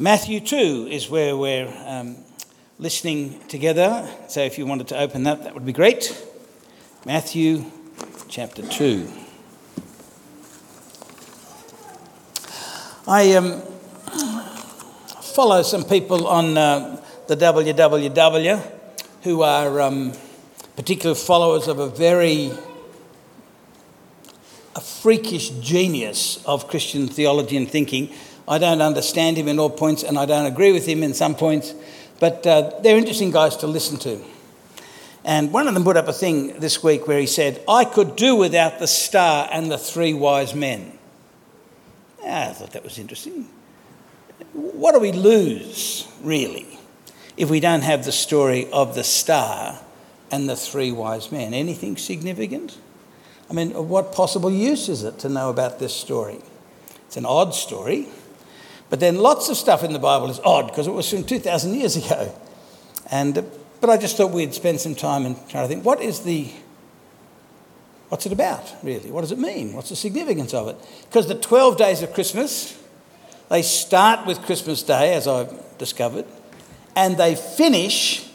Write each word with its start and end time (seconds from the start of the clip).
Matthew 0.00 0.40
2 0.40 0.88
is 0.90 1.10
where 1.10 1.36
we're 1.36 1.70
um, 1.84 2.16
listening 2.78 3.38
together. 3.48 4.10
So 4.28 4.40
if 4.40 4.56
you 4.56 4.64
wanted 4.64 4.88
to 4.88 4.98
open 4.98 5.24
that, 5.24 5.44
that 5.44 5.52
would 5.52 5.66
be 5.66 5.74
great. 5.74 6.18
Matthew 7.04 7.66
chapter 8.26 8.62
2. 8.66 9.06
I 13.06 13.34
um, 13.34 13.60
follow 15.20 15.60
some 15.60 15.84
people 15.84 16.26
on 16.26 16.56
uh, 16.56 17.04
the 17.26 17.36
WWW 17.36 18.72
who 19.24 19.42
are 19.42 19.82
um, 19.82 20.14
particular 20.76 21.14
followers 21.14 21.68
of 21.68 21.78
a 21.78 21.90
very 21.90 22.52
a 24.74 24.80
freakish 24.80 25.50
genius 25.60 26.42
of 26.46 26.68
Christian 26.68 27.06
theology 27.06 27.58
and 27.58 27.68
thinking. 27.68 28.14
I 28.50 28.58
don't 28.58 28.82
understand 28.82 29.36
him 29.36 29.46
in 29.46 29.60
all 29.60 29.70
points, 29.70 30.02
and 30.02 30.18
I 30.18 30.26
don't 30.26 30.44
agree 30.44 30.72
with 30.72 30.84
him 30.84 31.04
in 31.04 31.14
some 31.14 31.36
points, 31.36 31.72
but 32.18 32.44
uh, 32.44 32.80
they're 32.82 32.98
interesting 32.98 33.30
guys 33.30 33.56
to 33.58 33.68
listen 33.68 33.96
to. 34.00 34.20
And 35.24 35.52
one 35.52 35.68
of 35.68 35.74
them 35.74 35.84
put 35.84 35.96
up 35.96 36.08
a 36.08 36.12
thing 36.12 36.58
this 36.58 36.82
week 36.82 37.06
where 37.06 37.20
he 37.20 37.26
said, 37.26 37.62
I 37.68 37.84
could 37.84 38.16
do 38.16 38.34
without 38.34 38.80
the 38.80 38.88
star 38.88 39.48
and 39.52 39.70
the 39.70 39.78
three 39.78 40.14
wise 40.14 40.52
men. 40.52 40.98
I 42.26 42.46
thought 42.48 42.72
that 42.72 42.82
was 42.82 42.98
interesting. 42.98 43.48
What 44.52 44.94
do 44.94 44.98
we 44.98 45.12
lose, 45.12 46.08
really, 46.20 46.78
if 47.36 47.50
we 47.50 47.60
don't 47.60 47.82
have 47.82 48.04
the 48.04 48.12
story 48.12 48.68
of 48.72 48.96
the 48.96 49.04
star 49.04 49.78
and 50.32 50.48
the 50.48 50.56
three 50.56 50.90
wise 50.90 51.30
men? 51.30 51.54
Anything 51.54 51.96
significant? 51.96 52.78
I 53.48 53.52
mean, 53.52 53.70
what 53.88 54.12
possible 54.12 54.50
use 54.50 54.88
is 54.88 55.04
it 55.04 55.20
to 55.20 55.28
know 55.28 55.50
about 55.50 55.78
this 55.78 55.94
story? 55.94 56.40
It's 57.06 57.16
an 57.16 57.26
odd 57.26 57.54
story, 57.54 58.08
but 58.90 58.98
then 58.98 59.16
lots 59.16 59.48
of 59.48 59.56
stuff 59.56 59.84
in 59.84 59.92
the 59.92 59.98
Bible 59.98 60.28
is 60.28 60.40
odd 60.40 60.66
because 60.66 60.86
it 60.88 60.92
was 60.92 61.08
from 61.08 61.24
2,000 61.24 61.74
years 61.74 61.96
ago. 61.96 62.34
And, 63.10 63.38
uh, 63.38 63.42
but 63.80 63.88
I 63.88 63.96
just 63.96 64.16
thought 64.16 64.32
we'd 64.32 64.52
spend 64.52 64.80
some 64.80 64.94
time 64.94 65.24
and 65.24 65.36
try 65.48 65.62
to 65.62 65.68
think 65.68 65.84
what 65.84 66.02
is 66.02 66.20
the, 66.20 66.50
what's 68.08 68.26
it 68.26 68.32
about, 68.32 68.74
really? 68.82 69.10
What 69.10 69.22
does 69.22 69.32
it 69.32 69.38
mean? 69.38 69.72
What's 69.72 69.88
the 69.88 69.96
significance 69.96 70.52
of 70.52 70.68
it? 70.68 70.76
Because 71.08 71.28
the 71.28 71.36
12 71.36 71.76
days 71.78 72.02
of 72.02 72.12
Christmas, 72.12 72.76
they 73.48 73.62
start 73.62 74.26
with 74.26 74.42
Christmas 74.42 74.82
Day, 74.82 75.14
as 75.14 75.26
I've 75.26 75.78
discovered, 75.78 76.26
and 76.96 77.16
they 77.16 77.36
finish 77.36 78.28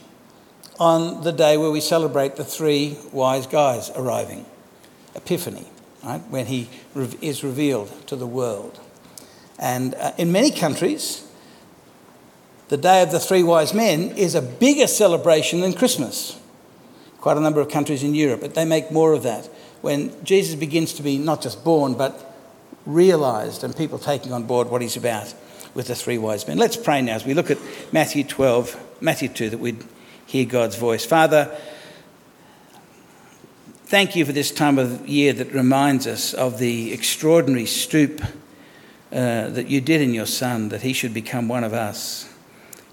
on 0.79 1.23
the 1.23 1.31
day 1.31 1.57
where 1.57 1.71
we 1.71 1.81
celebrate 1.81 2.35
the 2.35 2.43
three 2.43 2.97
wise 3.11 3.47
guys 3.47 3.91
arriving. 3.91 4.45
Epiphany, 5.15 5.65
right, 6.03 6.21
when 6.29 6.45
he 6.45 6.69
is 7.21 7.43
revealed 7.43 8.07
to 8.07 8.15
the 8.15 8.27
world. 8.27 8.79
And 9.59 9.95
uh, 9.95 10.11
in 10.17 10.31
many 10.31 10.51
countries, 10.51 11.25
the 12.69 12.77
Day 12.77 13.01
of 13.01 13.11
the 13.11 13.19
Three 13.19 13.43
Wise 13.43 13.73
Men 13.73 14.11
is 14.11 14.35
a 14.35 14.41
bigger 14.41 14.87
celebration 14.87 15.61
than 15.61 15.73
Christmas. 15.73 16.39
Quite 17.19 17.37
a 17.37 17.41
number 17.41 17.61
of 17.61 17.69
countries 17.69 18.03
in 18.03 18.13
Europe, 18.13 18.41
but 18.41 18.53
they 18.53 18.65
make 18.65 18.91
more 18.91 19.13
of 19.13 19.23
that 19.23 19.45
when 19.81 20.23
Jesus 20.23 20.55
begins 20.55 20.93
to 20.93 21.03
be 21.03 21.17
not 21.17 21.41
just 21.41 21.63
born, 21.63 21.93
but 21.93 22.35
realized 22.85 23.63
and 23.63 23.75
people 23.75 23.97
taking 23.97 24.33
on 24.33 24.43
board 24.43 24.69
what 24.69 24.81
he's 24.81 24.97
about 24.97 25.33
with 25.73 25.87
the 25.87 25.95
three 25.95 26.17
wise 26.17 26.47
men. 26.47 26.57
Let's 26.57 26.77
pray 26.77 27.01
now 27.01 27.15
as 27.15 27.25
we 27.25 27.33
look 27.33 27.51
at 27.51 27.57
Matthew 27.91 28.23
12, 28.23 29.01
Matthew 29.01 29.29
2, 29.29 29.49
that 29.51 29.57
we'd 29.57 29.83
hear 30.25 30.45
God's 30.45 30.75
voice. 30.75 31.05
Father, 31.05 31.55
Thank 33.87 34.15
you 34.15 34.25
for 34.25 34.31
this 34.31 34.49
time 34.49 34.79
of 34.79 35.07
year 35.07 35.31
that 35.33 35.53
reminds 35.53 36.07
us 36.07 36.33
of 36.33 36.57
the 36.57 36.91
extraordinary 36.91 37.67
stoop 37.67 38.19
uh, 39.11 39.49
that 39.49 39.67
you 39.67 39.81
did 39.81 40.01
in 40.01 40.13
your 40.13 40.25
Son, 40.25 40.69
that 40.69 40.81
he 40.81 40.91
should 40.91 41.13
become 41.13 41.47
one 41.47 41.63
of 41.63 41.73
us, 41.73 42.33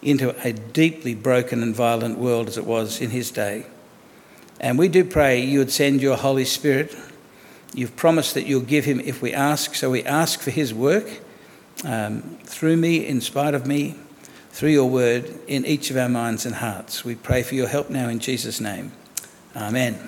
into 0.03 0.37
a 0.47 0.53
deeply 0.53 1.15
broken 1.15 1.63
and 1.63 1.75
violent 1.75 2.19
world 2.19 2.49
as 2.49 2.59
it 2.59 2.67
was 2.67 3.01
in 3.01 3.11
his 3.11 3.31
day. 3.31 3.65
And 4.61 4.79
we 4.79 4.89
do 4.89 5.05
pray 5.05 5.41
you 5.41 5.59
would 5.61 5.73
send 5.73 6.03
your 6.03 6.17
Holy 6.17 6.45
Spirit. 6.45 6.95
You've 7.75 7.97
promised 7.97 8.35
that 8.35 8.47
you'll 8.47 8.61
give 8.61 8.85
him 8.85 9.01
if 9.01 9.23
we 9.23 9.33
ask, 9.33 9.75
so 9.75 9.91
we 9.91 10.03
ask 10.05 10.41
for 10.41 10.51
his 10.51 10.75
work 10.75 11.21
um, 11.85 12.39
through 12.45 12.77
me, 12.77 13.07
in 13.07 13.21
spite 13.21 13.55
of 13.55 13.67
me, 13.67 13.97
through 14.51 14.71
your 14.71 14.91
word, 14.91 15.33
in 15.47 15.65
each 15.65 15.91
of 15.91 15.97
our 15.97 16.09
minds 16.09 16.45
and 16.45 16.57
hearts. 16.57 17.05
We 17.05 17.15
pray 17.15 17.43
for 17.43 17.55
your 17.55 17.69
help 17.69 17.89
now 17.89 18.09
in 18.09 18.19
Jesus' 18.19 18.61
name. 18.61 18.93
Amen. 19.57 19.99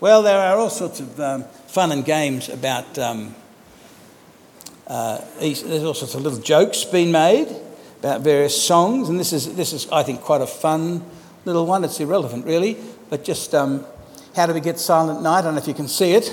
Well, 0.00 0.22
there 0.22 0.38
are 0.38 0.56
all 0.56 0.70
sorts 0.70 1.00
of 1.00 1.20
um, 1.20 1.44
fun 1.66 1.92
and 1.92 2.04
games 2.04 2.48
about. 2.48 2.98
Um, 2.98 3.34
uh, 4.88 5.20
there's 5.38 5.84
all 5.84 5.94
sorts 5.94 6.14
of 6.14 6.22
little 6.22 6.40
jokes 6.40 6.84
being 6.84 7.12
made 7.12 7.54
about 8.00 8.22
various 8.22 8.60
songs, 8.60 9.08
and 9.08 9.20
this 9.20 9.32
is 9.32 9.54
this 9.54 9.72
is 9.72 9.90
I 9.90 10.02
think 10.02 10.22
quite 10.22 10.40
a 10.40 10.46
fun 10.46 11.04
little 11.44 11.66
one. 11.66 11.84
It's 11.84 12.00
irrelevant 12.00 12.46
really, 12.46 12.76
but 13.10 13.24
just 13.24 13.54
um, 13.54 13.84
how 14.34 14.46
do 14.46 14.54
we 14.54 14.60
get 14.60 14.78
silent 14.78 15.22
night? 15.22 15.40
I 15.40 15.42
don't 15.42 15.54
know 15.54 15.60
if 15.60 15.68
you 15.68 15.74
can 15.74 15.88
see 15.88 16.12
it. 16.12 16.32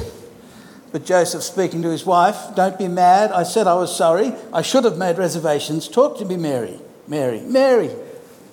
But 0.91 1.05
Joseph 1.05 1.43
speaking 1.43 1.81
to 1.81 1.89
his 1.89 2.05
wife, 2.05 2.55
don't 2.55 2.77
be 2.77 2.87
mad. 2.87 3.33
I 3.33 3.43
said 3.43 3.67
I 3.67 3.73
was 3.73 3.93
sorry. 3.93 4.33
I 4.53 4.61
should 4.61 4.85
have 4.85 4.97
made 4.97 5.17
reservations. 5.17 5.89
Talk 5.89 6.17
to 6.19 6.25
me, 6.25 6.37
Mary. 6.37 6.79
Mary, 7.05 7.41
Mary. 7.41 7.91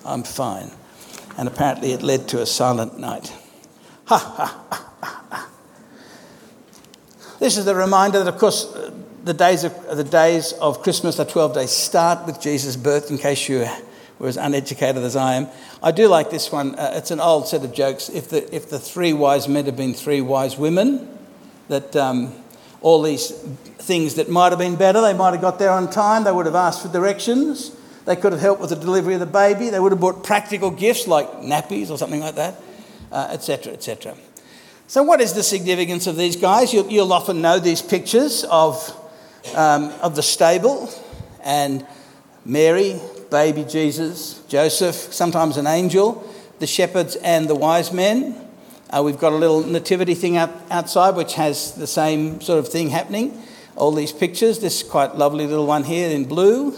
I'm 0.05 0.25
fine. 0.25 0.73
And 1.39 1.47
apparently 1.47 1.93
it 1.93 2.03
led 2.03 2.27
to 2.29 2.43
a 2.43 2.47
silent 2.47 2.99
night. 2.99 3.33
Ha 4.07 4.19
ha 4.19 4.65
ha. 4.71 4.93
ha! 5.31 5.49
This 7.39 7.57
is 7.57 7.65
the 7.65 7.77
reminder 7.77 8.19
that, 8.25 8.35
of 8.35 8.41
course, 8.41 8.67
the 9.25 9.35
days 9.35 9.65
of, 9.65 9.97
the 9.97 10.05
days 10.05 10.53
of 10.55 10.83
Christmas, 10.83 11.17
the 11.17 11.25
12 11.25 11.55
days, 11.55 11.71
start 11.71 12.27
with 12.27 12.41
Jesus' 12.41 12.77
birth, 12.77 13.11
in 13.11 13.19
case 13.19 13.49
you 13.49 13.67
were 14.19 14.29
as 14.29 14.37
uneducated 14.37 15.03
as 15.03 15.17
I 15.17 15.35
am. 15.35 15.49
I 15.83 15.93
do 15.93 16.09
like 16.09 16.31
this 16.31 16.51
one. 16.51 16.75
Uh, 16.75 16.93
it's 16.95 17.11
an 17.11 17.21
old 17.21 17.49
set 17.49 17.65
of 17.65 17.73
jokes. 17.73 18.09
If 18.09 18.31
the, 18.31 18.55
if 18.55 18.71
the 18.71 18.79
three 18.79 19.13
wise 19.13 19.49
men 19.49 19.65
had 19.65 19.77
been 19.77 19.95
three 19.95 20.21
wise 20.21 20.57
women, 20.57 21.09
that 21.69 21.95
um, 21.97 22.35
all 22.81 23.03
these 23.03 23.31
things 23.31 24.15
that 24.15 24.29
might 24.29 24.51
have 24.51 24.59
been 24.59 24.77
better, 24.77 25.01
they 25.01 25.15
might 25.15 25.33
have 25.33 25.41
got 25.41 25.59
there 25.59 25.71
on 25.71 25.91
time, 25.91 26.25
they 26.25 26.33
would 26.33 26.47
have 26.47 26.55
asked 26.55 26.83
for 26.83 26.89
directions, 26.89 27.77
they 28.05 28.17
could 28.17 28.33
have 28.33 28.41
helped 28.41 28.61
with 28.61 28.71
the 28.71 28.77
delivery 28.77 29.15
of 29.15 29.21
the 29.21 29.27
baby, 29.27 29.71
they 29.71 29.81
would 29.81 29.93
have 29.93 30.01
bought 30.01 30.25
practical 30.25 30.71
gifts 30.71 31.07
like 31.07 31.31
nappies 31.41 31.91
or 31.91 31.99
something 31.99 32.21
like 32.21 32.35
that, 32.35 32.61
etc., 33.13 33.73
uh, 33.73 33.75
etc. 33.75 34.13
Et 34.13 34.19
so, 34.89 35.03
what 35.03 35.23
is 35.23 35.33
the 35.33 35.43
significance 35.43 36.07
of 36.07 36.17
these 36.17 36.37
guys? 36.37 36.75
You'll, 36.75 36.89
you'll 36.89 37.13
often 37.13 37.41
know 37.41 37.59
these 37.59 37.81
pictures 37.81 38.45
of, 38.51 38.95
um, 39.55 39.93
of 40.01 40.17
the 40.17 40.23
stable 40.23 40.91
and 41.43 41.87
Mary, 42.45 43.01
baby 43.31 43.65
Jesus, 43.65 44.43
Joseph, 44.49 44.95
sometimes 44.95 45.57
an 45.57 45.67
angel, 45.67 46.29
the 46.59 46.67
shepherds, 46.67 47.17
and 47.17 47.49
the 47.49 47.55
wise 47.55 47.93
men. 47.93 48.37
Uh, 48.91 49.03
we've 49.03 49.19
got 49.19 49.33
a 49.33 49.37
little 49.37 49.63
nativity 49.65 50.15
thing 50.15 50.37
out, 50.37 50.51
outside 50.71 51.17
which 51.17 51.35
has 51.35 51.75
the 51.75 51.87
same 51.87 52.41
sort 52.41 52.59
of 52.59 52.69
thing 52.69 52.91
happening. 52.91 53.43
All 53.77 53.93
these 53.93 54.13
pictures. 54.13 54.59
This 54.59 54.83
quite 54.83 55.17
lovely 55.17 55.47
little 55.47 55.67
one 55.67 55.85
here 55.85 56.11
in 56.11 56.25
blue 56.25 56.75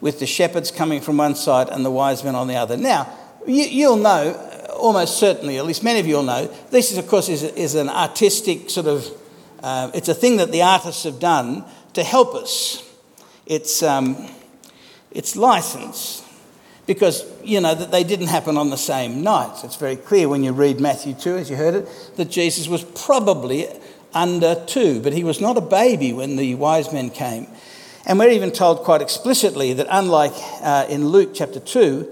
with 0.00 0.20
the 0.20 0.26
shepherds 0.26 0.70
coming 0.70 1.00
from 1.00 1.16
one 1.16 1.34
side 1.34 1.68
and 1.68 1.84
the 1.84 1.90
wise 1.90 2.22
men 2.22 2.34
on 2.34 2.46
the 2.46 2.54
other. 2.54 2.76
Now, 2.76 3.12
you, 3.46 3.64
you'll 3.64 3.96
know 3.96 4.32
almost 4.78 5.18
certainly, 5.18 5.58
at 5.58 5.66
least 5.66 5.82
many 5.82 6.00
of 6.00 6.06
you 6.06 6.16
will 6.16 6.22
know, 6.22 6.46
this 6.70 6.92
is, 6.92 6.98
of 6.98 7.08
course, 7.08 7.28
is, 7.28 7.42
is 7.42 7.74
an 7.74 7.88
artistic 7.88 8.70
sort 8.70 8.86
of, 8.86 9.06
uh, 9.62 9.90
it's 9.94 10.08
a 10.08 10.14
thing 10.14 10.36
that 10.36 10.52
the 10.52 10.62
artists 10.62 11.02
have 11.04 11.18
done 11.18 11.64
to 11.94 12.02
help 12.02 12.34
us. 12.34 12.84
It's, 13.46 13.82
um, 13.82 14.28
it's 15.10 15.36
license 15.36 16.24
because, 16.86 17.24
you 17.44 17.60
know, 17.60 17.74
that 17.74 17.90
they 17.90 18.04
didn't 18.04 18.28
happen 18.28 18.56
on 18.56 18.70
the 18.70 18.76
same 18.76 19.22
night. 19.22 19.62
It's 19.64 19.76
very 19.76 19.96
clear 19.96 20.28
when 20.28 20.42
you 20.42 20.52
read 20.52 20.80
Matthew 20.80 21.14
2, 21.14 21.36
as 21.36 21.50
you 21.50 21.56
heard 21.56 21.74
it, 21.74 22.12
that 22.16 22.26
Jesus 22.30 22.68
was 22.68 22.82
probably 22.82 23.66
under 24.14 24.64
two, 24.66 25.00
but 25.00 25.12
he 25.12 25.22
was 25.22 25.40
not 25.40 25.56
a 25.56 25.60
baby 25.60 26.12
when 26.12 26.36
the 26.36 26.54
wise 26.54 26.92
men 26.92 27.10
came. 27.10 27.46
And 28.06 28.18
we're 28.18 28.30
even 28.30 28.50
told 28.50 28.78
quite 28.80 29.02
explicitly 29.02 29.74
that, 29.74 29.86
unlike 29.90 30.32
uh, 30.62 30.86
in 30.88 31.08
Luke 31.08 31.32
chapter 31.34 31.60
2, 31.60 32.10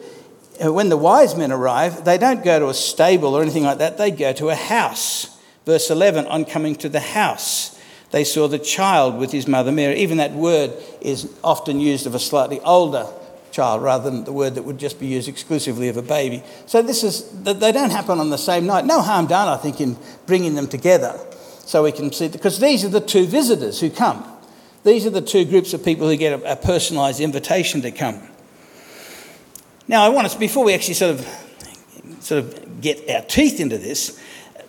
uh, 0.65 0.73
when 0.73 0.91
the 0.91 0.97
wise 0.97 1.35
men 1.35 1.53
arrive, 1.53 2.05
they 2.05 2.19
don't 2.19 2.45
go 2.45 2.59
to 2.59 2.69
a 2.69 2.75
stable 2.75 3.35
or 3.35 3.43
anything 3.43 3.65
like 3.65 3.79
that, 3.79 3.97
they 3.97 4.11
go 4.11 4.33
to 4.35 4.51
a 4.51 4.55
house. 4.55 5.39
Verse 5.65 5.91
11 5.91 6.27
on 6.27 6.45
coming 6.45 6.77
to 6.77 6.89
the 6.89 7.01
house, 7.01 7.76
they 8.11 8.25
saw 8.25 8.49
the 8.49 8.59
child 8.59 9.19
with 9.19 9.33
his 9.33 9.47
mother 9.47 9.73
Mary. 9.73 9.97
Even 9.97 10.19
that 10.19 10.33
word 10.33 10.73
is 11.01 11.33
often 11.43 11.81
used 11.81 12.07
of 12.07 12.15
a 12.15 12.19
slightly 12.19 12.61
older 12.61 13.07
child 13.51 13.83
rather 13.83 14.11
than 14.11 14.25
the 14.25 14.33
word 14.33 14.55
that 14.55 14.63
would 14.63 14.79
just 14.79 15.01
be 15.01 15.07
used 15.07 15.29
exclusively 15.29 15.89
of 15.89 15.97
a 15.97 16.03
baby. 16.03 16.43
So 16.67 16.83
this 16.83 17.03
is, 17.03 17.29
they 17.43 17.73
don't 17.73 17.91
happen 17.91 18.21
on 18.21 18.31
the 18.31 18.39
same 18.39 18.67
night. 18.67 18.85
No 18.85 19.01
harm 19.01 19.27
done, 19.27 19.49
I 19.49 19.57
think, 19.57 19.81
in 19.81 19.97
bringing 20.27 20.55
them 20.55 20.69
together 20.69 21.19
so 21.67 21.83
we 21.83 21.91
can 21.91 22.13
see, 22.13 22.29
because 22.29 22.61
these 22.61 22.85
are 22.85 22.89
the 22.89 23.01
two 23.01 23.27
visitors 23.27 23.81
who 23.81 23.91
come. 23.91 24.25
These 24.85 25.05
are 25.05 25.11
the 25.11 25.21
two 25.21 25.45
groups 25.45 25.75
of 25.75 25.85
people 25.85 26.09
who 26.09 26.17
get 26.17 26.41
a, 26.45 26.55
personalised 26.55 27.21
invitation 27.21 27.83
to 27.83 27.91
come. 27.91 28.23
Now, 29.89 30.03
I 30.03 30.11
want 30.11 30.27
us, 30.27 30.37
before 30.37 30.65
we 30.65 30.75
actually 30.75 30.95
sort 30.95 31.17
of, 31.17 31.27
sort 32.21 32.45
of 32.45 32.81
get 32.81 33.11
our 33.11 33.23
teeth 33.23 33.59
into 33.59 33.79
this, 33.79 34.21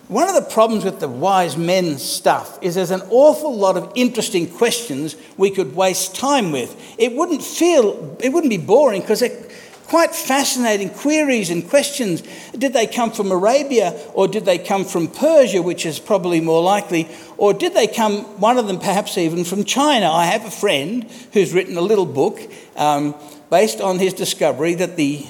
One 0.08 0.26
of 0.26 0.34
the 0.34 0.50
problems 0.50 0.84
with 0.84 1.00
the 1.00 1.08
wise 1.08 1.58
men 1.58 1.98
stuff 1.98 2.58
is 2.62 2.74
there's 2.74 2.90
an 2.90 3.02
awful 3.10 3.54
lot 3.54 3.76
of 3.76 3.92
interesting 3.94 4.48
questions 4.48 5.16
we 5.36 5.50
could 5.50 5.76
waste 5.76 6.16
time 6.16 6.50
with. 6.50 6.74
It 6.96 7.12
wouldn't 7.12 7.42
feel, 7.42 8.16
it 8.18 8.30
wouldn't 8.30 8.50
be 8.50 8.56
boring 8.56 9.02
because 9.02 9.20
they're 9.20 9.48
quite 9.88 10.14
fascinating 10.14 10.88
queries 10.88 11.50
and 11.50 11.68
questions. 11.68 12.22
Did 12.56 12.72
they 12.72 12.86
come 12.86 13.10
from 13.10 13.30
Arabia 13.30 13.90
or 14.14 14.26
did 14.28 14.46
they 14.46 14.56
come 14.56 14.86
from 14.86 15.08
Persia, 15.08 15.60
which 15.60 15.84
is 15.84 15.98
probably 15.98 16.40
more 16.40 16.62
likely? 16.62 17.06
Or 17.36 17.52
did 17.52 17.74
they 17.74 17.86
come, 17.86 18.20
one 18.40 18.56
of 18.56 18.66
them 18.66 18.78
perhaps 18.78 19.18
even 19.18 19.44
from 19.44 19.64
China? 19.64 20.10
I 20.10 20.24
have 20.24 20.46
a 20.46 20.50
friend 20.50 21.04
who's 21.34 21.52
written 21.52 21.76
a 21.76 21.82
little 21.82 22.06
book 22.06 22.40
um, 22.76 23.14
based 23.50 23.82
on 23.82 23.98
his 23.98 24.14
discovery 24.14 24.72
that 24.74 24.96
the, 24.96 25.26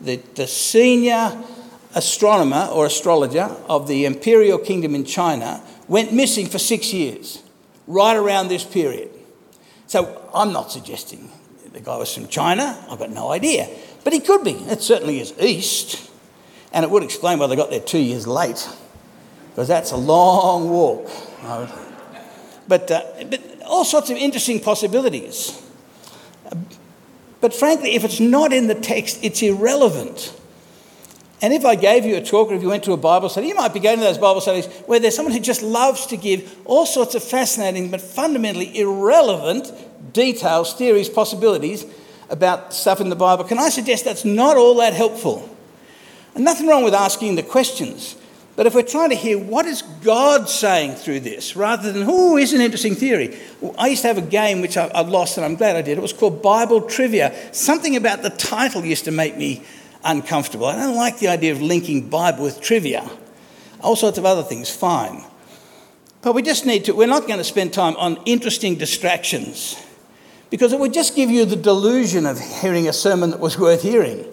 the, 0.00 0.16
the 0.36 0.46
senior 0.46 1.38
astronomer 1.94 2.68
or 2.72 2.86
astrologer 2.86 3.54
of 3.68 3.88
the 3.88 4.04
imperial 4.04 4.58
kingdom 4.58 4.94
in 4.94 5.04
China 5.04 5.62
went 5.88 6.12
missing 6.12 6.46
for 6.46 6.58
six 6.58 6.92
years, 6.92 7.42
right 7.86 8.16
around 8.16 8.48
this 8.48 8.64
period. 8.64 9.10
So 9.86 10.28
I'm 10.34 10.52
not 10.52 10.72
suggesting 10.72 11.30
the 11.72 11.80
guy 11.80 11.96
was 11.96 12.14
from 12.14 12.28
China, 12.28 12.82
I've 12.90 12.98
got 12.98 13.10
no 13.10 13.30
idea. 13.30 13.68
But 14.04 14.12
he 14.12 14.20
could 14.20 14.44
be. 14.44 14.52
It 14.52 14.82
certainly 14.82 15.20
is 15.20 15.34
east. 15.40 16.10
And 16.72 16.84
it 16.84 16.90
would 16.90 17.02
explain 17.02 17.38
why 17.38 17.46
they 17.46 17.56
got 17.56 17.70
there 17.70 17.80
two 17.80 17.98
years 17.98 18.26
late, 18.26 18.68
because 19.50 19.68
that's 19.68 19.92
a 19.92 19.96
long 19.96 20.70
walk. 20.70 21.10
But, 22.68 22.90
uh, 22.90 23.02
but 23.28 23.62
all 23.66 23.84
sorts 23.84 24.10
of 24.10 24.16
interesting 24.16 24.60
possibilities. 24.60 25.60
But 27.40 27.54
frankly, 27.54 27.94
if 27.94 28.04
it's 28.04 28.20
not 28.20 28.52
in 28.52 28.68
the 28.68 28.74
text, 28.74 29.18
it's 29.22 29.42
irrelevant. 29.42 30.34
And 31.42 31.52
if 31.52 31.64
I 31.64 31.74
gave 31.74 32.04
you 32.04 32.16
a 32.16 32.20
talk 32.20 32.50
or 32.50 32.54
if 32.54 32.62
you 32.62 32.68
went 32.68 32.84
to 32.84 32.92
a 32.92 32.96
Bible 32.96 33.28
study, 33.28 33.48
you 33.48 33.56
might 33.56 33.74
be 33.74 33.80
going 33.80 33.98
to 33.98 34.04
those 34.04 34.16
Bible 34.16 34.40
studies 34.40 34.66
where 34.86 35.00
there's 35.00 35.16
someone 35.16 35.34
who 35.34 35.40
just 35.40 35.60
loves 35.60 36.06
to 36.06 36.16
give 36.16 36.56
all 36.64 36.86
sorts 36.86 37.16
of 37.16 37.24
fascinating 37.24 37.90
but 37.90 38.00
fundamentally 38.00 38.78
irrelevant 38.78 39.72
details, 40.12 40.72
theories, 40.74 41.08
possibilities 41.08 41.84
about 42.30 42.72
stuff 42.72 43.00
in 43.00 43.08
the 43.08 43.16
Bible. 43.16 43.42
Can 43.42 43.58
I 43.58 43.70
suggest 43.70 44.04
that's 44.04 44.24
not 44.24 44.56
all 44.56 44.76
that 44.76 44.92
helpful? 44.92 45.48
And 46.36 46.44
nothing 46.44 46.68
wrong 46.68 46.84
with 46.84 46.94
asking 46.94 47.34
the 47.34 47.42
questions. 47.42 48.16
But 48.54 48.66
if 48.66 48.74
we're 48.74 48.82
trying 48.82 49.10
to 49.10 49.16
hear 49.16 49.38
what 49.38 49.66
is 49.66 49.82
God 50.04 50.48
saying 50.48 50.94
through 50.94 51.20
this, 51.20 51.56
rather 51.56 51.90
than, 51.90 52.04
oh, 52.06 52.36
here's 52.36 52.52
an 52.52 52.60
interesting 52.60 52.94
theory. 52.94 53.36
I 53.78 53.88
used 53.88 54.02
to 54.02 54.08
have 54.08 54.18
a 54.18 54.22
game 54.22 54.60
which 54.60 54.76
I, 54.76 54.86
I 54.88 55.00
lost 55.00 55.38
and 55.38 55.44
I'm 55.44 55.56
glad 55.56 55.74
I 55.74 55.82
did. 55.82 55.98
It 55.98 56.02
was 56.02 56.12
called 56.12 56.42
Bible 56.42 56.82
Trivia. 56.82 57.34
Something 57.52 57.96
about 57.96 58.22
the 58.22 58.30
title 58.30 58.84
used 58.84 59.06
to 59.06 59.10
make 59.10 59.36
me 59.36 59.64
uncomfortable. 60.04 60.66
I 60.66 60.76
don't 60.76 60.96
like 60.96 61.18
the 61.18 61.28
idea 61.28 61.52
of 61.52 61.62
linking 61.62 62.08
Bible 62.08 62.44
with 62.44 62.60
trivia. 62.60 63.08
All 63.80 63.96
sorts 63.96 64.18
of 64.18 64.24
other 64.24 64.42
things, 64.42 64.70
fine. 64.70 65.24
But 66.22 66.34
we 66.34 66.42
just 66.42 66.66
need 66.66 66.84
to, 66.84 66.92
we're 66.92 67.08
not 67.08 67.26
going 67.26 67.38
to 67.38 67.44
spend 67.44 67.72
time 67.72 67.96
on 67.96 68.18
interesting 68.24 68.76
distractions 68.76 69.76
because 70.50 70.72
it 70.72 70.78
would 70.78 70.94
just 70.94 71.16
give 71.16 71.30
you 71.30 71.44
the 71.44 71.56
delusion 71.56 72.26
of 72.26 72.38
hearing 72.38 72.88
a 72.88 72.92
sermon 72.92 73.30
that 73.30 73.40
was 73.40 73.58
worth 73.58 73.82
hearing. 73.82 74.24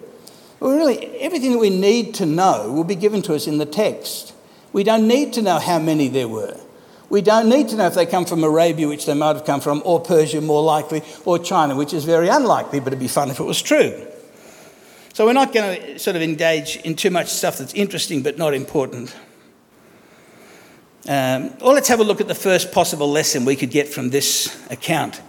Well, 0.60 0.76
really, 0.76 1.06
everything 1.20 1.52
that 1.52 1.58
we 1.58 1.70
need 1.70 2.14
to 2.16 2.26
know 2.26 2.70
will 2.70 2.84
be 2.84 2.94
given 2.94 3.22
to 3.22 3.34
us 3.34 3.46
in 3.46 3.58
the 3.58 3.66
text. 3.66 4.34
We 4.72 4.84
don't 4.84 5.08
need 5.08 5.32
to 5.32 5.42
know 5.42 5.58
how 5.58 5.78
many 5.78 6.08
there 6.08 6.28
were. 6.28 6.60
We 7.08 7.22
don't 7.22 7.48
need 7.48 7.68
to 7.70 7.76
know 7.76 7.86
if 7.86 7.94
they 7.94 8.06
come 8.06 8.24
from 8.24 8.44
Arabia, 8.44 8.86
which 8.86 9.06
they 9.06 9.14
might 9.14 9.34
have 9.34 9.44
come 9.44 9.60
from, 9.60 9.82
or 9.84 9.98
Persia, 9.98 10.40
more 10.40 10.62
likely, 10.62 11.02
or 11.24 11.40
China, 11.40 11.74
which 11.74 11.92
is 11.92 12.04
very 12.04 12.28
unlikely, 12.28 12.78
but 12.78 12.88
it'd 12.88 13.00
be 13.00 13.08
fun 13.08 13.30
if 13.30 13.40
it 13.40 13.44
was 13.44 13.60
true. 13.60 14.06
So 15.20 15.26
we're 15.26 15.34
not 15.34 15.52
going 15.52 15.78
to 15.82 15.98
sort 15.98 16.16
of 16.16 16.22
engage 16.22 16.76
in 16.76 16.96
too 16.96 17.10
much 17.10 17.28
stuff 17.28 17.58
that's 17.58 17.74
interesting 17.74 18.22
but 18.22 18.38
not 18.38 18.54
important. 18.54 19.14
Um, 21.06 21.52
or 21.60 21.74
let's 21.74 21.88
have 21.88 22.00
a 22.00 22.04
look 22.04 22.22
at 22.22 22.26
the 22.26 22.34
first 22.34 22.72
possible 22.72 23.06
lesson 23.06 23.44
we 23.44 23.54
could 23.54 23.70
get 23.70 23.86
from 23.86 24.08
this 24.08 24.58
account. 24.70 25.20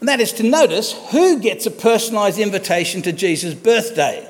And 0.00 0.08
that 0.08 0.18
is 0.18 0.32
to 0.32 0.42
notice 0.42 0.94
who 1.12 1.38
gets 1.38 1.64
a 1.64 1.70
personalised 1.70 2.42
invitation 2.42 3.02
to 3.02 3.12
Jesus' 3.12 3.54
birthday. 3.54 4.28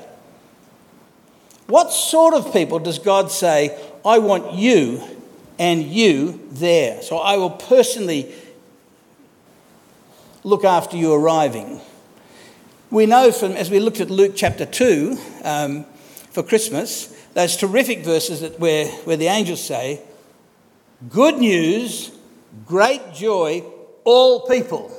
What 1.65 1.91
sort 1.91 2.35
of 2.35 2.53
people 2.53 2.77
does 2.77 2.99
God 2.99 3.31
say, 3.31 3.75
I 4.05 4.19
want 4.19 4.53
you 4.53 5.01
and 5.57 5.81
you 5.81 6.47
there? 6.51 7.01
So 7.01 7.17
I 7.17 7.37
will 7.37 7.49
personally 7.49 8.31
look 10.43 10.63
after 10.63 10.95
you 10.95 11.11
arriving. 11.11 11.81
We 12.95 13.07
know 13.07 13.29
from, 13.33 13.57
as 13.57 13.69
we 13.69 13.81
looked 13.81 13.99
at 13.99 14.09
Luke 14.09 14.35
chapter 14.37 14.65
2 14.65 15.17
um, 15.43 15.83
for 16.31 16.41
Christmas, 16.41 17.07
those 17.33 17.57
terrific 17.57 18.05
verses 18.05 18.39
that 18.39 18.57
where, 18.57 18.87
where 19.03 19.17
the 19.17 19.27
angels 19.27 19.61
say, 19.61 19.99
Good 21.09 21.37
news, 21.37 22.17
great 22.65 23.13
joy, 23.13 23.65
all 24.05 24.47
people. 24.47 24.97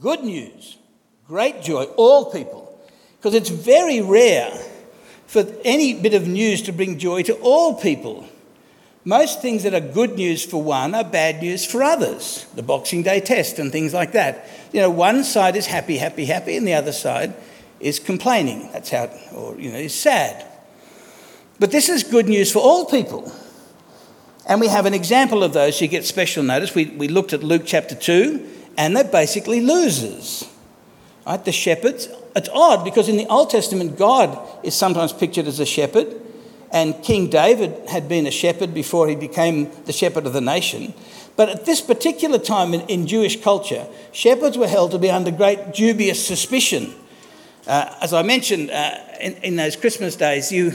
Good 0.00 0.24
news, 0.24 0.78
great 1.28 1.60
joy, 1.60 1.82
all 1.98 2.32
people. 2.32 2.80
Because 3.18 3.34
it's 3.34 3.50
very 3.50 4.00
rare 4.00 4.50
for 5.26 5.44
any 5.66 5.92
bit 5.92 6.14
of 6.14 6.26
news 6.26 6.62
to 6.62 6.72
bring 6.72 6.98
joy 6.98 7.22
to 7.24 7.34
all 7.42 7.74
people. 7.74 8.26
Most 9.04 9.42
things 9.42 9.64
that 9.64 9.74
are 9.74 9.80
good 9.80 10.14
news 10.14 10.44
for 10.44 10.62
one 10.62 10.94
are 10.94 11.04
bad 11.04 11.42
news 11.42 11.66
for 11.66 11.82
others. 11.82 12.46
The 12.54 12.62
Boxing 12.62 13.02
Day 13.02 13.20
test 13.20 13.58
and 13.58 13.72
things 13.72 13.92
like 13.92 14.12
that. 14.12 14.46
You 14.72 14.80
know, 14.80 14.90
one 14.90 15.24
side 15.24 15.56
is 15.56 15.66
happy, 15.66 15.96
happy, 15.96 16.24
happy, 16.24 16.56
and 16.56 16.66
the 16.66 16.74
other 16.74 16.92
side 16.92 17.34
is 17.80 17.98
complaining. 17.98 18.70
That's 18.72 18.90
how, 18.90 19.10
or, 19.34 19.58
you 19.58 19.72
know, 19.72 19.78
is 19.78 19.94
sad. 19.94 20.46
But 21.58 21.72
this 21.72 21.88
is 21.88 22.04
good 22.04 22.28
news 22.28 22.52
for 22.52 22.60
all 22.60 22.86
people. 22.86 23.32
And 24.46 24.60
we 24.60 24.68
have 24.68 24.86
an 24.86 24.94
example 24.94 25.42
of 25.42 25.52
those 25.52 25.80
who 25.80 25.88
get 25.88 26.04
special 26.04 26.44
notice. 26.44 26.74
We, 26.74 26.86
we 26.86 27.08
looked 27.08 27.32
at 27.32 27.42
Luke 27.42 27.62
chapter 27.64 27.96
2, 27.96 28.48
and 28.76 28.96
they're 28.96 29.04
basically 29.04 29.60
losers. 29.60 30.48
Right? 31.26 31.44
The 31.44 31.52
shepherds. 31.52 32.08
It's 32.34 32.48
odd 32.52 32.84
because 32.84 33.08
in 33.08 33.16
the 33.16 33.26
Old 33.26 33.50
Testament, 33.50 33.98
God 33.98 34.38
is 34.64 34.74
sometimes 34.74 35.12
pictured 35.12 35.46
as 35.46 35.60
a 35.60 35.66
shepherd, 35.66 36.21
and 36.72 37.00
King 37.02 37.28
David 37.28 37.88
had 37.88 38.08
been 38.08 38.26
a 38.26 38.30
shepherd 38.30 38.72
before 38.72 39.06
he 39.06 39.14
became 39.14 39.70
the 39.84 39.92
shepherd 39.92 40.26
of 40.26 40.32
the 40.32 40.40
nation. 40.40 40.94
But 41.36 41.50
at 41.50 41.66
this 41.66 41.80
particular 41.82 42.38
time 42.38 42.72
in, 42.72 42.80
in 42.82 43.06
Jewish 43.06 43.40
culture, 43.40 43.86
shepherds 44.10 44.56
were 44.56 44.68
held 44.68 44.90
to 44.92 44.98
be 44.98 45.10
under 45.10 45.30
great 45.30 45.74
dubious 45.74 46.26
suspicion. 46.26 46.94
Uh, 47.66 47.94
as 48.00 48.12
I 48.12 48.22
mentioned 48.22 48.70
uh, 48.70 48.96
in, 49.20 49.34
in 49.42 49.56
those 49.56 49.76
Christmas 49.76 50.16
days, 50.16 50.50
you, 50.50 50.72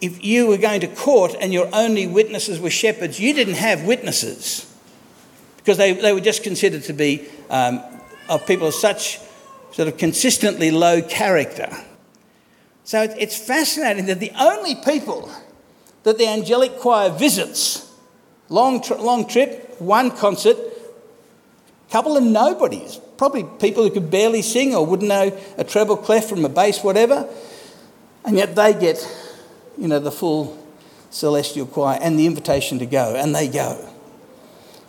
if 0.00 0.22
you 0.22 0.46
were 0.46 0.58
going 0.58 0.82
to 0.82 0.88
court 0.88 1.34
and 1.40 1.52
your 1.52 1.68
only 1.72 2.06
witnesses 2.06 2.60
were 2.60 2.70
shepherds, 2.70 3.18
you 3.18 3.32
didn't 3.32 3.54
have 3.54 3.84
witnesses 3.84 4.64
because 5.56 5.78
they, 5.78 5.92
they 5.92 6.12
were 6.12 6.20
just 6.20 6.42
considered 6.42 6.82
to 6.84 6.92
be 6.92 7.26
um, 7.50 7.82
of 8.28 8.46
people 8.46 8.68
of 8.68 8.74
such 8.74 9.18
sort 9.72 9.88
of 9.88 9.96
consistently 9.96 10.70
low 10.70 11.02
character. 11.02 11.68
So 12.88 13.02
it's 13.02 13.36
fascinating 13.36 14.06
that 14.06 14.18
the 14.18 14.32
only 14.40 14.74
people 14.74 15.30
that 16.04 16.16
the 16.16 16.26
angelic 16.26 16.78
choir 16.78 17.10
visits, 17.10 17.86
long, 18.48 18.82
long 18.98 19.28
trip, 19.28 19.78
one 19.78 20.10
concert, 20.10 20.56
couple 21.90 22.16
of 22.16 22.22
nobodies, 22.22 22.98
probably 23.18 23.44
people 23.60 23.82
who 23.82 23.90
could 23.90 24.10
barely 24.10 24.40
sing 24.40 24.74
or 24.74 24.86
wouldn't 24.86 25.10
know 25.10 25.38
a 25.58 25.64
treble 25.64 25.98
clef 25.98 26.30
from 26.30 26.42
a 26.46 26.48
bass, 26.48 26.82
whatever, 26.82 27.28
and 28.24 28.38
yet 28.38 28.56
they 28.56 28.72
get, 28.72 29.06
you 29.76 29.86
know, 29.86 29.98
the 29.98 30.10
full 30.10 30.58
celestial 31.10 31.66
choir 31.66 31.98
and 32.00 32.18
the 32.18 32.24
invitation 32.24 32.78
to 32.78 32.86
go, 32.86 33.14
and 33.14 33.34
they 33.34 33.48
go. 33.48 33.86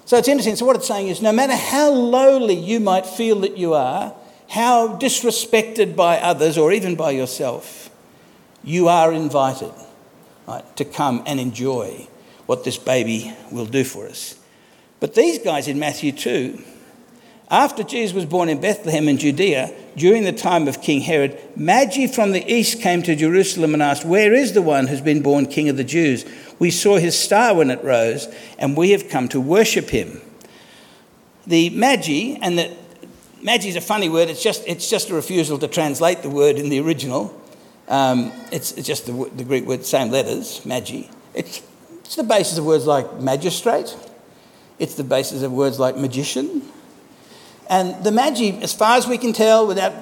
So 0.06 0.16
it's 0.16 0.30
interesting. 0.30 0.56
So 0.56 0.66
what 0.66 0.78
it's 0.78 0.88
saying 0.88 1.10
is, 1.10 1.22
no 1.22 1.34
matter 1.34 1.54
how 1.54 1.92
lowly 1.92 2.56
you 2.56 2.80
might 2.80 3.06
feel 3.06 3.42
that 3.42 3.58
you 3.58 3.74
are, 3.74 4.16
how 4.50 4.98
disrespected 4.98 5.96
by 5.96 6.18
others 6.18 6.58
or 6.58 6.72
even 6.72 6.96
by 6.96 7.12
yourself, 7.12 7.90
you 8.64 8.88
are 8.88 9.14
invited 9.14 9.72
right, 10.48 10.76
to 10.76 10.84
come 10.84 11.24
and 11.26 11.40
enjoy 11.40 12.08
what 12.48 12.64
this 12.64 12.78
baby 12.78 13.32
will 13.52 13.68
do 13.68 13.84
for 13.84 14.08
us. 14.08 14.40
But 15.00 15.14
these 15.14 15.40
guys 15.40 15.68
in 15.68 15.78
Matthew 15.78 16.12
2, 16.12 16.62
after 17.52 17.84
Jesus 17.84 18.14
was 18.14 18.26
born 18.26 18.50
in 18.50 18.60
Bethlehem 18.60 19.08
in 19.08 19.18
Judea, 19.18 19.72
during 19.96 20.24
the 20.24 20.32
time 20.32 20.68
of 20.68 20.82
King 20.82 21.02
Herod, 21.02 21.40
Magi 21.56 22.08
from 22.08 22.32
the 22.32 22.52
east 22.52 22.82
came 22.82 23.04
to 23.04 23.16
Jerusalem 23.16 23.74
and 23.74 23.84
asked, 23.84 24.06
Where 24.06 24.34
is 24.34 24.54
the 24.54 24.62
one 24.62 24.88
who's 24.88 25.02
been 25.02 25.22
born 25.22 25.46
King 25.46 25.70
of 25.70 25.78
the 25.78 25.84
Jews? 25.84 26.26
We 26.58 26.72
saw 26.72 26.98
his 26.98 27.18
star 27.18 27.56
when 27.56 27.70
it 27.70 27.84
rose, 27.84 28.28
and 28.58 28.76
we 28.76 28.92
have 28.92 29.10
come 29.10 29.30
to 29.30 29.40
worship 29.40 29.90
him. 29.90 30.22
The 31.48 31.70
Magi, 31.70 32.38
and 32.42 32.58
the 32.58 32.76
Magi 33.42 33.70
is 33.70 33.76
a 33.76 33.82
funny 33.82 34.10
word, 34.10 34.30
it's 34.30 34.44
just, 34.44 34.68
it's 34.68 34.90
just 34.90 35.10
a 35.10 35.14
refusal 35.14 35.58
to 35.60 35.68
translate 35.68 36.22
the 36.22 36.30
word 36.30 36.58
in 36.58 36.70
the 36.70 36.80
original. 36.80 37.34
Um, 37.88 38.32
it's, 38.52 38.74
it's, 38.74 38.86
just 38.86 39.06
the, 39.06 39.32
the, 39.36 39.44
Greek 39.44 39.66
word, 39.66 39.86
same 39.86 40.12
letters, 40.12 40.64
magi. 40.66 41.04
It's, 41.34 41.62
it's 42.00 42.16
the 42.16 42.24
basis 42.24 42.58
of 42.58 42.66
words 42.66 42.86
like 42.86 43.20
magistrate. 43.20 43.96
It's 44.78 44.96
the 44.96 45.04
basis 45.04 45.42
of 45.42 45.52
words 45.52 45.80
like 45.80 45.98
magician. 45.98 46.64
And 47.70 48.04
the 48.04 48.12
magi, 48.12 48.60
as 48.62 48.74
far 48.74 48.98
as 48.98 49.08
we 49.08 49.18
can 49.18 49.34
tell, 49.34 49.68
without 49.68 49.94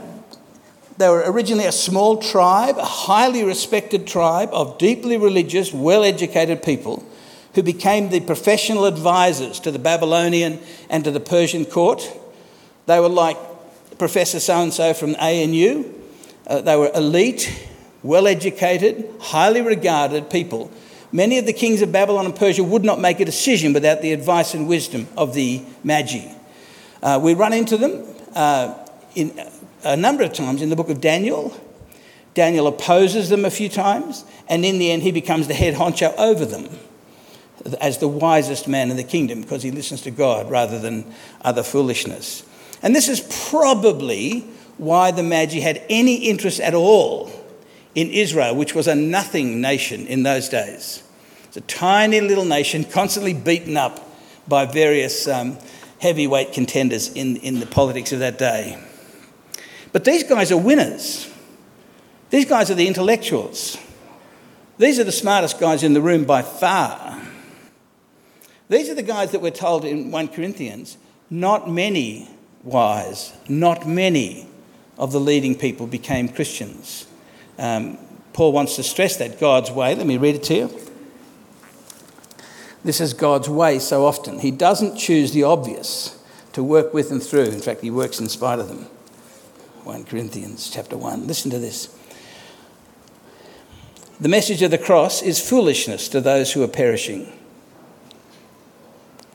They 0.97 1.07
were 1.09 1.23
originally 1.31 1.65
a 1.65 1.71
small 1.71 2.17
tribe, 2.17 2.77
a 2.77 2.85
highly 2.85 3.43
respected 3.43 4.07
tribe 4.07 4.49
of 4.51 4.77
deeply 4.79 5.17
religious, 5.17 5.71
well 5.71 6.03
educated 6.03 6.63
people 6.63 7.05
who 7.53 7.61
became 7.61 8.09
the 8.09 8.19
professional 8.19 8.85
advisors 8.85 9.59
to 9.59 9.71
the 9.71 9.79
Babylonian 9.79 10.59
and 10.89 11.03
to 11.03 11.11
the 11.11 11.19
Persian 11.19 11.65
court. 11.65 12.11
They 12.87 12.99
were 13.01 13.09
like 13.09 13.37
Professor 13.99 14.39
so 14.39 14.55
and 14.55 14.73
so 14.73 14.93
from 14.93 15.15
ANU. 15.15 15.93
Uh, 16.47 16.61
they 16.61 16.75
were 16.77 16.89
elite, 16.95 17.67
well 18.01 18.27
educated, 18.27 19.13
highly 19.19 19.61
regarded 19.61 20.29
people. 20.29 20.71
Many 21.11 21.37
of 21.37 21.45
the 21.45 21.53
kings 21.53 21.81
of 21.81 21.91
Babylon 21.91 22.25
and 22.25 22.35
Persia 22.35 22.63
would 22.63 22.85
not 22.85 22.99
make 22.99 23.19
a 23.19 23.25
decision 23.25 23.73
without 23.73 24.01
the 24.01 24.13
advice 24.13 24.53
and 24.53 24.67
wisdom 24.67 25.07
of 25.17 25.33
the 25.33 25.63
Magi. 25.83 26.33
Uh, 27.03 27.19
we 27.21 27.33
run 27.33 27.53
into 27.53 27.75
them 27.77 28.05
uh, 28.33 28.73
in 29.15 29.37
a 29.83 29.97
number 29.97 30.23
of 30.23 30.31
times 30.33 30.61
in 30.61 30.69
the 30.69 30.75
book 30.75 30.89
of 30.89 31.01
Daniel. 31.01 31.55
Daniel 32.33 32.67
opposes 32.67 33.27
them 33.29 33.43
a 33.43 33.51
few 33.51 33.67
times, 33.67 34.23
and 34.47 34.63
in 34.63 34.79
the 34.79 34.91
end, 34.91 35.01
he 35.01 35.11
becomes 35.11 35.47
the 35.47 35.53
head 35.53 35.73
honcho 35.73 36.13
over 36.17 36.45
them 36.45 36.69
as 37.81 37.97
the 37.97 38.07
wisest 38.07 38.67
man 38.67 38.91
in 38.91 38.95
the 38.95 39.03
kingdom 39.03 39.41
because 39.41 39.63
he 39.63 39.71
listens 39.71 40.01
to 40.03 40.11
God 40.11 40.49
rather 40.49 40.79
than 40.79 41.11
other 41.41 41.63
foolishness. 41.63 42.43
And 42.81 42.95
this 42.95 43.09
is 43.09 43.21
probably 43.49 44.41
why 44.77 45.11
the 45.11 45.23
Magi 45.23 45.59
had 45.59 45.81
any 45.89 46.15
interest 46.29 46.59
at 46.59 46.73
all 46.73 47.31
in 47.95 48.09
Israel, 48.09 48.55
which 48.55 48.75
was 48.75 48.87
a 48.87 48.95
nothing 48.95 49.59
nation 49.59 50.05
in 50.05 50.23
those 50.23 50.49
days. 50.49 51.03
It's 51.45 51.57
a 51.57 51.61
tiny 51.61 52.21
little 52.21 52.45
nation 52.45 52.83
constantly 52.83 53.33
beaten 53.33 53.77
up 53.77 54.07
by 54.47 54.65
various 54.65 55.27
um, 55.27 55.57
heavyweight 55.99 56.53
contenders 56.53 57.11
in, 57.13 57.37
in 57.37 57.59
the 57.59 57.65
politics 57.65 58.11
of 58.11 58.19
that 58.19 58.37
day. 58.37 58.81
But 59.91 60.03
these 60.03 60.23
guys 60.23 60.51
are 60.51 60.57
winners. 60.57 61.31
These 62.29 62.45
guys 62.45 62.69
are 62.69 62.75
the 62.75 62.87
intellectuals. 62.87 63.77
These 64.77 64.99
are 64.99 65.03
the 65.03 65.11
smartest 65.11 65.59
guys 65.59 65.81
in 65.81 65.93
the 65.93 66.01
room 66.01 66.25
by 66.25 66.43
far. 66.43 67.19
These 68.69 68.89
are 68.89 68.95
the 68.95 69.01
guys 69.01 69.31
that 69.31 69.41
we're 69.41 69.49
told 69.49 69.85
in 69.85 70.11
1 70.11 70.27
Corinthians 70.29 70.97
not 71.29 71.69
many 71.69 72.29
wise, 72.63 73.33
not 73.47 73.87
many 73.87 74.47
of 74.97 75.11
the 75.11 75.19
leading 75.19 75.55
people 75.55 75.87
became 75.87 76.27
Christians. 76.27 77.07
Um, 77.57 77.97
Paul 78.33 78.51
wants 78.51 78.75
to 78.75 78.83
stress 78.83 79.17
that 79.17 79.39
God's 79.39 79.71
way. 79.71 79.95
Let 79.95 80.07
me 80.07 80.17
read 80.17 80.35
it 80.35 80.43
to 80.43 80.55
you. 80.55 80.79
This 82.83 83.01
is 83.01 83.13
God's 83.13 83.49
way 83.49 83.79
so 83.79 84.05
often. 84.05 84.39
He 84.39 84.51
doesn't 84.51 84.97
choose 84.97 85.31
the 85.33 85.43
obvious 85.43 86.23
to 86.53 86.63
work 86.63 86.93
with 86.93 87.11
and 87.11 87.21
through. 87.21 87.45
In 87.45 87.61
fact, 87.61 87.81
he 87.81 87.91
works 87.91 88.19
in 88.19 88.29
spite 88.29 88.59
of 88.59 88.67
them. 88.67 88.87
1 89.83 90.05
Corinthians 90.05 90.69
chapter 90.69 90.97
1. 90.97 91.27
Listen 91.27 91.51
to 91.51 91.59
this. 91.59 91.95
The 94.19 94.29
message 94.29 94.61
of 94.61 94.71
the 94.71 94.77
cross 94.77 95.21
is 95.21 95.39
foolishness 95.39 96.07
to 96.09 96.21
those 96.21 96.53
who 96.53 96.63
are 96.63 96.67
perishing. 96.67 97.31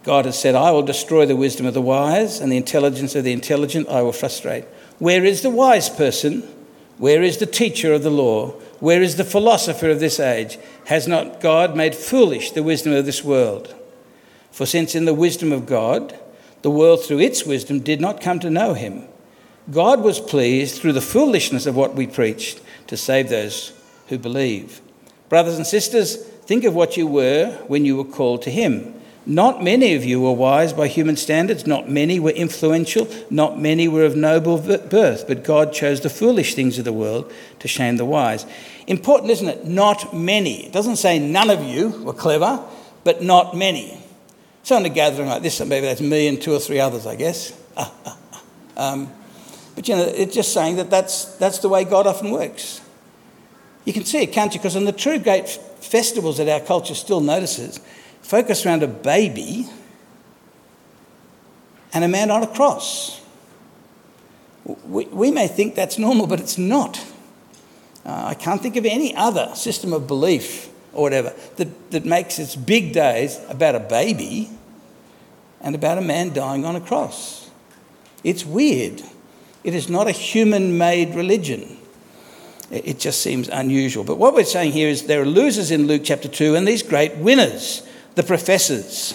God 0.03 0.25
has 0.25 0.39
said, 0.39 0.55
I 0.55 0.71
will 0.73 0.83
destroy 0.83 1.27
the 1.27 1.37
wisdom 1.37 1.67
of 1.67 1.75
the 1.75 1.81
wise, 1.81 2.41
and 2.41 2.51
the 2.51 2.57
intelligence 2.57 3.15
of 3.15 3.25
the 3.25 3.33
intelligent 3.33 3.89
I 3.89 4.03
will 4.03 4.13
frustrate. 4.13 4.65
Where 4.99 5.25
is 5.25 5.43
the 5.43 5.51
wise 5.51 5.89
person? 5.89 6.43
Where 6.99 7.23
is 7.23 7.39
the 7.39 7.47
teacher 7.47 7.93
of 7.93 8.03
the 8.03 8.11
law? 8.11 8.51
Where 8.81 9.03
is 9.03 9.17
the 9.17 9.25
philosopher 9.25 9.91
of 9.91 10.01
this 10.01 10.19
age? 10.19 10.59
Has 10.87 11.07
not 11.07 11.41
God 11.41 11.77
made 11.77 11.95
foolish 11.95 12.51
the 12.51 12.63
wisdom 12.63 12.93
of 12.93 13.07
this 13.07 13.23
world? 13.23 13.75
For 14.51 14.67
since 14.67 14.95
in 14.95 15.05
the 15.05 15.15
wisdom 15.15 15.53
of 15.53 15.67
God, 15.67 16.19
the 16.63 16.71
world 16.71 17.05
through 17.05 17.21
its 17.21 17.45
wisdom 17.45 17.81
did 17.81 18.01
not 18.01 18.21
come 18.21 18.41
to 18.41 18.51
know 18.51 18.75
him, 18.75 19.05
God 19.71 20.03
was 20.03 20.19
pleased 20.19 20.81
through 20.81 20.93
the 20.93 21.01
foolishness 21.01 21.67
of 21.67 21.77
what 21.77 21.95
we 21.95 22.07
preached 22.07 22.61
to 22.89 22.97
save 22.97 23.29
those 23.29 23.73
who 24.09 24.19
believe. 24.19 24.81
Brothers 25.29 25.57
and 25.57 25.67
sisters, 25.67 26.17
think 26.17 26.65
of 26.65 26.75
what 26.75 26.97
you 26.97 27.07
were 27.07 27.53
when 27.69 27.85
you 27.85 27.97
were 27.97 28.05
called 28.05 28.43
to 28.43 28.51
Him. 28.51 28.95
Not 29.25 29.63
many 29.63 29.95
of 29.95 30.05
you 30.05 30.21
were 30.21 30.33
wise 30.33 30.73
by 30.73 30.89
human 30.89 31.17
standards, 31.17 31.65
not 31.65 31.89
many 31.89 32.19
were 32.19 32.31
influential, 32.31 33.09
not 33.31 33.61
many 33.61 33.87
were 33.87 34.05
of 34.05 34.17
noble 34.17 34.59
birth, 34.59 35.29
but 35.29 35.45
God 35.45 35.73
chose 35.73 36.01
the 36.01 36.11
foolish 36.11 36.55
things 36.55 36.79
of 36.79 36.85
the 36.85 36.93
world 36.93 37.33
to 37.61 37.69
shame 37.69 37.99
the 37.99 38.05
wise. 38.05 38.47
Important, 38.89 39.31
isn't 39.31 39.49
it? 39.49 39.65
Not 39.65 40.13
many. 40.13 40.67
It 40.67 40.73
doesn't 40.73 40.97
say 40.97 41.21
none 41.21 41.51
of 41.51 41.63
you 41.63 41.91
were 42.03 42.13
clever, 42.13 42.65
but 43.05 43.23
not 43.23 43.57
many. 43.57 44.03
So 44.65 44.77
in 44.77 44.85
a 44.85 44.89
gathering 44.89 45.29
like 45.29 45.43
this, 45.43 45.61
maybe 45.61 45.87
that's 45.87 46.01
me 46.01 46.27
and 46.27 46.43
two 46.43 46.53
or 46.53 46.59
three 46.59 46.81
others, 46.81 47.07
I 47.07 47.15
guess. 47.15 47.57
um, 48.77 49.09
but 49.77 49.87
you 49.87 49.95
know, 49.95 50.03
it's 50.03 50.35
just 50.35 50.53
saying 50.53 50.77
that 50.77 50.91
that's, 50.91 51.37
that's 51.37 51.59
the 51.59 51.69
way 51.69 51.85
God 51.85 52.09
often 52.09 52.33
works. 52.33 52.81
You 53.85 53.93
can 53.93 54.05
see 54.05 54.23
it, 54.23 54.33
can't 54.33 54.53
you? 54.53 54.61
Because 54.61 54.77
in 54.77 54.85
the 54.85 54.93
true 54.93 55.19
great 55.19 55.49
festivals 55.49 56.39
that 56.39 56.49
our 56.49 56.61
culture 56.61 56.95
still 56.95 57.21
notices, 57.21 57.81
focus 58.23 58.65
around 58.65 58.83
a 58.83 58.89
baby 58.89 59.69
and 61.93 62.05
a 62.05 62.09
man 62.09 62.31
on 62.31 62.43
a 62.43 62.47
cross. 62.47 63.21
We, 64.65 65.07
we 65.07 65.31
may 65.31 65.49
think 65.49 65.75
that's 65.75 65.99
normal, 65.99 66.27
but 66.27 66.41
it's 66.41 66.57
not. 66.57 67.05
Uh, 68.05 68.25
I 68.27 68.35
can't 68.35 68.61
think 68.61 68.77
of 68.77 68.87
any 68.87 69.15
other 69.15 69.53
system 69.55 69.93
of 69.93 70.07
belief 70.07 70.71
or 70.93 71.03
whatever 71.03 71.33
that, 71.57 71.91
that 71.91 72.05
makes 72.05 72.39
its 72.39 72.57
big 72.57 72.93
days 72.93 73.39
about 73.49 73.75
a 73.75 73.81
baby 73.81 74.51
and 75.61 75.75
about 75.75 75.99
a 75.99 76.03
man 76.03 76.33
dying 76.33 76.65
on 76.65 76.77
a 76.77 76.81
cross. 76.81 77.51
It's 78.25 78.45
weird. 78.45 79.03
It 79.65 79.75
is 79.75 79.89
not 79.89 80.09
a 80.09 80.13
human 80.13 80.79
made 80.79 81.15
religion. 81.15 81.79
It 82.71 82.99
just 82.99 83.21
seems 83.21 83.49
unusual. 83.49 84.03
But 84.03 84.19
what 84.19 84.35
we're 84.35 84.45
saying 84.45 84.73
here 84.73 84.89
is 84.89 85.05
there 85.05 85.23
are 85.23 85.27
losers 85.27 85.71
in 85.71 85.87
Luke 85.87 86.03
chapter 86.05 86.29
2 86.29 86.57
and 86.57 86.67
these 86.67 86.83
great 86.83 87.17
winners, 87.17 87.83
the 88.15 88.23
professors. 88.23 89.15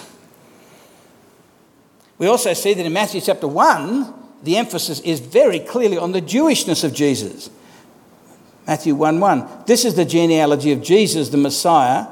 We 2.18 2.28
also 2.28 2.54
see 2.54 2.74
that 2.74 2.86
in 2.86 2.94
Matthew 2.94 3.22
chapter 3.22 3.48
1, 3.48 4.14
the 4.44 4.58
emphasis 4.58 5.00
is 5.02 5.20
very 5.20 5.60
clearly 5.60 5.98
on 5.98 6.12
the 6.12 6.22
Jewishness 6.22 6.84
of 6.84 6.94
Jesus. 6.94 7.50
Matthew 8.66 8.96
1 8.96 9.20
1. 9.20 9.64
This 9.66 9.86
is 9.86 9.96
the 9.96 10.06
genealogy 10.06 10.72
of 10.72 10.82
Jesus, 10.82 11.30
the 11.30 11.38
Messiah, 11.38 12.08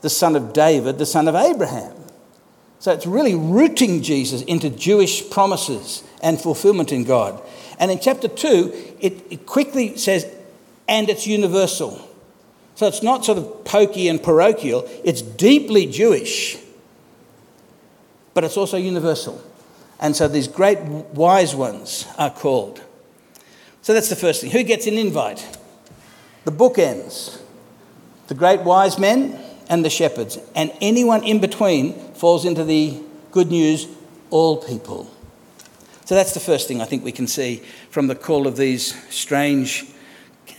the 0.00 0.10
son 0.10 0.36
of 0.36 0.52
David, 0.52 0.98
the 0.98 1.06
son 1.06 1.28
of 1.28 1.34
Abraham. 1.34 1.92
So 2.78 2.92
it's 2.92 3.06
really 3.06 3.34
rooting 3.34 4.02
Jesus 4.02 4.42
into 4.42 4.70
Jewish 4.70 5.28
promises 5.30 6.04
and 6.22 6.40
fulfillment 6.40 6.92
in 6.92 7.04
God. 7.04 7.42
And 7.78 7.90
in 7.90 7.98
chapter 7.98 8.28
2, 8.28 8.96
it, 9.00 9.26
it 9.30 9.46
quickly 9.46 9.96
says, 9.96 10.26
and 10.86 11.08
it's 11.08 11.26
universal. 11.26 12.07
So 12.78 12.86
it's 12.86 13.02
not 13.02 13.24
sort 13.24 13.38
of 13.38 13.64
pokey 13.64 14.06
and 14.06 14.22
parochial, 14.22 14.88
it's 15.02 15.20
deeply 15.20 15.84
Jewish, 15.86 16.56
but 18.34 18.44
it's 18.44 18.56
also 18.56 18.76
universal. 18.76 19.42
And 19.98 20.14
so 20.14 20.28
these 20.28 20.46
great 20.46 20.78
wise 20.78 21.56
ones 21.56 22.06
are 22.18 22.30
called. 22.30 22.80
So 23.82 23.92
that's 23.92 24.08
the 24.08 24.14
first 24.14 24.42
thing. 24.42 24.52
Who 24.52 24.62
gets 24.62 24.86
an 24.86 24.94
invite? 24.94 25.58
The 26.44 26.52
bookends 26.52 27.40
the 28.28 28.34
great 28.34 28.60
wise 28.60 28.96
men 28.96 29.36
and 29.68 29.84
the 29.84 29.90
shepherds. 29.90 30.38
And 30.54 30.70
anyone 30.80 31.24
in 31.24 31.40
between 31.40 31.94
falls 32.14 32.44
into 32.44 32.62
the 32.62 33.02
good 33.32 33.50
news, 33.50 33.88
all 34.30 34.58
people. 34.58 35.10
So 36.04 36.14
that's 36.14 36.32
the 36.32 36.40
first 36.40 36.68
thing 36.68 36.80
I 36.80 36.84
think 36.84 37.02
we 37.02 37.10
can 37.10 37.26
see 37.26 37.56
from 37.90 38.06
the 38.06 38.14
call 38.14 38.46
of 38.46 38.56
these 38.56 38.94
strange 39.12 39.84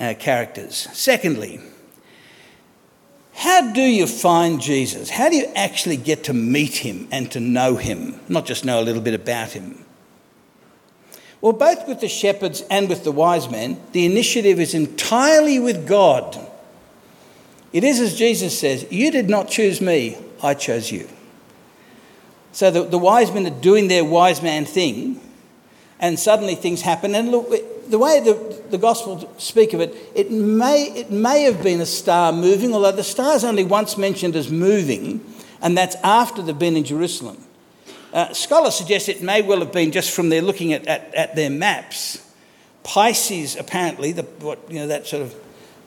uh, 0.02 0.16
characters. 0.20 0.90
Secondly, 0.92 1.62
how 3.40 3.72
do 3.72 3.82
you 3.82 4.06
find 4.06 4.60
Jesus? 4.60 5.10
How 5.10 5.30
do 5.30 5.38
you 5.38 5.46
actually 5.56 5.96
get 5.96 6.26
to 6.26 6.34
meet 6.34 6.76
him 6.76 7.08
and 7.10 7.32
to 7.32 7.40
know 7.40 7.78
him, 7.78 8.20
not 8.28 8.46
just 8.46 8.66
know 8.66 8.82
a 8.82 8.84
little 8.84 9.02
bit 9.02 9.14
about 9.14 9.52
him? 9.52 9.86
Well, 11.40 11.54
both 11.54 11.88
with 11.88 12.02
the 12.02 12.10
shepherds 12.10 12.66
and 12.70 12.90
with 12.90 13.06
the 13.06 13.14
wise 13.14 13.50
men, 13.50 13.82
the 13.94 14.06
initiative 14.06 14.60
is 14.60 14.74
entirely 14.74 15.58
with 15.58 15.88
God. 15.88 16.38
It 17.72 17.86
is 17.86 18.02
as 18.02 18.18
Jesus 18.18 18.60
says, 18.60 18.86
You 18.92 19.10
did 19.10 19.30
not 19.30 19.48
choose 19.48 19.80
me, 19.80 20.18
I 20.44 20.54
chose 20.54 20.92
you. 20.92 21.08
So 22.52 22.70
the, 22.70 22.84
the 22.84 22.98
wise 22.98 23.34
men 23.34 23.48
are 23.48 23.62
doing 23.62 23.88
their 23.88 24.04
wise 24.04 24.42
man 24.42 24.66
thing, 24.66 25.22
and 25.98 26.20
suddenly 26.20 26.56
things 26.56 26.82
happen. 26.82 27.16
And 27.16 27.32
look, 27.32 27.54
the 27.90 27.98
way 28.00 28.20
the, 28.20 28.62
the 28.70 28.78
Gospels 28.78 29.26
speak 29.44 29.74
of 29.74 29.82
it, 29.82 29.96
it 30.16 30.32
may, 30.32 30.84
it 30.96 31.12
may 31.12 31.44
have 31.44 31.64
been 31.64 31.82
a 31.82 31.86
star 31.86 32.32
moving, 32.32 32.74
although 32.74 32.92
the 32.92 33.04
star 33.04 33.36
is 33.36 33.44
only 33.44 33.64
once 33.64 33.98
mentioned 33.98 34.36
as 34.36 34.50
moving, 34.50 35.26
and 35.62 35.78
that's 35.78 35.96
after 35.98 36.42
they've 36.42 36.58
been 36.58 36.78
in 36.78 36.84
Jerusalem. 36.84 37.38
Uh, 38.14 38.34
scholars 38.34 38.76
suggest 38.76 39.10
it 39.10 39.22
may 39.22 39.42
well 39.42 39.60
have 39.60 39.72
been 39.72 39.92
just 39.92 40.12
from 40.12 40.30
their 40.30 40.42
looking 40.42 40.74
at, 40.74 40.88
at, 40.88 41.14
at 41.14 41.36
their 41.36 41.50
maps. 41.50 42.26
Pisces, 42.84 43.56
apparently, 43.56 44.12
the, 44.12 44.24
what, 44.24 44.60
you 44.70 44.80
know, 44.80 44.88
that 44.88 45.06
sort 45.06 45.24
of 45.24 45.36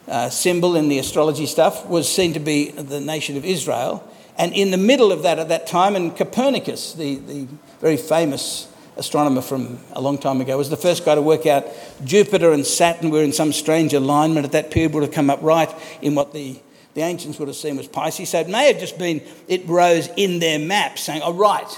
uh, 0.08 0.28
symbol 0.30 0.76
in 0.76 0.88
the 0.88 0.98
astrology 0.98 1.46
stuff, 1.46 1.86
was 1.86 2.12
seen 2.12 2.32
to 2.34 2.40
be 2.40 2.70
the 2.70 3.00
nation 3.00 3.36
of 3.36 3.44
Israel. 3.44 4.08
And 4.36 4.52
in 4.52 4.70
the 4.70 4.76
middle 4.76 5.12
of 5.12 5.22
that 5.22 5.38
at 5.38 5.48
that 5.48 5.66
time, 5.66 5.94
and 5.94 6.16
Copernicus, 6.16 6.94
the, 6.94 7.16
the 7.16 7.46
very 7.80 7.96
famous 7.96 8.71
astronomer 9.02 9.42
from 9.42 9.80
a 9.92 10.00
long 10.00 10.16
time 10.16 10.40
ago, 10.40 10.56
was 10.56 10.70
the 10.70 10.76
first 10.76 11.04
guy 11.04 11.16
to 11.16 11.22
work 11.22 11.44
out 11.44 11.66
Jupiter 12.04 12.52
and 12.52 12.64
Saturn 12.64 13.10
were 13.10 13.22
in 13.22 13.32
some 13.32 13.52
strange 13.52 13.92
alignment 13.92 14.46
at 14.46 14.52
that 14.52 14.70
period, 14.70 14.94
would 14.94 15.02
have 15.02 15.12
come 15.12 15.28
up 15.28 15.42
right 15.42 15.68
in 16.00 16.14
what 16.14 16.32
the, 16.32 16.60
the 16.94 17.00
ancients 17.02 17.38
would 17.38 17.48
have 17.48 17.56
seen 17.56 17.76
was 17.76 17.88
Pisces. 17.88 18.30
So 18.30 18.38
it 18.38 18.48
may 18.48 18.72
have 18.72 18.78
just 18.78 18.98
been, 18.98 19.20
it 19.48 19.66
rose 19.66 20.08
in 20.16 20.38
their 20.38 20.60
map 20.60 20.98
saying, 20.98 21.20
oh, 21.24 21.32
right, 21.32 21.68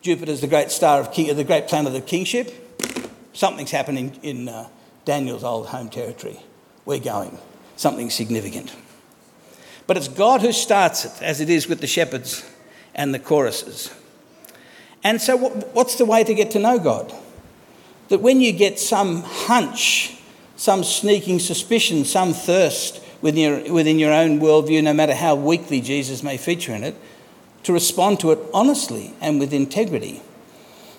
Jupiter's 0.00 0.40
the 0.40 0.46
great 0.46 0.70
star 0.70 1.00
of 1.00 1.12
king, 1.12 1.34
the 1.34 1.44
great 1.44 1.66
planet 1.66 1.94
of 1.94 2.06
kingship. 2.06 2.52
Something's 3.32 3.72
happening 3.72 4.18
in 4.22 4.48
uh, 4.48 4.68
Daniel's 5.04 5.42
old 5.42 5.66
home 5.66 5.90
territory. 5.90 6.38
We're 6.84 7.00
going. 7.00 7.36
Something 7.76 8.10
significant. 8.10 8.74
But 9.88 9.96
it's 9.96 10.08
God 10.08 10.40
who 10.40 10.52
starts 10.52 11.04
it, 11.04 11.20
as 11.20 11.40
it 11.40 11.50
is 11.50 11.66
with 11.66 11.80
the 11.80 11.88
shepherds 11.88 12.48
and 12.94 13.12
the 13.12 13.18
choruses. 13.18 13.92
And 15.04 15.20
so, 15.20 15.36
what's 15.36 15.96
the 15.96 16.06
way 16.06 16.24
to 16.24 16.34
get 16.34 16.50
to 16.52 16.58
know 16.58 16.78
God? 16.78 17.14
That 18.08 18.22
when 18.22 18.40
you 18.40 18.52
get 18.52 18.80
some 18.80 19.22
hunch, 19.22 20.16
some 20.56 20.82
sneaking 20.82 21.40
suspicion, 21.40 22.06
some 22.06 22.32
thirst 22.32 23.02
within 23.20 23.64
your, 23.64 23.72
within 23.72 23.98
your 23.98 24.12
own 24.12 24.40
worldview, 24.40 24.82
no 24.82 24.94
matter 24.94 25.14
how 25.14 25.34
weakly 25.34 25.82
Jesus 25.82 26.22
may 26.22 26.38
feature 26.38 26.72
in 26.72 26.82
it, 26.82 26.96
to 27.64 27.72
respond 27.72 28.20
to 28.20 28.30
it 28.30 28.38
honestly 28.52 29.14
and 29.20 29.38
with 29.38 29.52
integrity. 29.52 30.22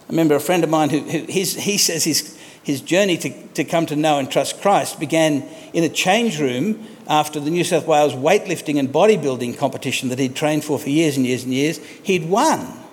I 0.08 0.12
remember 0.12 0.36
a 0.36 0.40
friend 0.40 0.64
of 0.64 0.70
mine 0.70 0.90
who, 0.92 1.00
who 1.00 1.26
his, 1.26 1.56
he 1.56 1.78
says 1.78 2.04
his, 2.04 2.38
his 2.64 2.82
journey 2.82 3.18
to, 3.18 3.48
to 3.50 3.64
come 3.64 3.88
to 3.88 3.96
know 3.96 4.20
and 4.20 4.30
trust 4.30 4.62
Christ 4.62 5.00
began 5.00 5.44
in 5.74 5.84
a 5.84 5.90
change 5.90 6.40
room 6.40 6.88
after 7.08 7.40
the 7.40 7.50
New 7.50 7.64
South 7.64 7.88
Wales 7.88 8.14
weightlifting 8.14 8.78
and 8.78 8.90
bodybuilding 8.90 9.58
competition 9.58 10.10
that 10.10 10.20
he'd 10.20 10.36
trained 10.36 10.64
for 10.64 10.78
for 10.78 10.90
years 10.90 11.18
and 11.18 11.26
years 11.26 11.44
and 11.44 11.54
years. 11.54 11.78
He'd 12.04 12.30
won. 12.30 12.85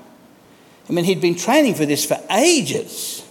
I 0.88 0.92
mean, 0.92 1.04
he'd 1.04 1.20
been 1.20 1.36
training 1.36 1.74
for 1.74 1.86
this 1.86 2.04
for 2.04 2.18
ages. 2.30 3.26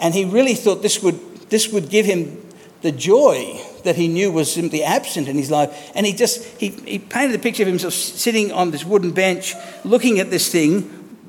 And 0.00 0.14
he 0.14 0.24
really 0.24 0.54
thought 0.54 0.82
this 0.82 1.02
would, 1.02 1.18
this 1.48 1.72
would 1.72 1.88
give 1.88 2.06
him 2.06 2.44
the 2.82 2.92
joy 2.92 3.60
that 3.84 3.96
he 3.96 4.08
knew 4.08 4.32
was 4.32 4.52
simply 4.52 4.82
absent 4.82 5.28
in 5.28 5.36
his 5.36 5.50
life. 5.50 5.92
And 5.94 6.04
he 6.04 6.12
just, 6.12 6.44
he, 6.58 6.70
he 6.70 6.98
painted 6.98 7.38
a 7.38 7.42
picture 7.42 7.62
of 7.62 7.68
himself 7.68 7.92
sitting 7.94 8.52
on 8.52 8.72
this 8.72 8.84
wooden 8.84 9.12
bench, 9.12 9.54
looking 9.84 10.18
at 10.18 10.30
this 10.30 10.50
thing, 10.50 11.20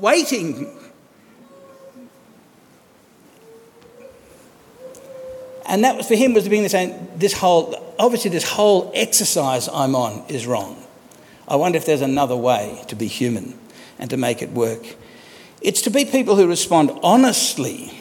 waiting. 0.00 0.74
And 5.66 5.84
that 5.84 5.96
was 5.96 6.08
for 6.08 6.14
him 6.14 6.34
was 6.34 6.48
the 6.48 6.68
same, 6.68 7.08
this 7.16 7.34
whole, 7.34 7.94
obviously 7.98 8.30
this 8.30 8.48
whole 8.48 8.90
exercise 8.94 9.68
I'm 9.68 9.94
on 9.94 10.24
is 10.28 10.46
wrong. 10.46 10.82
I 11.46 11.56
wonder 11.56 11.76
if 11.76 11.86
there's 11.86 12.02
another 12.02 12.36
way 12.36 12.82
to 12.88 12.96
be 12.96 13.06
human 13.06 13.58
and 13.98 14.10
to 14.10 14.16
make 14.16 14.42
it 14.42 14.50
work. 14.50 14.96
It's 15.60 15.82
to 15.82 15.90
be 15.90 16.04
people 16.04 16.36
who 16.36 16.46
respond 16.46 16.90
honestly, 17.02 17.92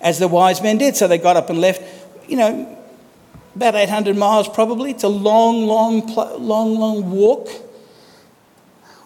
as 0.00 0.18
the 0.18 0.28
wise 0.28 0.62
men 0.62 0.78
did. 0.78 0.96
So 0.96 1.08
they 1.08 1.18
got 1.18 1.36
up 1.36 1.50
and 1.50 1.60
left, 1.60 1.82
you 2.28 2.36
know, 2.36 2.78
about 3.54 3.74
800 3.74 4.16
miles 4.16 4.48
probably. 4.48 4.92
It's 4.92 5.04
a 5.04 5.08
long, 5.08 5.66
long, 5.66 6.06
long, 6.06 6.78
long 6.78 7.10
walk. 7.10 7.48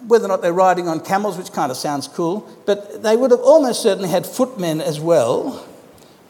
Whether 0.07 0.25
or 0.25 0.29
not 0.29 0.43
they're 0.43 0.53
riding 0.53 0.89
on 0.89 1.01
camels, 1.01 1.39
which 1.39 1.53
kind 1.53 1.71
of 1.71 1.77
sounds 1.77 2.09
cool, 2.09 2.49
but 2.67 3.03
they 3.03 3.17
would 3.17 3.31
have 3.31 3.41
almost 3.41 3.83
certainly 3.83 4.09
had 4.09 4.27
footmen 4.27 4.81
as 4.81 4.99
well, 4.99 5.65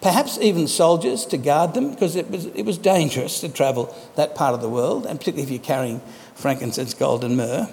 perhaps 0.02 0.38
even 0.38 0.68
soldiers 0.68 1.24
to 1.26 1.38
guard 1.38 1.72
them, 1.72 1.90
because 1.90 2.14
it 2.14 2.30
was, 2.30 2.46
it 2.46 2.64
was 2.64 2.76
dangerous 2.76 3.40
to 3.40 3.48
travel 3.48 3.94
that 4.16 4.34
part 4.34 4.52
of 4.52 4.60
the 4.60 4.68
world, 4.68 5.06
and 5.06 5.18
particularly 5.18 5.44
if 5.44 5.50
you're 5.50 5.64
carrying 5.64 6.02
frankincense, 6.34 6.92
gold, 6.92 7.24
and 7.24 7.38
myrrh. 7.38 7.66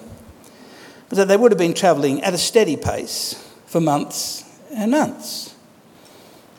So 1.12 1.24
they 1.24 1.36
would 1.36 1.50
have 1.50 1.58
been 1.58 1.74
travelling 1.74 2.22
at 2.22 2.34
a 2.34 2.38
steady 2.38 2.76
pace 2.76 3.34
for 3.66 3.80
months 3.80 4.44
and 4.72 4.92
months. 4.92 5.54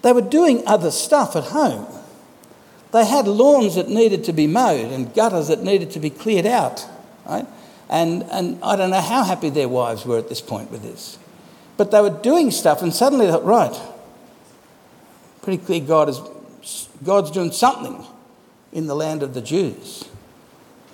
They 0.01 0.11
were 0.11 0.21
doing 0.21 0.63
other 0.67 0.91
stuff 0.91 1.35
at 1.35 1.45
home. 1.45 1.87
They 2.91 3.05
had 3.05 3.27
lawns 3.27 3.75
that 3.75 3.87
needed 3.87 4.25
to 4.25 4.33
be 4.33 4.47
mowed 4.47 4.91
and 4.91 5.13
gutters 5.13 5.47
that 5.47 5.63
needed 5.63 5.91
to 5.91 5.99
be 5.99 6.09
cleared 6.09 6.45
out, 6.45 6.85
right? 7.25 7.47
And, 7.89 8.23
and 8.23 8.61
I 8.63 8.75
don't 8.75 8.89
know 8.89 9.01
how 9.01 9.23
happy 9.23 9.49
their 9.49 9.69
wives 9.69 10.05
were 10.05 10.17
at 10.17 10.27
this 10.27 10.41
point 10.41 10.71
with 10.71 10.81
this. 10.81 11.17
But 11.77 11.91
they 11.91 12.01
were 12.01 12.09
doing 12.09 12.51
stuff 12.51 12.81
and 12.81 12.93
suddenly 12.93 13.27
they 13.27 13.31
thought, 13.31 13.45
right, 13.45 13.79
pretty 15.41 15.63
clear 15.63 15.79
God 15.79 16.09
is, 16.09 16.89
God's 17.03 17.31
doing 17.31 17.51
something 17.51 18.05
in 18.73 18.87
the 18.87 18.95
land 18.95 19.23
of 19.23 19.33
the 19.33 19.41
Jews. 19.41 20.07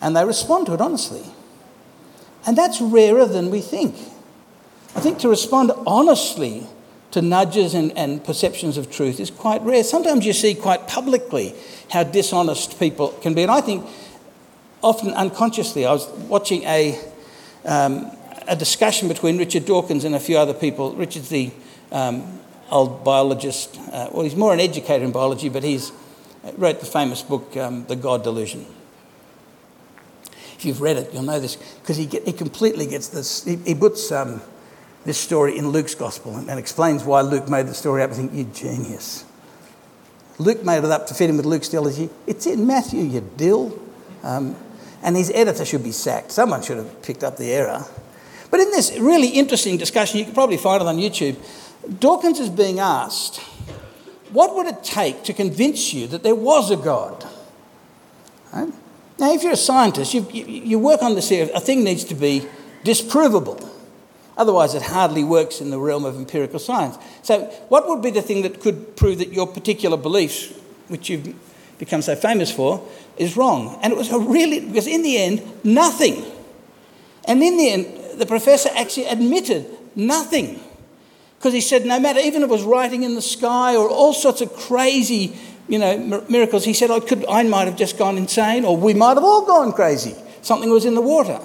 And 0.01 0.15
they 0.15 0.25
respond 0.25 0.67
to 0.67 0.73
it 0.73 0.81
honestly. 0.81 1.23
And 2.47 2.57
that's 2.57 2.79
rarer 2.79 3.25
than 3.25 3.51
we 3.51 3.59
think. 3.59 3.95
I 4.95 5.01
think 5.01 5.19
to 5.19 5.29
respond 5.29 5.71
honestly 5.85 6.65
to 7.11 7.21
nudges 7.21 7.73
and, 7.73 7.95
and 7.97 8.23
perceptions 8.23 8.77
of 8.77 8.89
truth 8.89 9.19
is 9.19 9.29
quite 9.29 9.61
rare. 9.61 9.83
Sometimes 9.83 10.25
you 10.25 10.33
see 10.33 10.55
quite 10.55 10.87
publicly 10.87 11.53
how 11.91 12.03
dishonest 12.03 12.79
people 12.79 13.09
can 13.21 13.33
be. 13.33 13.43
And 13.43 13.51
I 13.51 13.61
think 13.61 13.85
often 14.81 15.13
unconsciously, 15.13 15.85
I 15.85 15.91
was 15.91 16.07
watching 16.29 16.63
a, 16.63 16.97
um, 17.65 18.11
a 18.47 18.55
discussion 18.55 19.07
between 19.09 19.37
Richard 19.37 19.65
Dawkins 19.65 20.05
and 20.05 20.15
a 20.15 20.19
few 20.19 20.37
other 20.37 20.53
people. 20.53 20.95
Richard's 20.95 21.29
the 21.29 21.51
um, 21.91 22.39
old 22.71 23.03
biologist, 23.03 23.77
uh, 23.91 24.09
well, 24.11 24.23
he's 24.23 24.35
more 24.35 24.53
an 24.53 24.59
educator 24.59 25.03
in 25.03 25.11
biology, 25.11 25.49
but 25.49 25.63
he's 25.63 25.91
uh, 26.43 26.51
wrote 26.57 26.79
the 26.79 26.85
famous 26.85 27.21
book, 27.21 27.55
um, 27.57 27.85
The 27.87 27.95
God 27.95 28.23
Delusion. 28.23 28.65
If 30.57 30.65
you've 30.65 30.81
read 30.81 30.97
it, 30.97 31.13
you'll 31.13 31.23
know 31.23 31.39
this 31.39 31.55
because 31.55 31.97
he, 31.97 32.05
he 32.05 32.33
completely 32.33 32.87
gets 32.87 33.09
this. 33.09 33.43
He, 33.43 33.57
he 33.57 33.75
puts 33.75 34.11
um, 34.11 34.41
this 35.05 35.17
story 35.17 35.57
in 35.57 35.69
Luke's 35.69 35.95
gospel 35.95 36.35
and, 36.35 36.49
and, 36.49 36.59
explains 36.59 37.03
why 37.03 37.21
Luke 37.21 37.47
made 37.47 37.67
the 37.67 37.73
story 37.73 38.01
up. 38.01 38.11
I 38.11 38.13
think, 38.13 38.33
you 38.33 38.45
genius. 38.45 39.23
Luke 40.39 40.63
made 40.63 40.83
it 40.83 40.85
up 40.85 41.07
to 41.07 41.13
fit 41.13 41.29
in 41.29 41.37
with 41.37 41.45
Luke's 41.45 41.69
theology. 41.69 42.09
It's 42.25 42.45
in 42.45 42.65
Matthew, 42.65 43.01
you 43.01 43.29
dill. 43.37 43.79
Um, 44.23 44.55
and 45.03 45.15
his 45.15 45.31
editor 45.31 45.63
should 45.63 45.83
be 45.83 45.91
sacked. 45.91 46.31
Someone 46.31 46.63
should 46.63 46.77
have 46.77 47.01
picked 47.01 47.23
up 47.23 47.37
the 47.37 47.51
error. 47.51 47.85
But 48.49 48.59
in 48.59 48.71
this 48.71 48.97
really 48.99 49.29
interesting 49.29 49.77
discussion, 49.77 50.19
you 50.19 50.25
can 50.25 50.33
probably 50.33 50.57
find 50.57 50.81
it 50.81 50.87
on 50.87 50.97
YouTube, 50.97 51.37
Dawkins 51.99 52.39
is 52.39 52.49
being 52.49 52.79
asked, 52.79 53.37
what 54.31 54.55
would 54.55 54.67
it 54.67 54.83
take 54.83 55.23
to 55.23 55.33
convince 55.33 55.93
you 55.93 56.07
that 56.07 56.23
there 56.23 56.35
was 56.35 56.71
a 56.71 56.77
God? 56.77 57.25
Right? 58.53 58.73
Now, 59.19 59.33
if 59.33 59.43
you're 59.43 59.53
a 59.53 59.57
scientist, 59.57 60.13
you, 60.13 60.27
you, 60.31 60.77
work 60.77 61.01
on 61.01 61.15
this 61.15 61.31
area, 61.31 61.51
a 61.55 61.59
thing 61.59 61.83
needs 61.83 62.03
to 62.05 62.15
be 62.15 62.47
disprovable. 62.83 63.67
Otherwise, 64.37 64.75
it 64.75 64.83
hardly 64.83 65.23
works 65.23 65.59
in 65.59 65.71
the 65.71 65.79
realm 65.79 66.05
of 66.05 66.15
empirical 66.15 66.59
science. 66.59 66.97
So, 67.23 67.45
what 67.69 67.87
would 67.87 68.03
be 68.03 68.11
the 68.11 68.21
thing 68.21 68.43
that 68.43 68.61
could 68.61 68.95
prove 68.95 69.17
that 69.17 69.33
your 69.33 69.47
particular 69.47 69.97
beliefs, 69.97 70.53
which 70.87 71.09
you've 71.09 71.35
become 71.79 72.03
so 72.03 72.15
famous 72.15 72.51
for, 72.51 72.87
is 73.17 73.35
wrong? 73.35 73.79
And 73.81 73.91
it 73.91 73.97
was 73.97 74.11
a 74.11 74.19
really, 74.19 74.59
because 74.59 74.85
in 74.85 75.01
the 75.01 75.17
end, 75.17 75.41
nothing. 75.63 76.23
And 77.25 77.41
in 77.41 77.57
the 77.57 77.69
end, 77.69 78.19
the 78.19 78.27
professor 78.27 78.69
actually 78.75 79.07
admitted 79.07 79.65
nothing. 79.95 80.59
Because 81.37 81.53
he 81.53 81.61
said, 81.61 81.85
no 81.85 81.99
matter, 81.99 82.19
even 82.19 82.41
if 82.41 82.49
it 82.49 82.51
was 82.51 82.63
writing 82.63 83.03
in 83.03 83.15
the 83.15 83.21
sky 83.21 83.75
or 83.75 83.89
all 83.89 84.13
sorts 84.13 84.41
of 84.41 84.53
crazy 84.53 85.37
you 85.67 85.79
know, 85.79 86.23
miracles. 86.29 86.65
He 86.65 86.73
said, 86.73 86.91
I, 86.91 86.99
could, 86.99 87.25
I 87.27 87.43
might 87.43 87.65
have 87.65 87.75
just 87.75 87.97
gone 87.97 88.17
insane, 88.17 88.65
or 88.65 88.77
we 88.77 88.93
might 88.93 89.15
have 89.15 89.23
all 89.23 89.45
gone 89.45 89.73
crazy. 89.73 90.15
Something 90.41 90.69
was 90.69 90.85
in 90.85 90.95
the 90.95 91.01
water. 91.01 91.39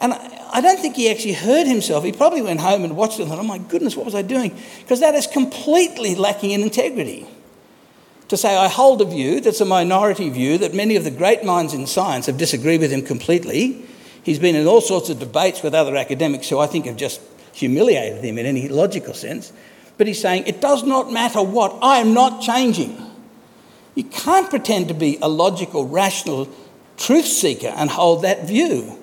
And 0.00 0.14
I 0.14 0.60
don't 0.60 0.80
think 0.80 0.96
he 0.96 1.10
actually 1.10 1.34
heard 1.34 1.66
himself. 1.66 2.04
He 2.04 2.12
probably 2.12 2.42
went 2.42 2.60
home 2.60 2.84
and 2.84 2.96
watched 2.96 3.18
it 3.18 3.22
and 3.22 3.30
thought, 3.30 3.38
oh 3.38 3.44
my 3.44 3.58
goodness, 3.58 3.96
what 3.96 4.04
was 4.04 4.14
I 4.14 4.22
doing? 4.22 4.56
Because 4.80 5.00
that 5.00 5.14
is 5.14 5.26
completely 5.26 6.14
lacking 6.14 6.50
in 6.50 6.62
integrity. 6.62 7.26
To 8.28 8.36
say, 8.36 8.56
I 8.56 8.68
hold 8.68 9.02
a 9.02 9.04
view 9.04 9.40
that's 9.40 9.60
a 9.60 9.64
minority 9.64 10.30
view, 10.30 10.58
that 10.58 10.74
many 10.74 10.96
of 10.96 11.04
the 11.04 11.10
great 11.10 11.44
minds 11.44 11.74
in 11.74 11.86
science 11.86 12.26
have 12.26 12.38
disagreed 12.38 12.80
with 12.80 12.90
him 12.90 13.02
completely. 13.02 13.84
He's 14.22 14.38
been 14.38 14.56
in 14.56 14.66
all 14.66 14.80
sorts 14.80 15.10
of 15.10 15.18
debates 15.18 15.62
with 15.62 15.74
other 15.74 15.96
academics 15.96 16.48
who 16.48 16.58
I 16.58 16.66
think 16.66 16.86
have 16.86 16.96
just 16.96 17.20
humiliated 17.52 18.24
him 18.24 18.38
in 18.38 18.46
any 18.46 18.68
logical 18.68 19.14
sense. 19.14 19.52
But 19.98 20.06
he's 20.06 20.20
saying, 20.20 20.44
it 20.46 20.60
does 20.60 20.82
not 20.82 21.12
matter 21.12 21.42
what, 21.42 21.76
I 21.82 21.98
am 21.98 22.14
not 22.14 22.40
changing. 22.40 23.11
You 23.94 24.04
can't 24.04 24.48
pretend 24.48 24.88
to 24.88 24.94
be 24.94 25.18
a 25.20 25.28
logical, 25.28 25.86
rational 25.86 26.48
truth 26.96 27.26
seeker 27.26 27.68
and 27.68 27.90
hold 27.90 28.22
that 28.22 28.46
view. 28.46 28.98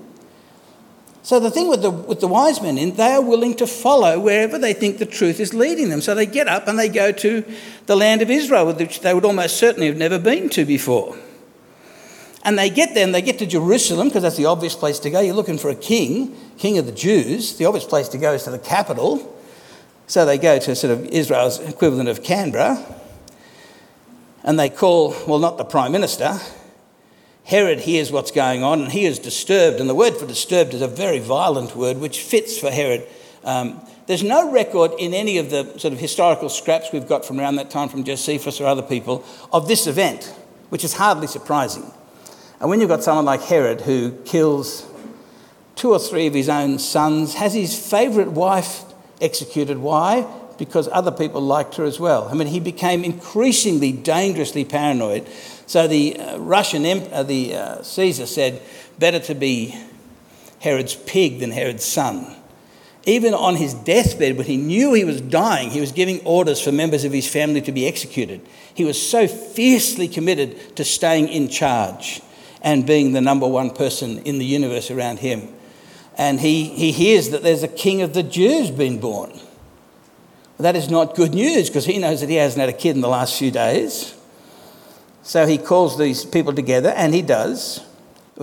So 1.21 1.39
the 1.39 1.51
thing 1.51 1.67
with 1.67 1.81
the, 1.81 1.91
with 1.91 2.21
the 2.21 2.27
wise 2.27 2.61
men 2.61 2.77
in, 2.77 2.95
they 2.95 3.11
are 3.11 3.21
willing 3.21 3.55
to 3.57 3.67
follow 3.67 4.19
wherever 4.19 4.57
they 4.57 4.73
think 4.73 4.97
the 4.97 5.05
truth 5.05 5.39
is 5.39 5.53
leading 5.53 5.89
them. 5.89 6.01
So 6.01 6.15
they 6.15 6.25
get 6.25 6.47
up 6.47 6.67
and 6.67 6.79
they 6.79 6.89
go 6.89 7.11
to 7.11 7.45
the 7.85 7.95
land 7.95 8.21
of 8.21 8.31
Israel, 8.31 8.73
which 8.73 9.01
they 9.01 9.13
would 9.13 9.25
almost 9.25 9.57
certainly 9.57 9.87
have 9.87 9.97
never 9.97 10.17
been 10.17 10.49
to 10.51 10.65
before. 10.65 11.17
And 12.43 12.57
they 12.57 12.69
get 12.69 12.95
there 12.95 13.03
and 13.03 13.13
they 13.13 13.21
get 13.21 13.37
to 13.39 13.45
Jerusalem 13.45 14.07
because 14.07 14.23
that's 14.23 14.37
the 14.37 14.45
obvious 14.45 14.75
place 14.75 14.97
to 14.99 15.11
go. 15.11 15.19
You're 15.19 15.35
looking 15.35 15.57
for 15.57 15.69
a 15.69 15.75
king, 15.75 16.35
king 16.57 16.77
of 16.77 16.85
the 16.85 16.91
Jews. 16.91 17.57
The 17.57 17.65
obvious 17.65 17.85
place 17.85 18.07
to 18.09 18.17
go 18.17 18.33
is 18.33 18.43
to 18.43 18.51
the 18.51 18.57
capital. 18.57 19.35
So 20.07 20.25
they 20.25 20.37
go 20.37 20.57
to 20.57 20.75
sort 20.75 20.91
of 20.91 21.05
Israel's 21.07 21.59
equivalent 21.59 22.09
of 22.09 22.23
Canberra 22.23 22.83
and 24.43 24.59
they 24.59 24.69
call, 24.69 25.15
well, 25.27 25.39
not 25.39 25.57
the 25.57 25.65
Prime 25.65 25.91
Minister. 25.91 26.39
Herod 27.43 27.79
hears 27.79 28.11
what's 28.11 28.31
going 28.31 28.63
on 28.63 28.81
and 28.81 28.91
he 28.91 29.05
is 29.05 29.19
disturbed. 29.19 29.79
And 29.79 29.89
the 29.89 29.95
word 29.95 30.15
for 30.15 30.25
disturbed 30.25 30.73
is 30.73 30.81
a 30.81 30.87
very 30.87 31.19
violent 31.19 31.75
word 31.75 31.97
which 31.97 32.21
fits 32.21 32.59
for 32.59 32.69
Herod. 32.69 33.07
Um, 33.43 33.81
there's 34.05 34.23
no 34.23 34.51
record 34.51 34.91
in 34.99 35.13
any 35.13 35.37
of 35.37 35.49
the 35.49 35.77
sort 35.77 35.93
of 35.93 35.99
historical 35.99 36.49
scraps 36.49 36.91
we've 36.91 37.07
got 37.07 37.25
from 37.25 37.39
around 37.39 37.55
that 37.55 37.69
time 37.69 37.89
from 37.89 38.03
Josephus 38.03 38.59
or 38.59 38.65
other 38.65 38.81
people 38.81 39.23
of 39.51 39.67
this 39.67 39.87
event, 39.87 40.25
which 40.69 40.83
is 40.83 40.93
hardly 40.93 41.27
surprising. 41.27 41.91
And 42.59 42.69
when 42.69 42.81
you've 42.81 42.89
got 42.89 43.03
someone 43.03 43.25
like 43.25 43.41
Herod 43.41 43.81
who 43.81 44.11
kills 44.25 44.85
two 45.75 45.91
or 45.91 45.99
three 45.99 46.27
of 46.27 46.33
his 46.33 46.49
own 46.49 46.77
sons, 46.77 47.35
has 47.35 47.53
his 47.53 47.77
favourite 47.77 48.31
wife 48.31 48.83
executed. 49.21 49.77
Why? 49.77 50.27
Because 50.59 50.89
other 50.91 51.11
people 51.11 51.41
liked 51.41 51.75
her 51.77 51.85
as 51.85 51.99
well. 51.99 52.27
I 52.27 52.33
mean, 52.35 52.47
he 52.47 52.59
became 52.59 53.03
increasingly 53.03 53.91
dangerously 53.91 54.65
paranoid. 54.65 55.27
So 55.65 55.87
the 55.87 56.19
uh, 56.19 56.37
Russian, 56.37 56.85
uh, 56.85 57.23
the 57.23 57.55
uh, 57.55 57.81
Caesar 57.81 58.25
said, 58.25 58.61
better 58.99 59.19
to 59.19 59.33
be 59.33 59.75
Herod's 60.59 60.95
pig 60.95 61.39
than 61.39 61.51
Herod's 61.51 61.85
son. 61.85 62.35
Even 63.05 63.33
on 63.33 63.55
his 63.55 63.73
deathbed, 63.73 64.37
when 64.37 64.45
he 64.45 64.57
knew 64.57 64.93
he 64.93 65.05
was 65.05 65.21
dying, 65.21 65.69
he 65.69 65.79
was 65.79 65.93
giving 65.93 66.19
orders 66.25 66.61
for 66.61 66.71
members 66.71 67.05
of 67.05 67.13
his 67.13 67.27
family 67.27 67.61
to 67.61 67.71
be 67.71 67.87
executed. 67.87 68.41
He 68.73 68.83
was 68.83 69.01
so 69.01 69.27
fiercely 69.27 70.07
committed 70.07 70.75
to 70.75 70.83
staying 70.83 71.29
in 71.29 71.47
charge 71.47 72.21
and 72.61 72.85
being 72.85 73.13
the 73.13 73.21
number 73.21 73.47
one 73.47 73.71
person 73.71 74.19
in 74.19 74.37
the 74.37 74.45
universe 74.45 74.91
around 74.91 75.19
him. 75.19 75.47
And 76.17 76.41
he, 76.41 76.65
he 76.65 76.91
hears 76.91 77.29
that 77.29 77.41
there's 77.41 77.63
a 77.63 77.69
king 77.69 78.01
of 78.01 78.13
the 78.13 78.23
Jews 78.23 78.69
been 78.69 78.99
born. 78.99 79.31
That 80.59 80.75
is 80.75 80.89
not 80.89 81.15
good 81.15 81.33
news 81.33 81.69
because 81.69 81.85
he 81.85 81.97
knows 81.97 82.21
that 82.21 82.29
he 82.29 82.35
hasn't 82.35 82.59
had 82.59 82.69
a 82.69 82.73
kid 82.73 82.95
in 82.95 83.01
the 83.01 83.07
last 83.07 83.39
few 83.39 83.49
days. 83.49 84.15
So 85.23 85.45
he 85.45 85.57
calls 85.57 85.97
these 85.97 86.25
people 86.25 86.53
together, 86.53 86.89
and 86.89 87.13
he 87.13 87.21
does 87.21 87.81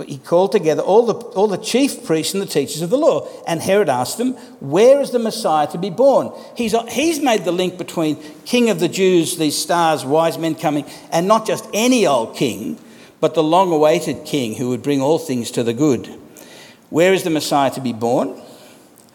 he 0.05 0.19
called 0.19 0.51
together 0.51 0.83
all 0.83 1.05
the, 1.05 1.13
all 1.13 1.47
the 1.47 1.57
chief 1.57 2.05
priests 2.05 2.33
and 2.33 2.41
the 2.41 2.47
teachers 2.47 2.81
of 2.81 2.91
the 2.91 2.97
law. 2.97 3.27
And 3.47 3.61
Herod 3.61 3.89
asked 3.89 4.17
them, 4.17 4.33
Where 4.59 5.01
is 5.01 5.09
the 5.09 5.19
Messiah 5.19 5.67
to 5.67 5.77
be 5.77 5.89
born? 5.89 6.31
He's, 6.55 6.75
he's 6.89 7.19
made 7.19 7.45
the 7.45 7.51
link 7.51 7.77
between 7.77 8.17
King 8.45 8.69
of 8.69 8.79
the 8.79 8.87
Jews, 8.87 9.37
these 9.37 9.57
stars, 9.57 10.05
wise 10.05 10.37
men 10.37 10.53
coming, 10.53 10.85
and 11.11 11.27
not 11.27 11.47
just 11.47 11.67
any 11.73 12.05
old 12.05 12.35
king, 12.35 12.77
but 13.19 13.33
the 13.33 13.41
long 13.41 13.71
awaited 13.71 14.23
king 14.23 14.55
who 14.55 14.69
would 14.69 14.83
bring 14.83 15.01
all 15.01 15.17
things 15.17 15.49
to 15.51 15.63
the 15.63 15.73
good. 15.73 16.07
Where 16.91 17.13
is 17.13 17.23
the 17.23 17.31
Messiah 17.31 17.71
to 17.71 17.81
be 17.81 17.93
born? 17.93 18.39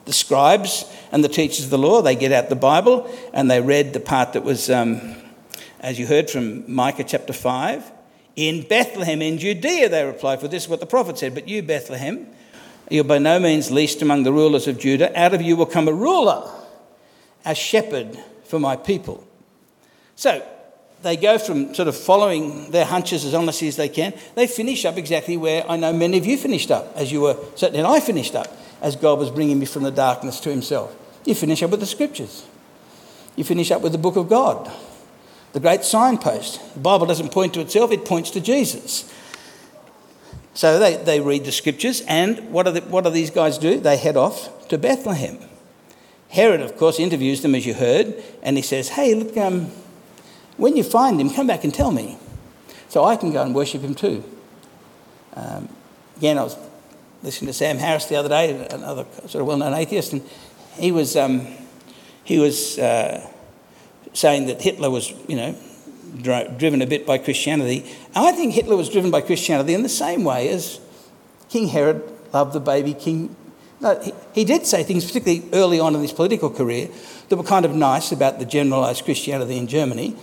The 0.05 0.13
scribes 0.13 0.85
and 1.13 1.23
the 1.23 1.29
teachers 1.29 1.67
of 1.67 1.71
the 1.71 1.79
law, 1.79 2.03
they 2.03 2.17
get 2.17 2.33
out 2.33 2.49
the 2.49 2.57
Bible 2.57 3.09
and 3.33 3.51
they 3.51 3.61
read 3.61 3.93
the 3.93 4.01
part 4.01 4.33
that 4.33 4.43
was, 4.43 4.71
um, 4.71 5.15
as 5.79 5.99
you 5.99 6.07
heard 6.07 6.31
from 6.31 6.73
Micah 6.73 7.05
chapter 7.05 7.33
5 7.33 7.93
in 8.35 8.67
Bethlehem 8.67 9.21
in 9.21 9.39
Judea, 9.39 9.91
they 9.91 10.05
replied, 10.05 10.41
for 10.41 10.49
this 10.49 10.65
is 10.65 10.69
what 10.69 10.81
the 10.81 10.87
prophet 10.87 11.19
said. 11.19 11.35
But 11.35 11.49
you, 11.49 11.63
Bethlehem, 11.63 12.27
you're 12.91 13.05
by 13.05 13.19
no 13.19 13.39
means 13.39 13.71
least 13.71 14.01
among 14.01 14.23
the 14.23 14.33
rulers 14.33 14.67
of 14.67 14.79
Judah. 14.79 15.17
Out 15.19 15.35
of 15.35 15.43
you 15.43 15.55
will 15.55 15.67
come 15.67 15.87
a 15.87 15.93
ruler, 15.93 16.51
a 17.45 17.55
shepherd 17.55 18.19
for 18.45 18.59
my 18.59 18.77
people. 18.77 19.27
So 20.17 20.43
they 21.03 21.17
go 21.17 21.37
from 21.37 21.75
sort 21.75 21.89
of 21.89 21.97
following 21.97 22.71
their 22.71 22.85
hunches 22.87 23.25
as 23.25 23.35
honestly 23.35 23.69
as 23.69 23.77
they 23.77 23.89
can. 23.89 24.15
They 24.35 24.47
finish 24.47 24.85
up 24.87 24.97
exactly 24.97 25.37
where 25.37 25.69
I 25.69 25.77
know 25.77 25.93
many 25.93 26.17
of 26.17 26.25
you 26.25 26.39
finished 26.39 26.71
up, 26.71 26.93
as 26.97 27.13
you 27.13 27.21
were, 27.23 27.37
certainly 27.55 27.81
and 27.81 27.89
I 27.89 28.01
finished 28.01 28.35
up, 28.35 28.57
as 28.81 28.97
God 28.97 29.19
was 29.19 29.31
bringing 29.31 29.59
me 29.59 29.67
from 29.67 29.83
the 29.83 29.91
darkness 29.91 30.41
to 30.41 30.51
Himself. 30.51 30.97
You 31.25 31.35
finish 31.35 31.63
up 31.63 31.71
with 31.71 31.81
the 31.81 31.87
scriptures, 31.87 32.47
you 33.37 33.45
finish 33.45 33.71
up 33.71 33.83
with 33.83 33.93
the 33.93 33.99
book 33.99 34.17
of 34.17 34.29
God 34.29 34.71
the 35.53 35.61
great 35.61 35.85
signpost. 35.85 36.75
The 36.75 36.81
Bible 36.81 37.07
doesn't 37.07 37.31
point 37.31 37.55
to 37.55 37.61
itself, 37.61 37.93
it 37.93 38.05
points 38.05 38.31
to 38.31 38.41
Jesus. 38.41 39.13
So 40.55 40.79
they, 40.79 40.97
they 40.97 41.21
read 41.21 41.45
the 41.45 41.53
scriptures, 41.53 42.03
and 42.07 42.53
what, 42.53 42.67
are 42.67 42.73
the, 42.73 42.81
what 42.83 43.05
do 43.05 43.11
these 43.11 43.31
guys 43.31 43.57
do? 43.57 43.81
They 43.81 43.97
head 43.97 44.17
off 44.17 44.69
to 44.69 44.77
Bethlehem. 44.77 45.39
Herod, 46.29 46.61
of 46.61 46.77
course, 46.77 46.99
interviews 46.99 47.43
them, 47.43 47.55
as 47.55 47.67
you 47.67 47.75
heard, 47.75 48.23
and 48.43 48.57
he 48.57 48.63
says, 48.63 48.91
Hey, 48.91 49.15
look, 49.15 49.37
um, 49.37 49.71
when 50.57 50.77
you 50.77 50.83
find 50.83 51.21
him, 51.21 51.31
come 51.31 51.47
back 51.47 51.65
and 51.65 51.73
tell 51.73 51.91
me, 51.91 52.19
so 52.89 53.05
I 53.05 53.17
can 53.17 53.33
go 53.33 53.43
and 53.43 53.55
worship 53.55 53.83
him 53.83 53.95
too. 53.95 54.25
Um, 55.35 55.69
again, 56.19 56.39
I 56.39 56.45
was 56.45 56.57
listening 57.23 57.49
to 57.49 57.55
Sam 57.55 57.79
Harris 57.79 58.07
the 58.07 58.17
other 58.17 58.29
day, 58.29 58.67
another 58.71 59.07
sort 59.27 59.37
of 59.37 59.47
well 59.47 59.57
known 59.57 59.73
atheist, 59.73 60.13
and 60.13 60.23
he 60.75 60.93
was, 60.93 61.17
um, 61.17 61.47
he 62.25 62.39
was 62.39 62.79
uh, 62.79 63.29
saying 64.13 64.47
that 64.47 64.61
Hitler 64.61 64.91
was, 64.91 65.13
you 65.29 65.37
know, 65.37 65.57
driven 66.23 66.83
a 66.83 66.87
bit 66.87 67.07
by 67.07 67.19
Christianity. 67.19 67.91
I 68.15 68.33
think 68.33 68.55
Hitler 68.55 68.77
was 68.77 68.89
driven 68.89 69.11
by 69.11 69.23
Christianity 69.23 69.75
in 69.75 69.83
the 69.83 69.89
same 69.89 70.25
way 70.25 70.49
as 70.49 70.81
King 71.49 71.69
Herod 71.69 72.03
loved 72.33 72.53
the 72.53 72.61
baby 72.61 72.95
King. 72.95 73.35
No, 73.81 73.99
he, 74.01 74.13
he 74.35 74.45
did 74.45 74.67
say 74.67 74.83
things, 74.83 75.05
particularly 75.05 75.49
early 75.53 75.81
on 75.81 75.95
in 75.95 76.03
his 76.03 76.13
political 76.13 76.51
career, 76.51 76.89
that 77.29 77.37
were 77.37 77.43
kind 77.43 77.65
of 77.65 77.75
nice 77.75 78.13
about 78.13 78.39
the 78.39 78.45
generalised 78.45 79.05
Christianity 79.05 79.57
in 79.57 79.67
Germany. 79.67 80.17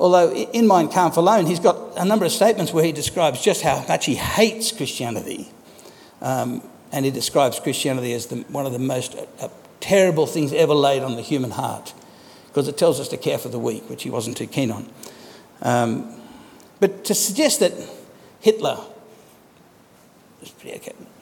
Although 0.00 0.32
in 0.32 0.66
Mein 0.66 0.88
Kampf 0.88 1.16
alone, 1.16 1.46
he's 1.46 1.58
got 1.58 1.96
a 1.96 2.04
number 2.04 2.24
of 2.24 2.32
statements 2.32 2.72
where 2.72 2.84
he 2.84 2.92
describes 2.92 3.40
just 3.40 3.62
how 3.62 3.84
much 3.88 4.06
he 4.06 4.14
hates 4.14 4.70
Christianity. 4.70 5.50
Um, 6.20 6.62
and 6.92 7.04
he 7.04 7.10
describes 7.10 7.60
Christianity 7.60 8.12
as 8.12 8.26
the, 8.26 8.36
one 8.48 8.66
of 8.66 8.72
the 8.72 8.78
most 8.78 9.16
uh, 9.40 9.48
terrible 9.80 10.26
things 10.26 10.52
ever 10.52 10.74
laid 10.74 11.02
on 11.02 11.16
the 11.16 11.22
human 11.22 11.52
heart 11.52 11.94
because 12.48 12.68
it 12.68 12.76
tells 12.76 12.98
us 12.98 13.08
to 13.08 13.16
care 13.16 13.38
for 13.38 13.48
the 13.48 13.58
weak, 13.58 13.88
which 13.88 14.02
he 14.02 14.10
wasn't 14.10 14.36
too 14.36 14.46
keen 14.46 14.70
on. 14.70 14.90
Um, 15.62 16.20
but 16.80 17.04
to 17.04 17.14
suggest 17.14 17.60
that 17.60 17.72
Hitler 18.40 18.78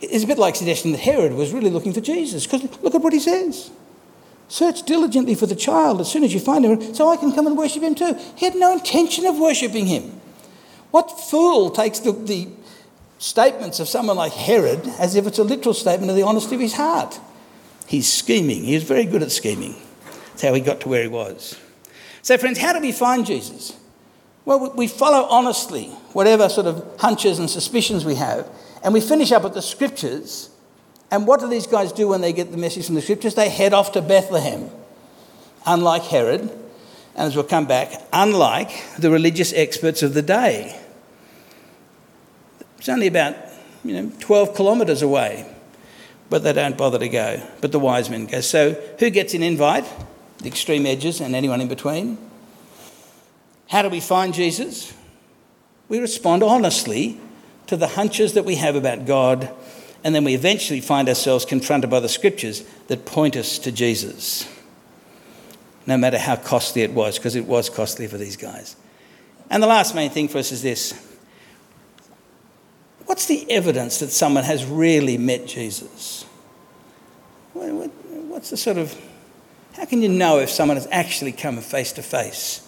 is 0.01 0.25
a 0.25 0.27
bit 0.27 0.39
like 0.39 0.57
suggesting 0.57 0.93
that 0.93 1.01
Herod 1.01 1.33
was 1.33 1.53
really 1.53 1.71
looking 1.71 1.93
for 1.93 2.01
Jesus, 2.01 2.47
because 2.47 2.63
look 2.83 2.95
at 2.95 3.01
what 3.01 3.13
he 3.13 3.21
says. 3.21 3.71
Search 4.49 4.83
diligently 4.85 5.35
for 5.35 5.47
the 5.47 5.57
child 5.57 6.01
as 6.01 6.11
soon 6.11 6.23
as 6.23 6.33
you 6.33 6.39
find 6.39 6.65
him, 6.65 6.95
so 6.95 7.09
I 7.09 7.17
can 7.17 7.33
come 7.33 7.47
and 7.47 7.57
worship 7.57 7.83
him 7.83 7.95
too. 7.95 8.17
He 8.37 8.45
had 8.45 8.55
no 8.55 8.75
intention 8.75 9.27
of 9.27 9.39
worshipping 9.39 9.87
him. 9.87 10.21
What 10.91 11.11
fool 11.11 11.71
takes 11.71 11.99
the, 11.99 12.13
the 12.13 12.49
statements 13.19 13.81
of 13.81 13.89
someone 13.89 14.17
like 14.17 14.33
Herod 14.33 14.87
as 14.99 15.17
if 15.17 15.27
it's 15.27 15.39
a 15.39 15.45
literal 15.45 15.75
statement 15.75 16.11
of 16.11 16.17
the 16.17 16.23
honesty 16.23 16.55
of 16.55 16.61
his 16.61 16.75
heart? 16.75 17.19
He's 17.87 18.13
scheming. 18.13 18.65
He 18.65 18.75
was 18.75 18.83
very 18.83 19.05
good 19.05 19.23
at 19.23 19.31
scheming. 19.31 19.77
That's 20.31 20.43
how 20.43 20.55
he 20.55 20.61
got 20.61 20.81
to 20.81 20.89
where 20.89 21.03
he 21.03 21.09
was. 21.09 21.59
So, 22.23 22.37
friends, 22.37 22.59
how 22.59 22.73
do 22.73 22.81
we 22.81 22.93
find 22.93 23.25
Jesus? 23.25 23.77
Well, 24.45 24.73
we 24.75 24.87
follow 24.87 25.27
honestly 25.29 25.87
whatever 26.13 26.49
sort 26.49 26.67
of 26.67 26.85
hunches 26.99 27.39
and 27.39 27.49
suspicions 27.49 28.05
we 28.05 28.17
have, 28.17 28.49
and 28.83 28.93
we 28.95 29.01
finish 29.01 29.33
up 29.33 29.45
at 29.45 29.55
the 29.55 29.63
scriptures. 29.63 30.51
And 31.11 31.27
what 31.27 31.41
do 31.41 31.49
these 31.49 31.67
guys 31.67 31.93
do 31.93 32.09
when 32.09 32.21
they 32.21 32.33
get 32.33 32.51
the 32.51 32.57
message 32.57 32.87
from 32.87 32.97
the 32.97 33.03
scriptures? 33.03 33.35
They 33.35 33.49
head 33.49 33.73
off 33.73 33.93
to 33.93 34.03
Bethlehem. 34.03 34.71
Unlike 35.65 36.03
Herod, 36.03 36.41
and 37.17 37.27
as 37.27 37.35
we'll 37.35 37.45
come 37.45 37.67
back, 37.67 37.91
unlike 38.13 38.71
the 38.99 39.11
religious 39.11 39.53
experts 39.55 40.03
of 40.03 40.15
the 40.15 40.23
day. 40.23 40.79
It's 42.79 42.89
only 42.89 43.07
about 43.07 43.35
you 43.83 43.95
know, 44.03 44.13
12 44.21 44.55
kilometres 44.55 45.03
away, 45.03 45.51
but 46.31 46.43
they 46.43 46.53
don't 46.53 46.77
bother 46.77 46.99
to 46.99 47.09
go. 47.09 47.43
But 47.61 47.73
the 47.73 47.79
wise 47.79 48.11
men 48.11 48.27
go. 48.27 48.41
So, 48.41 48.73
who 48.99 49.11
gets 49.11 49.35
an 49.35 49.43
invite? 49.43 49.85
the 50.39 50.49
extreme 50.49 50.87
edges, 50.87 51.21
and 51.21 51.35
anyone 51.35 51.61
in 51.61 51.69
between. 51.69 52.19
How 53.69 53.83
do 53.83 53.89
we 53.89 54.01
find 54.01 54.35
Jesus? 54.35 54.93
We 55.89 55.99
respond 55.99 56.43
honestly 56.43 57.21
to 57.67 57.77
the 57.77 57.89
hunches 57.89 58.35
that 58.35 58.45
we 58.45 58.57
have 58.57 58.77
about 58.77 59.07
God, 59.07 59.51
and 60.05 60.15
then 60.15 60.25
we 60.25 60.35
eventually 60.35 60.81
find 60.81 61.09
ourselves 61.09 61.45
confronted 61.45 61.91
by 61.91 62.01
the 62.01 62.09
scriptures 62.09 62.63
that 62.89 63.07
point 63.07 63.37
us 63.37 63.59
to 63.61 63.73
Jesus, 63.73 64.49
no 65.87 65.97
matter 65.97 66.19
how 66.19 66.37
costly 66.37 66.83
it 66.83 66.93
was, 66.93 67.19
because 67.19 67.35
it 67.35 67.47
was 67.47 67.71
costly 67.71 68.07
for 68.07 68.19
these 68.19 68.37
guys. 68.37 68.77
And 69.51 69.63
the 69.63 69.67
last 69.67 69.95
main 69.95 70.11
thing 70.11 70.29
for 70.29 70.39
us 70.39 70.53
is 70.53 70.63
this 70.63 71.16
what's 73.07 73.27
the 73.27 73.51
evidence 73.51 74.01
that 74.01 74.11
someone 74.11 74.45
has 74.45 74.65
really 74.65 75.17
met 75.17 75.47
Jesus? 75.47 76.25
What's 77.55 78.51
the 78.51 78.57
sort 78.57 78.77
of 78.77 78.95
how 79.77 79.85
can 79.85 80.01
you 80.01 80.09
know 80.09 80.39
if 80.39 80.51
someone 80.51 80.77
has 80.77 80.89
actually 80.91 81.33
come 81.33 81.61
face 81.61 81.93
to 81.93 82.03
face 82.03 82.67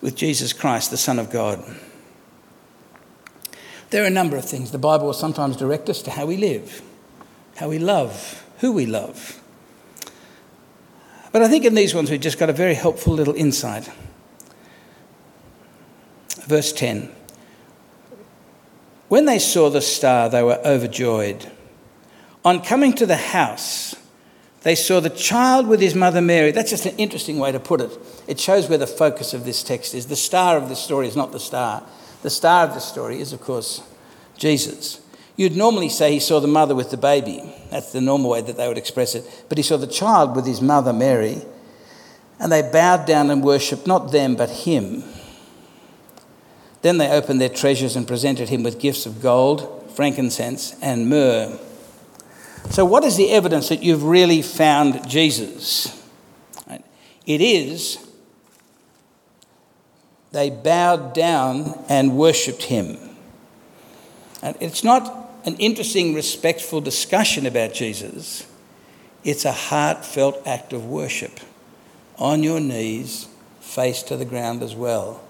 with 0.00 0.14
Jesus 0.14 0.52
Christ, 0.52 0.90
the 0.90 0.96
Son 0.96 1.18
of 1.18 1.30
God? 1.30 1.64
There 3.90 4.02
are 4.02 4.06
a 4.06 4.10
number 4.10 4.36
of 4.36 4.44
things. 4.44 4.70
The 4.70 4.78
Bible 4.78 5.06
will 5.06 5.14
sometimes 5.14 5.56
direct 5.56 5.88
us 5.88 6.02
to 6.02 6.10
how 6.10 6.26
we 6.26 6.36
live, 6.36 6.82
how 7.56 7.68
we 7.68 7.78
love, 7.78 8.44
who 8.58 8.72
we 8.72 8.86
love. 8.86 9.40
But 11.32 11.42
I 11.42 11.48
think 11.48 11.64
in 11.64 11.74
these 11.74 11.94
ones 11.94 12.10
we've 12.10 12.20
just 12.20 12.38
got 12.38 12.50
a 12.50 12.52
very 12.52 12.74
helpful 12.74 13.12
little 13.12 13.34
insight. 13.34 13.90
Verse 16.46 16.72
10 16.72 17.10
When 19.14 19.26
they 19.26 19.38
saw 19.38 19.70
the 19.70 19.80
star, 19.80 20.28
they 20.28 20.42
were 20.42 20.60
overjoyed. 20.64 21.48
On 22.44 22.60
coming 22.60 22.92
to 22.94 23.06
the 23.06 23.14
house, 23.14 23.94
they 24.62 24.74
saw 24.74 24.98
the 24.98 25.08
child 25.08 25.68
with 25.68 25.80
his 25.80 25.94
mother 25.94 26.20
Mary. 26.20 26.50
That's 26.50 26.70
just 26.70 26.84
an 26.84 26.96
interesting 26.96 27.38
way 27.38 27.52
to 27.52 27.60
put 27.60 27.80
it. 27.80 27.96
It 28.26 28.40
shows 28.40 28.68
where 28.68 28.76
the 28.76 28.88
focus 28.88 29.32
of 29.32 29.44
this 29.44 29.62
text 29.62 29.94
is. 29.94 30.08
The 30.08 30.16
star 30.16 30.56
of 30.56 30.68
the 30.68 30.74
story 30.74 31.06
is 31.06 31.14
not 31.14 31.30
the 31.30 31.38
star. 31.38 31.84
The 32.22 32.28
star 32.28 32.66
of 32.66 32.74
the 32.74 32.80
story 32.80 33.20
is, 33.20 33.32
of 33.32 33.40
course, 33.40 33.84
Jesus. 34.36 35.00
You'd 35.36 35.54
normally 35.54 35.90
say 35.90 36.10
he 36.10 36.18
saw 36.18 36.40
the 36.40 36.48
mother 36.48 36.74
with 36.74 36.90
the 36.90 36.96
baby. 36.96 37.40
That's 37.70 37.92
the 37.92 38.00
normal 38.00 38.30
way 38.30 38.40
that 38.40 38.56
they 38.56 38.66
would 38.66 38.78
express 38.78 39.14
it. 39.14 39.44
But 39.48 39.58
he 39.58 39.62
saw 39.62 39.76
the 39.76 39.86
child 39.86 40.34
with 40.34 40.44
his 40.44 40.60
mother, 40.60 40.92
Mary, 40.92 41.40
and 42.40 42.50
they 42.50 42.62
bowed 42.62 43.06
down 43.06 43.30
and 43.30 43.44
worshipped 43.44 43.86
not 43.86 44.10
them, 44.10 44.34
but 44.34 44.50
him. 44.50 45.04
Then 46.84 46.98
they 46.98 47.08
opened 47.08 47.40
their 47.40 47.48
treasures 47.48 47.96
and 47.96 48.06
presented 48.06 48.50
him 48.50 48.62
with 48.62 48.78
gifts 48.78 49.06
of 49.06 49.22
gold, 49.22 49.90
frankincense, 49.96 50.76
and 50.82 51.08
myrrh. 51.08 51.58
So, 52.68 52.84
what 52.84 53.04
is 53.04 53.16
the 53.16 53.30
evidence 53.30 53.70
that 53.70 53.82
you've 53.82 54.04
really 54.04 54.42
found 54.42 55.08
Jesus? 55.08 55.98
It 57.24 57.40
is 57.40 58.06
they 60.32 60.50
bowed 60.50 61.14
down 61.14 61.82
and 61.88 62.18
worshipped 62.18 62.64
him. 62.64 62.98
And 64.42 64.54
it's 64.60 64.84
not 64.84 65.30
an 65.46 65.56
interesting, 65.56 66.12
respectful 66.12 66.82
discussion 66.82 67.46
about 67.46 67.72
Jesus, 67.72 68.46
it's 69.24 69.46
a 69.46 69.52
heartfelt 69.52 70.46
act 70.46 70.74
of 70.74 70.84
worship 70.84 71.40
on 72.18 72.42
your 72.42 72.60
knees, 72.60 73.26
face 73.60 74.02
to 74.02 74.18
the 74.18 74.26
ground 74.26 74.62
as 74.62 74.74
well. 74.74 75.24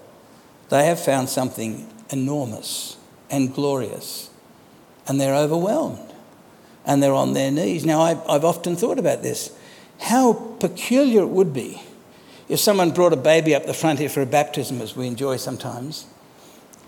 They 0.69 0.85
have 0.85 0.99
found 0.99 1.29
something 1.29 1.87
enormous 2.09 2.97
and 3.29 3.53
glorious, 3.53 4.29
and 5.07 5.19
they're 5.19 5.35
overwhelmed 5.35 6.13
and 6.85 7.01
they're 7.01 7.13
on 7.13 7.33
their 7.33 7.51
knees. 7.51 7.85
Now, 7.85 8.01
I, 8.01 8.11
I've 8.29 8.45
often 8.45 8.75
thought 8.75 8.99
about 8.99 9.23
this 9.23 9.51
how 9.99 10.33
peculiar 10.59 11.21
it 11.21 11.29
would 11.29 11.53
be 11.53 11.81
if 12.47 12.59
someone 12.59 12.91
brought 12.91 13.13
a 13.13 13.17
baby 13.17 13.55
up 13.55 13.65
the 13.65 13.73
front 13.73 13.99
here 13.99 14.09
for 14.09 14.21
a 14.21 14.25
baptism, 14.25 14.81
as 14.81 14.95
we 14.95 15.07
enjoy 15.07 15.37
sometimes, 15.37 16.05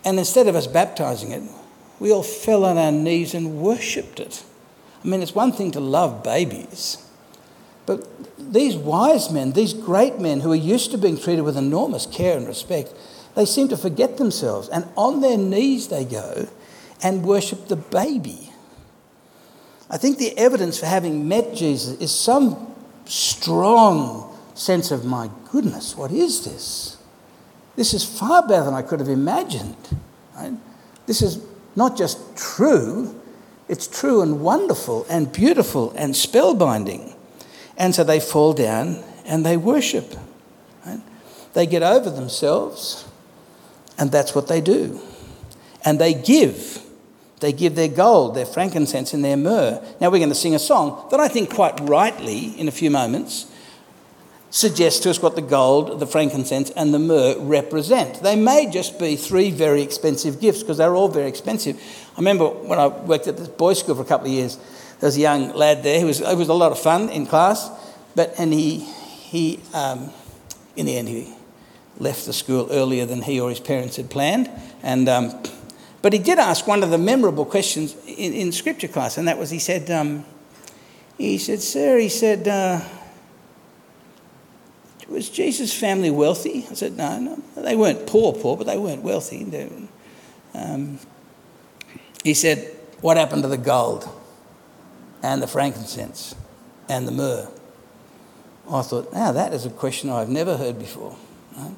and 0.05 0.19
instead 0.19 0.47
of 0.47 0.55
us 0.55 0.67
baptizing 0.67 1.31
it, 1.31 1.41
we 1.99 2.11
all 2.11 2.23
fell 2.23 2.63
on 2.63 2.77
our 2.77 2.91
knees 2.91 3.33
and 3.33 3.59
worshipped 3.59 4.19
it. 4.19 4.43
I 5.03 5.07
mean, 5.07 5.21
it's 5.21 5.33
one 5.33 5.51
thing 5.51 5.71
to 5.71 5.79
love 5.79 6.21
babies, 6.21 7.03
but 7.87 8.07
these 8.37 8.75
wise 8.75 9.31
men, 9.31 9.53
these 9.53 9.73
great 9.73 10.19
men 10.19 10.41
who 10.41 10.51
are 10.51 10.55
used 10.55 10.91
to 10.91 10.97
being 10.97 11.17
treated 11.17 11.41
with 11.41 11.57
enormous 11.57 12.05
care 12.05 12.37
and 12.37 12.45
respect, 12.45 12.93
they 13.37 13.45
seem 13.45 13.67
to 13.67 13.77
forget 13.77 14.17
themselves 14.17 14.67
and 14.67 14.83
on 14.95 15.21
their 15.21 15.37
knees 15.37 15.89
they 15.89 16.03
go 16.03 16.47
and 17.03 17.23
worship 17.23 17.67
the 17.67 17.75
baby. 17.75 18.51
I 19.91 19.97
think 19.97 20.17
the 20.17 20.35
evidence 20.35 20.79
for 20.79 20.87
having 20.87 21.27
met 21.27 21.53
Jesus 21.53 22.01
is 22.01 22.11
some 22.11 22.73
strong 23.05 24.35
sense 24.55 24.89
of, 24.89 25.05
my 25.05 25.29
goodness, 25.51 25.95
what 25.95 26.11
is 26.11 26.45
this? 26.45 26.97
This 27.75 27.93
is 27.93 28.03
far 28.03 28.47
better 28.47 28.65
than 28.65 28.73
I 28.73 28.81
could 28.81 28.99
have 28.99 29.07
imagined. 29.07 29.77
Right? 30.35 30.53
This 31.05 31.21
is 31.21 31.39
not 31.75 31.95
just 31.95 32.35
true, 32.35 33.21
it's 33.67 33.85
true 33.85 34.23
and 34.23 34.41
wonderful 34.41 35.05
and 35.11 35.31
beautiful 35.31 35.91
and 35.91 36.15
spellbinding. 36.15 37.13
And 37.77 37.93
so 37.93 38.03
they 38.03 38.19
fall 38.19 38.53
down 38.53 39.03
and 39.27 39.45
they 39.45 39.57
worship. 39.57 40.15
Right? 40.83 41.01
They 41.53 41.67
get 41.67 41.83
over 41.83 42.09
themselves 42.09 43.06
and 43.97 44.11
that's 44.11 44.35
what 44.35 44.47
they 44.47 44.61
do. 44.61 44.99
And 45.83 45.99
they 45.99 46.13
give. 46.13 46.83
They 47.39 47.53
give 47.53 47.75
their 47.75 47.87
gold, 47.87 48.35
their 48.35 48.45
frankincense, 48.45 49.13
and 49.13 49.23
their 49.23 49.37
myrrh. 49.37 49.83
Now 50.01 50.09
we're 50.09 50.17
going 50.17 50.29
to 50.29 50.35
sing 50.35 50.55
a 50.55 50.59
song 50.59 51.07
that 51.11 51.19
I 51.19 51.27
think 51.27 51.53
quite 51.53 51.79
rightly, 51.81 52.59
in 52.59 52.67
a 52.67 52.71
few 52.71 52.89
moments, 52.89 53.45
suggests 54.49 55.01
to 55.01 55.09
us 55.09 55.21
what 55.21 55.35
the 55.35 55.41
gold, 55.41 55.99
the 55.99 56.07
frankincense, 56.07 56.71
and 56.71 56.93
the 56.93 56.99
myrrh 56.99 57.37
represent. 57.39 58.23
They 58.23 58.35
may 58.35 58.69
just 58.71 58.97
be 58.97 59.15
three 59.15 59.51
very 59.51 59.81
expensive 59.81 60.39
gifts 60.39 60.63
because 60.63 60.77
they're 60.77 60.95
all 60.95 61.09
very 61.09 61.27
expensive. 61.27 61.77
I 62.15 62.19
remember 62.19 62.47
when 62.47 62.79
I 62.79 62.87
worked 62.87 63.27
at 63.27 63.37
the 63.37 63.47
boys' 63.49 63.79
school 63.79 63.95
for 63.95 64.01
a 64.01 64.05
couple 64.05 64.27
of 64.27 64.33
years, 64.33 64.57
there 64.99 65.07
was 65.07 65.17
a 65.17 65.21
young 65.21 65.53
lad 65.53 65.83
there 65.83 65.99
who 65.99 66.07
was, 66.07 66.21
it 66.21 66.37
was 66.37 66.49
a 66.49 66.53
lot 66.53 66.71
of 66.71 66.79
fun 66.79 67.09
in 67.09 67.27
class, 67.27 67.69
but, 68.15 68.33
and 68.39 68.51
he, 68.51 68.79
he 68.79 69.59
um, 69.73 70.09
in 70.75 70.87
the 70.87 70.97
end, 70.97 71.07
he, 71.07 71.36
left 71.99 72.25
the 72.25 72.33
school 72.33 72.67
earlier 72.71 73.05
than 73.05 73.21
he 73.21 73.39
or 73.39 73.49
his 73.49 73.59
parents 73.59 73.95
had 73.95 74.09
planned. 74.09 74.49
And, 74.83 75.09
um, 75.09 75.43
but 76.01 76.13
he 76.13 76.19
did 76.19 76.39
ask 76.39 76.67
one 76.67 76.83
of 76.83 76.89
the 76.89 76.97
memorable 76.97 77.45
questions 77.45 77.95
in, 78.05 78.33
in 78.33 78.51
scripture 78.51 78.87
class, 78.87 79.17
and 79.17 79.27
that 79.27 79.37
was 79.37 79.49
he 79.49 79.59
said, 79.59 79.89
um, 79.89 80.25
he 81.17 81.37
said, 81.37 81.61
Sir, 81.61 81.97
he 81.97 82.09
said, 82.09 82.47
uh, 82.47 82.81
was 85.07 85.29
Jesus' 85.29 85.73
family 85.73 86.11
wealthy? 86.11 86.65
I 86.69 86.73
said, 86.73 86.97
No, 86.97 87.19
no. 87.19 87.41
They 87.55 87.75
weren't 87.75 88.07
poor, 88.07 88.33
poor, 88.33 88.57
but 88.57 88.67
they 88.67 88.77
weren't 88.77 89.03
wealthy. 89.03 89.45
Um, 90.53 90.99
he 92.23 92.33
said, 92.33 92.75
What 93.01 93.17
happened 93.17 93.43
to 93.43 93.49
the 93.49 93.57
gold 93.57 94.07
and 95.23 95.41
the 95.41 95.47
frankincense 95.47 96.35
and 96.89 97.07
the 97.07 97.11
myrrh? 97.11 97.47
I 98.69 98.81
thought, 98.81 99.13
Now, 99.13 99.31
that 99.31 99.53
is 99.53 99.65
a 99.65 99.69
question 99.69 100.09
I've 100.09 100.29
never 100.29 100.57
heard 100.57 100.77
before. 100.77 101.15
Right? 101.55 101.71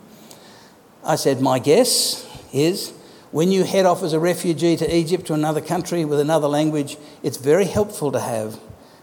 I 1.04 1.16
said, 1.16 1.42
My 1.42 1.60
guess 1.60 2.28
is 2.54 2.94
when 3.32 3.52
you 3.52 3.64
head 3.64 3.86
off 3.86 4.04
as 4.04 4.14
a 4.14 4.20
refugee 4.20 4.76
to 4.78 4.96
Egypt, 4.96 5.28
to 5.28 5.34
another 5.34 5.62
country 5.62 6.04
with 6.06 6.20
another 6.20 6.48
language, 6.48 6.98
it's 7.24 7.38
very 7.38 7.66
helpful 7.66 8.12
to 8.12 8.20
have 8.20 8.60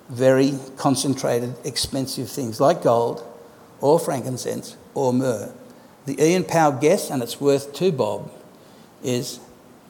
very 0.08 0.58
concentrated, 0.76 1.54
expensive 1.64 2.28
things 2.28 2.60
like 2.60 2.82
gold 2.82 3.24
or 3.80 3.98
frankincense 3.98 4.76
or 4.94 5.12
myrrh. 5.12 5.52
The 6.06 6.22
Ian 6.22 6.44
Powell 6.44 6.72
guess, 6.72 7.10
and 7.10 7.22
it's 7.22 7.40
worth 7.40 7.72
two 7.72 7.92
bob, 7.92 8.30
is 9.02 9.40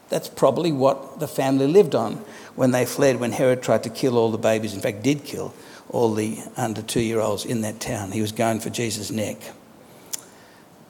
that's 0.09 0.29
probably 0.29 0.73
what 0.73 1.21
the 1.21 1.29
family 1.29 1.67
lived 1.67 1.95
on 1.95 2.25
when 2.55 2.71
they 2.71 2.87
fled, 2.87 3.21
when 3.21 3.33
Herod 3.33 3.63
tried 3.63 3.83
to 3.83 3.91
kill 3.91 4.17
all 4.17 4.31
the 4.31 4.39
babies, 4.39 4.75
in 4.75 4.81
fact, 4.81 5.03
did 5.03 5.25
kill 5.25 5.55
all 5.89 6.15
the 6.15 6.39
under 6.57 6.83
two 6.83 7.01
year 7.01 7.21
olds 7.21 7.45
in 7.45 7.61
that 7.63 7.81
town. 7.81 8.13
He 8.13 8.21
was 8.21 8.33
going 8.33 8.61
for 8.61 8.71
Jesus' 8.71 9.11
neck. 9.11 9.37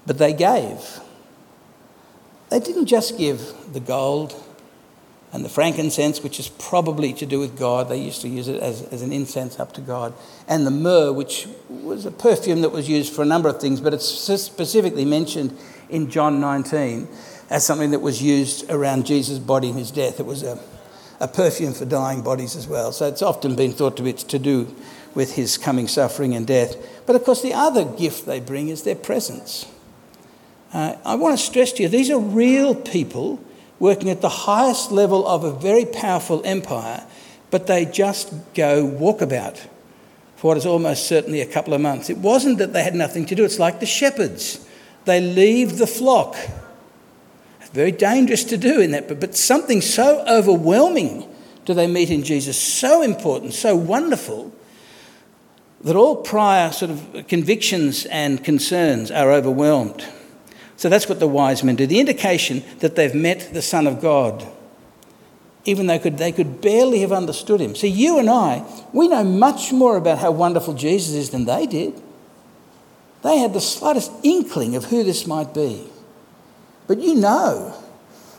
But 0.06 0.18
they 0.18 0.32
gave. 0.32 1.00
They 2.50 2.60
didn't 2.60 2.86
just 2.86 3.18
give 3.18 3.72
the 3.72 3.80
gold 3.80 4.34
and 5.32 5.44
the 5.44 5.48
frankincense, 5.48 6.22
which 6.22 6.38
is 6.38 6.48
probably 6.48 7.12
to 7.14 7.26
do 7.26 7.38
with 7.40 7.58
God. 7.58 7.88
They 7.88 8.00
used 8.00 8.22
to 8.22 8.28
use 8.28 8.48
it 8.48 8.60
as, 8.62 8.82
as 8.84 9.02
an 9.02 9.12
incense 9.12 9.58
up 9.58 9.72
to 9.74 9.80
God. 9.80 10.14
And 10.48 10.66
the 10.66 10.70
myrrh, 10.70 11.12
which 11.12 11.48
was 11.68 12.06
a 12.06 12.10
perfume 12.10 12.62
that 12.62 12.70
was 12.70 12.88
used 12.88 13.12
for 13.12 13.22
a 13.22 13.26
number 13.26 13.48
of 13.48 13.60
things, 13.60 13.80
but 13.80 13.92
it's 13.92 14.06
specifically 14.06 15.04
mentioned 15.04 15.56
in 15.90 16.10
John 16.10 16.40
19 16.40 17.08
as 17.50 17.66
something 17.66 17.90
that 17.90 18.00
was 18.00 18.22
used 18.22 18.70
around 18.70 19.06
Jesus' 19.06 19.38
body 19.38 19.68
and 19.68 19.78
his 19.78 19.90
death. 19.90 20.20
It 20.20 20.26
was 20.26 20.42
a, 20.42 20.58
a 21.20 21.28
perfume 21.28 21.74
for 21.74 21.84
dying 21.84 22.22
bodies 22.22 22.56
as 22.56 22.66
well. 22.66 22.92
So 22.92 23.06
it's 23.06 23.22
often 23.22 23.56
been 23.56 23.72
thought 23.72 23.96
to 23.98 24.02
be 24.02 24.12
to 24.12 24.38
do 24.38 24.74
with 25.14 25.34
his 25.34 25.58
coming 25.58 25.88
suffering 25.88 26.34
and 26.34 26.46
death. 26.46 26.76
But 27.06 27.16
of 27.16 27.24
course, 27.24 27.42
the 27.42 27.54
other 27.54 27.84
gift 27.84 28.26
they 28.26 28.40
bring 28.40 28.68
is 28.68 28.82
their 28.82 28.94
presence. 28.94 29.66
Uh, 30.76 30.94
I 31.06 31.14
want 31.14 31.38
to 31.38 31.42
stress 31.42 31.72
to 31.72 31.84
you 31.84 31.88
these 31.88 32.10
are 32.10 32.18
real 32.18 32.74
people 32.74 33.42
working 33.78 34.10
at 34.10 34.20
the 34.20 34.28
highest 34.28 34.92
level 34.92 35.26
of 35.26 35.42
a 35.42 35.50
very 35.50 35.86
powerful 35.86 36.42
empire, 36.44 37.02
but 37.50 37.66
they 37.66 37.86
just 37.86 38.30
go 38.52 38.86
walkabout 38.86 39.56
for 40.36 40.48
what 40.48 40.58
is 40.58 40.66
almost 40.66 41.06
certainly 41.06 41.40
a 41.40 41.46
couple 41.46 41.72
of 41.72 41.80
months. 41.80 42.10
It 42.10 42.18
wasn't 42.18 42.58
that 42.58 42.74
they 42.74 42.82
had 42.82 42.94
nothing 42.94 43.24
to 43.24 43.34
do, 43.34 43.42
it's 43.42 43.58
like 43.58 43.80
the 43.80 43.86
shepherds. 43.86 44.68
They 45.06 45.18
leave 45.18 45.78
the 45.78 45.86
flock. 45.86 46.36
Very 47.72 47.92
dangerous 47.92 48.44
to 48.44 48.58
do 48.58 48.78
in 48.78 48.90
that, 48.90 49.08
but, 49.08 49.18
but 49.18 49.34
something 49.34 49.80
so 49.80 50.26
overwhelming 50.28 51.26
do 51.64 51.72
they 51.72 51.86
meet 51.86 52.10
in 52.10 52.22
Jesus, 52.22 52.60
so 52.60 53.00
important, 53.00 53.54
so 53.54 53.74
wonderful, 53.74 54.52
that 55.84 55.96
all 55.96 56.16
prior 56.16 56.70
sort 56.70 56.90
of 56.90 57.26
convictions 57.28 58.04
and 58.04 58.44
concerns 58.44 59.10
are 59.10 59.32
overwhelmed. 59.32 60.06
So 60.76 60.88
that's 60.88 61.08
what 61.08 61.20
the 61.20 61.26
wise 61.26 61.64
men 61.64 61.76
do. 61.76 61.86
The 61.86 62.00
indication 62.00 62.62
that 62.80 62.96
they've 62.96 63.14
met 63.14 63.50
the 63.52 63.62
Son 63.62 63.86
of 63.86 64.00
God, 64.00 64.46
even 65.64 65.86
though 65.86 65.98
they 65.98 66.32
could 66.32 66.60
barely 66.60 67.00
have 67.00 67.12
understood 67.12 67.60
him. 67.60 67.74
See, 67.74 67.88
you 67.88 68.18
and 68.18 68.28
I, 68.28 68.64
we 68.92 69.08
know 69.08 69.24
much 69.24 69.72
more 69.72 69.96
about 69.96 70.18
how 70.18 70.30
wonderful 70.30 70.74
Jesus 70.74 71.14
is 71.14 71.30
than 71.30 71.46
they 71.46 71.66
did. 71.66 72.00
They 73.22 73.38
had 73.38 73.54
the 73.54 73.60
slightest 73.60 74.12
inkling 74.22 74.76
of 74.76 74.84
who 74.84 75.02
this 75.02 75.26
might 75.26 75.54
be. 75.54 75.88
But 76.86 77.00
you 77.00 77.14
know 77.14 77.74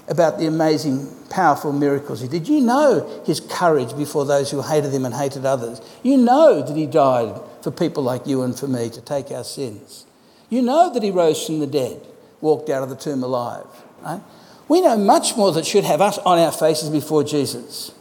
about 0.07 0.37
the 0.37 0.45
amazing, 0.45 1.09
powerful 1.29 1.73
miracles 1.73 2.21
he 2.21 2.27
did. 2.27 2.47
You 2.47 2.61
know 2.61 3.23
his 3.25 3.41
courage 3.41 3.97
before 3.97 4.25
those 4.25 4.51
who 4.51 4.61
hated 4.61 4.93
him 4.93 5.03
and 5.03 5.13
hated 5.13 5.45
others. 5.45 5.81
You 6.03 6.15
know 6.17 6.61
that 6.61 6.77
he 6.77 6.85
died 6.85 7.41
for 7.61 7.71
people 7.71 8.03
like 8.03 8.25
you 8.25 8.43
and 8.43 8.57
for 8.57 8.67
me 8.67 8.89
to 8.91 9.01
take 9.01 9.31
our 9.31 9.43
sins. 9.43 10.05
You 10.49 10.61
know 10.61 10.93
that 10.93 11.03
he 11.03 11.11
rose 11.11 11.45
from 11.45 11.59
the 11.59 11.67
dead 11.67 11.99
walked 12.41 12.69
out 12.69 12.83
of 12.83 12.89
the 12.89 12.95
tomb 12.95 13.23
alive. 13.23 13.65
Right? 14.01 14.21
We 14.67 14.81
know 14.81 14.97
much 14.97 15.37
more 15.37 15.51
that 15.53 15.65
should 15.65 15.83
have 15.85 16.01
us 16.01 16.17
on 16.19 16.37
our 16.37 16.51
faces 16.51 16.89
before 16.89 17.23
Jesus. 17.23 17.91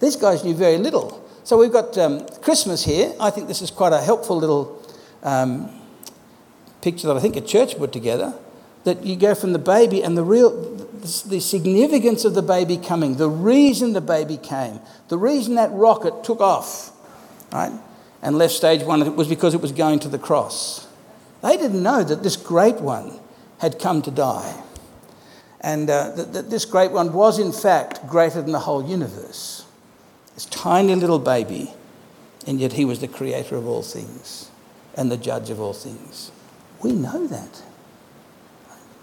These 0.00 0.16
guys 0.16 0.44
knew 0.44 0.54
very 0.54 0.76
little. 0.76 1.22
So 1.44 1.56
we've 1.56 1.72
got 1.72 1.96
um, 1.96 2.26
Christmas 2.42 2.84
here. 2.84 3.14
I 3.20 3.30
think 3.30 3.48
this 3.48 3.62
is 3.62 3.70
quite 3.70 3.92
a 3.92 4.00
helpful 4.00 4.36
little 4.36 4.82
um, 5.22 5.70
picture 6.82 7.06
that 7.06 7.16
I 7.16 7.20
think 7.20 7.36
a 7.36 7.40
church 7.40 7.78
put 7.78 7.92
together. 7.92 8.34
That 8.84 9.04
you 9.04 9.16
go 9.16 9.34
from 9.34 9.52
the 9.52 9.58
baby 9.58 10.02
and 10.02 10.16
the 10.16 10.22
real, 10.22 10.50
the 11.26 11.40
significance 11.40 12.24
of 12.24 12.34
the 12.34 12.42
baby 12.42 12.76
coming, 12.76 13.16
the 13.16 13.28
reason 13.28 13.94
the 13.94 14.00
baby 14.00 14.36
came, 14.36 14.80
the 15.08 15.18
reason 15.18 15.56
that 15.56 15.72
rocket 15.72 16.22
took 16.22 16.40
off, 16.40 16.92
right, 17.52 17.72
and 18.22 18.38
left 18.38 18.54
stage 18.54 18.82
one 18.84 19.16
was 19.16 19.26
because 19.28 19.54
it 19.54 19.60
was 19.60 19.72
going 19.72 19.98
to 20.00 20.08
the 20.08 20.18
cross. 20.18 20.86
They 21.42 21.56
didn't 21.56 21.82
know 21.82 22.04
that 22.04 22.22
this 22.22 22.36
great 22.36 22.76
one 22.76 23.18
had 23.58 23.78
come 23.78 24.02
to 24.02 24.10
die. 24.10 24.62
And 25.60 25.88
uh, 25.90 26.10
that, 26.10 26.32
that 26.32 26.50
this 26.50 26.64
great 26.64 26.92
one 26.92 27.12
was, 27.12 27.38
in 27.38 27.52
fact, 27.52 28.06
greater 28.06 28.42
than 28.42 28.52
the 28.52 28.60
whole 28.60 28.84
universe. 28.84 29.64
This 30.34 30.44
tiny 30.46 30.94
little 30.94 31.18
baby, 31.18 31.72
and 32.46 32.60
yet 32.60 32.74
he 32.74 32.84
was 32.84 33.00
the 33.00 33.08
creator 33.08 33.56
of 33.56 33.66
all 33.66 33.82
things 33.82 34.50
and 34.94 35.10
the 35.10 35.16
judge 35.16 35.50
of 35.50 35.60
all 35.60 35.72
things. 35.72 36.30
We 36.82 36.92
know 36.92 37.26
that. 37.26 37.62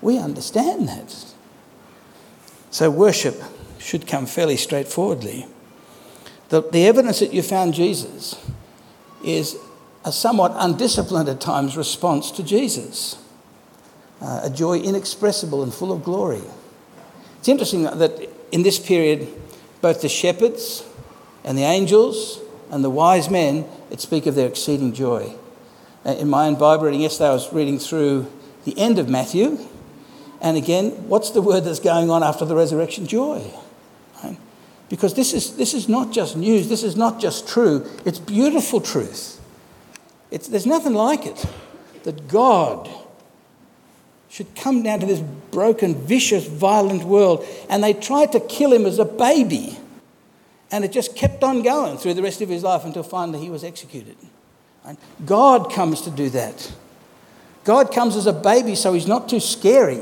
We 0.02 0.18
understand 0.18 0.88
that. 0.90 1.34
So 2.72 2.90
worship 2.90 3.42
should 3.78 4.08
come 4.08 4.26
fairly 4.26 4.58
straightforwardly. 4.58 5.46
The, 6.50 6.62
the 6.62 6.88
evidence 6.88 7.20
that 7.20 7.34
you 7.34 7.42
found 7.42 7.74
Jesus 7.74 8.36
is 9.24 9.58
a 10.06 10.12
somewhat 10.12 10.54
undisciplined 10.56 11.30
at 11.30 11.40
times 11.40 11.78
response 11.78 12.32
to 12.32 12.44
Jesus, 12.44 13.23
uh, 14.24 14.42
a 14.44 14.50
joy 14.50 14.80
inexpressible 14.80 15.62
and 15.62 15.74
full 15.74 15.92
of 15.92 16.04
glory. 16.04 16.42
It's 17.40 17.50
interesting 17.50 17.84
that 17.84 18.30
in 18.52 18.64
this 18.64 18.80
period, 18.80 19.28
both 19.82 20.02
the 20.02 20.10
shepherds 20.10 20.84
and 21.44 21.58
the 21.58 21.64
angels 21.64 22.40
and 22.72 22.84
the 22.84 22.90
wise 22.90 23.30
men, 23.30 23.68
it 23.92 24.00
speak 24.00 24.26
of 24.26 24.36
their 24.36 24.48
exceeding 24.48 24.94
joy. 24.94 25.36
Uh, 26.06 26.12
in 26.12 26.30
my 26.30 26.48
own 26.48 26.56
Bible 26.56 26.86
reading 26.86 27.02
yesterday, 27.02 27.30
I 27.30 27.34
was 27.34 27.52
reading 27.52 27.80
through 27.80 28.32
the 28.64 28.80
end 28.80 28.98
of 28.98 29.10
Matthew, 29.10 29.60
and 30.42 30.58
again, 30.58 30.92
what's 31.10 31.32
the 31.32 31.42
word 31.42 31.66
that's 31.66 31.80
going 31.80 32.10
on 32.10 32.24
after 32.24 32.46
the 32.46 32.56
resurrection? 32.56 33.06
Joy. 33.06 33.52
Because 34.90 35.16
this 35.16 35.34
is, 35.34 35.56
this 35.58 35.74
is 35.74 35.90
not 35.90 36.12
just 36.12 36.38
news, 36.38 36.70
this 36.70 36.84
is 36.84 36.96
not 36.96 37.20
just 37.20 37.48
true, 37.48 37.90
it's 38.06 38.20
beautiful 38.20 38.80
truth. 38.80 39.42
It's, 40.30 40.48
there's 40.48 40.68
nothing 40.68 40.94
like 40.94 41.26
it. 41.26 41.46
That 42.04 42.28
God 42.28 42.88
should 44.34 44.56
come 44.56 44.82
down 44.82 45.00
to 45.00 45.06
this 45.06 45.20
broken, 45.52 45.94
vicious, 45.94 46.48
violent 46.48 47.04
world, 47.04 47.46
and 47.70 47.84
they 47.84 47.94
tried 47.94 48.32
to 48.32 48.40
kill 48.40 48.74
him 48.74 48.88
as 48.88 48.98
a 48.98 49.06
baby. 49.06 49.78
And 50.72 50.84
it 50.84 50.92
just 50.92 51.16
kept 51.16 51.44
on 51.44 51.62
going 51.62 52.00
through 52.00 52.16
the 52.16 52.24
rest 52.24 52.42
of 52.42 52.50
his 52.50 52.64
life 52.64 52.84
until 52.84 53.04
finally 53.04 53.38
he 53.38 53.52
was 53.52 53.64
executed. 53.64 54.18
God 55.24 55.72
comes 55.72 56.02
to 56.02 56.10
do 56.10 56.32
that. 56.32 56.74
God 57.64 57.94
comes 57.94 58.16
as 58.16 58.26
a 58.26 58.34
baby 58.34 58.74
so 58.74 58.94
he's 58.94 59.06
not 59.06 59.30
too 59.30 59.40
scary 59.40 60.02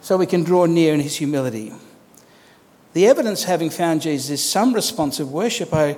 so 0.00 0.16
we 0.16 0.26
can 0.26 0.42
draw 0.42 0.66
near 0.66 0.92
in 0.92 0.98
his 0.98 1.14
humility. 1.14 1.72
The 2.94 3.06
evidence 3.06 3.44
having 3.44 3.70
found 3.70 4.02
Jesus 4.02 4.28
is 4.28 4.44
some 4.44 4.74
response 4.74 5.20
of 5.20 5.30
worship. 5.30 5.72
I, 5.72 5.96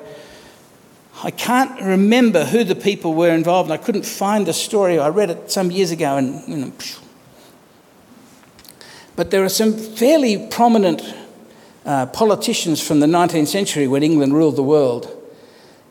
I 1.22 1.30
can't 1.30 1.80
remember 1.80 2.44
who 2.44 2.62
the 2.62 2.76
people 2.76 3.14
were 3.14 3.30
involved. 3.30 3.70
And 3.70 3.80
I 3.80 3.82
couldn't 3.82 4.04
find 4.04 4.46
the 4.46 4.52
story. 4.52 4.98
I 4.98 5.08
read 5.08 5.30
it 5.30 5.50
some 5.50 5.70
years 5.70 5.92
ago 5.92 6.18
and, 6.18 6.46
you 6.46 6.56
know, 6.58 6.72
but 9.16 9.30
there 9.30 9.44
are 9.44 9.48
some 9.48 9.72
fairly 9.72 10.48
prominent 10.48 11.02
uh, 11.84 12.06
politicians 12.06 12.80
from 12.84 13.00
the 13.00 13.06
19th 13.06 13.48
century 13.48 13.86
when 13.86 14.02
England 14.02 14.34
ruled 14.34 14.56
the 14.56 14.62
world. 14.62 15.10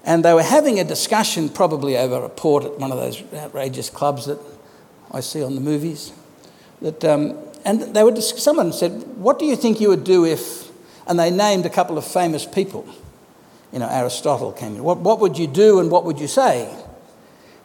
And 0.06 0.26
they 0.26 0.34
were 0.34 0.44
having 0.44 0.80
a 0.80 0.84
discussion, 0.84 1.48
probably 1.48 1.96
over 1.96 2.16
a 2.26 2.30
port 2.30 2.66
at 2.66 2.78
one 2.78 2.92
of 2.92 2.98
those 2.98 3.24
outrageous 3.34 3.90
clubs 3.90 4.26
that 4.26 4.40
I 5.12 5.22
see 5.22 5.42
on 5.42 5.56
the 5.56 5.62
movies. 5.62 6.12
That 6.82 7.06
um, 7.06 7.38
and 7.66 7.96
they 7.96 8.04
would, 8.04 8.22
someone 8.22 8.74
said, 8.74 8.92
What 9.18 9.40
do 9.40 9.46
you 9.46 9.56
think 9.56 9.80
you 9.80 9.90
would 9.90 10.04
do 10.04 10.26
if, 10.26 10.70
and 11.08 11.20
they 11.20 11.32
named 11.32 11.66
a 11.66 11.70
couple 11.70 11.98
of 11.98 12.06
famous 12.06 12.46
people. 12.46 12.88
You 13.72 13.80
know, 13.80 13.90
Aristotle 13.90 14.52
came 14.52 14.76
in. 14.76 14.84
What, 14.84 15.00
what 15.00 15.20
would 15.20 15.38
you 15.38 15.48
do 15.48 15.80
and 15.80 15.90
what 15.90 16.06
would 16.06 16.20
you 16.20 16.28
say? 16.28 16.72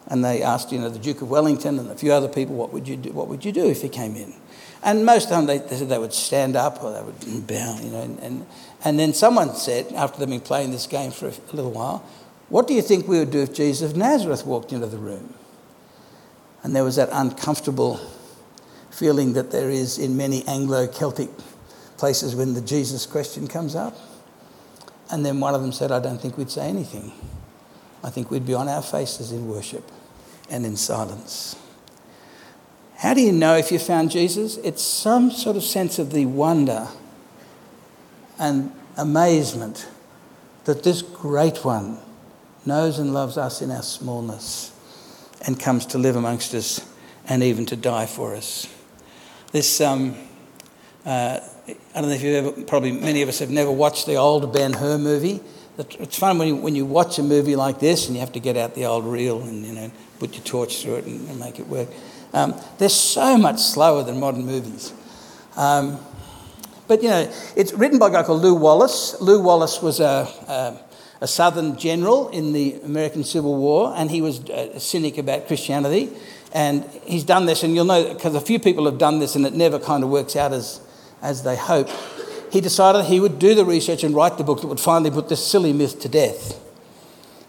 And 0.07 0.25
they 0.25 0.43
asked, 0.43 0.73
you 0.73 0.79
know, 0.79 0.89
the 0.89 0.99
Duke 0.99 1.21
of 1.21 1.29
Wellington 1.29 1.79
and 1.79 1.91
a 1.91 1.95
few 1.95 2.13
other 2.13 2.29
people, 2.29 2.55
what 2.55 2.73
would 2.73 2.89
you 2.89 2.97
do, 2.97 3.13
what 3.13 3.29
would 3.29 3.45
you 3.45 3.53
do 3.53 3.69
if 3.69 3.83
he 3.83 3.89
came 3.89 4.17
in? 4.17 4.33
And 4.83 5.05
most 5.05 5.25
of 5.25 5.31
the 5.31 5.37
time 5.37 5.47
they, 5.47 5.59
they 5.59 5.77
said 5.77 5.89
they 5.89 5.99
would 5.99 6.13
stand 6.13 6.57
up 6.57 6.83
or 6.83 6.93
they 6.93 7.03
would 7.03 7.47
bow, 7.47 7.79
you 7.83 7.91
know. 7.91 8.03
And, 8.03 8.19
and, 8.21 8.47
and 8.85 8.99
then 8.99 9.13
someone 9.13 9.55
said, 9.55 9.93
after 9.93 10.21
they'd 10.21 10.29
been 10.29 10.41
playing 10.41 10.71
this 10.71 10.87
game 10.87 11.11
for 11.11 11.29
a, 11.29 11.33
a 11.33 11.55
little 11.55 11.73
while, 11.73 12.05
what 12.49 12.67
do 12.67 12.75
you 12.75 12.83
think 12.83 13.09
we 13.09 13.19
would 13.19 13.31
do 13.31 13.41
if 13.41 13.53
Jesus 13.53 13.91
of 13.91 13.97
Nazareth 13.97 14.47
walked 14.47 14.73
into 14.73 14.87
the 14.87 14.99
room? 14.99 15.35
And 16.63 16.75
there 16.75 16.85
was 16.85 16.97
that 16.97 17.09
uncomfortable 17.13 18.01
feeling 18.91 19.35
that 19.35 19.51
there 19.51 19.71
is 19.71 19.99
in 19.99 20.17
many 20.17 20.47
Anglo 20.47 20.87
Celtic 20.87 21.29
places 21.99 22.35
when 22.35 22.55
the 22.55 22.61
Jesus 22.61 23.07
question 23.07 23.47
comes 23.47 23.75
up. 23.75 23.97
And 25.11 25.25
then 25.25 25.41
one 25.41 25.55
of 25.55 25.63
them 25.63 25.73
said, 25.73 25.91
I 25.91 26.01
don't 26.01 26.21
think 26.21 26.37
we'd 26.37 26.51
say 26.51 26.69
anything. 26.69 27.13
I 28.03 28.11
think 28.11 28.31
we'd 28.31 28.47
be 28.47 28.55
on 28.55 28.69
our 28.69 28.83
faces 28.83 29.33
in 29.33 29.49
worship 29.49 29.91
and 30.51 30.65
in 30.65 30.77
silence. 30.77 31.57
How 32.99 33.15
do 33.15 33.21
you 33.21 33.31
know 33.31 33.57
if 33.57 33.71
you 33.71 33.79
found 33.79 34.11
Jesus? 34.11 34.57
It's 34.59 34.83
some 34.83 35.31
sort 35.31 35.57
of 35.57 35.63
sense 35.63 36.01
of 36.01 36.13
the 36.13 36.27
wonder 36.27 36.89
and 38.41 38.73
amazement 38.97 39.89
that 40.65 40.83
this 40.83 41.03
great 41.03 41.65
one 41.65 41.99
knows 42.67 42.99
and 42.99 43.15
loves 43.15 43.39
us 43.39 43.63
in 43.63 43.71
our 43.71 43.85
smallness 43.85 44.73
and 45.47 45.61
comes 45.61 45.87
to 45.87 45.99
live 45.99 46.17
amongst 46.17 46.55
us 46.55 46.85
and 47.29 47.45
even 47.45 47.67
to 47.67 47.77
die 47.77 48.07
for 48.07 48.35
us. 48.35 48.67
This, 49.53 49.81
um, 49.81 50.17
uh, 51.07 51.39
I 51.69 52.01
don't 52.01 52.09
know 52.09 52.17
if 52.17 52.23
you've 52.23 52.47
ever, 52.47 52.65
probably 52.65 52.91
many 52.91 53.23
of 53.23 53.29
us 53.29 53.39
have 53.39 53.51
never 53.51 53.71
watched 53.71 54.07
the 54.07 54.17
old 54.17 54.53
Ben 54.53 54.73
Hur 54.73 54.99
movie. 54.99 55.41
It's 55.79 56.19
fun 56.19 56.37
when 56.39 56.49
you, 56.49 56.57
when 56.57 56.75
you 56.75 56.85
watch 56.85 57.21
a 57.21 57.23
movie 57.23 57.55
like 57.55 57.79
this 57.79 58.09
and 58.09 58.17
you 58.17 58.21
have 58.21 58.33
to 58.33 58.41
get 58.41 58.57
out 58.57 58.75
the 58.75 58.87
old 58.87 59.05
reel 59.05 59.41
and 59.41 59.65
you 59.65 59.73
know 59.73 59.93
put 60.19 60.35
your 60.35 60.43
torch 60.43 60.83
through 60.83 60.97
it 60.97 61.05
and, 61.05 61.29
and 61.29 61.39
make 61.39 61.61
it 61.61 61.69
work. 61.69 61.89
Um, 62.33 62.55
they're 62.79 62.89
so 62.89 63.39
much 63.39 63.61
slower 63.61 64.03
than 64.03 64.21
modern 64.21 64.45
movies. 64.45 64.93
Um, 65.57 65.99
but 66.87 67.03
you 67.03 67.09
know, 67.09 67.31
it's 67.57 67.73
written 67.73 67.99
by 67.99 68.09
a 68.09 68.11
guy 68.11 68.23
called 68.23 68.43
Lew 68.43 68.55
Wallace. 68.55 69.21
Lew 69.21 69.43
Wallace 69.43 69.83
was 69.83 70.01
a, 70.01 70.27
a, 70.49 70.81
a 71.21 71.29
Southern 71.29 71.79
general 71.79 72.29
in 72.31 72.53
the 72.53 72.81
American 72.85 73.25
Civil 73.25 73.57
War, 73.57 73.93
and 73.97 74.11
he 74.11 74.23
was 74.23 74.41
a 74.49 74.81
cynic 74.81 75.19
about 75.19 75.47
Christianity. 75.47 76.11
And 76.53 76.85
he's 77.05 77.25
done 77.25 77.45
this, 77.45 77.63
and 77.63 77.75
you'll 77.75 77.85
know 77.85 78.15
because 78.15 78.35
a 78.35 78.41
few 78.41 78.59
people 78.59 78.87
have 78.87 78.99
done 78.99 79.19
this 79.19 79.37
and 79.37 79.45
it 79.45 79.53
never 79.53 79.79
kind 79.79 80.03
of 80.03 80.09
works 80.09 80.35
out 80.35 80.53
as, 80.53 80.81
as 81.21 81.43
they 81.43 81.57
hope. 81.57 81.91
He 82.51 82.63
decided 82.63 83.05
he 83.05 83.21
would 83.21 83.39
do 83.39 83.55
the 83.55 83.67
research 83.67 84.03
and 84.03 84.15
write 84.15 84.39
the 84.39 84.45
book 84.45 84.63
that 84.63 84.69
would 84.69 84.81
finally 84.81 85.11
put 85.11 85.29
this 85.29 85.47
silly 85.47 85.75
myth 85.75 86.01
to 86.01 86.09
death. 86.09 86.59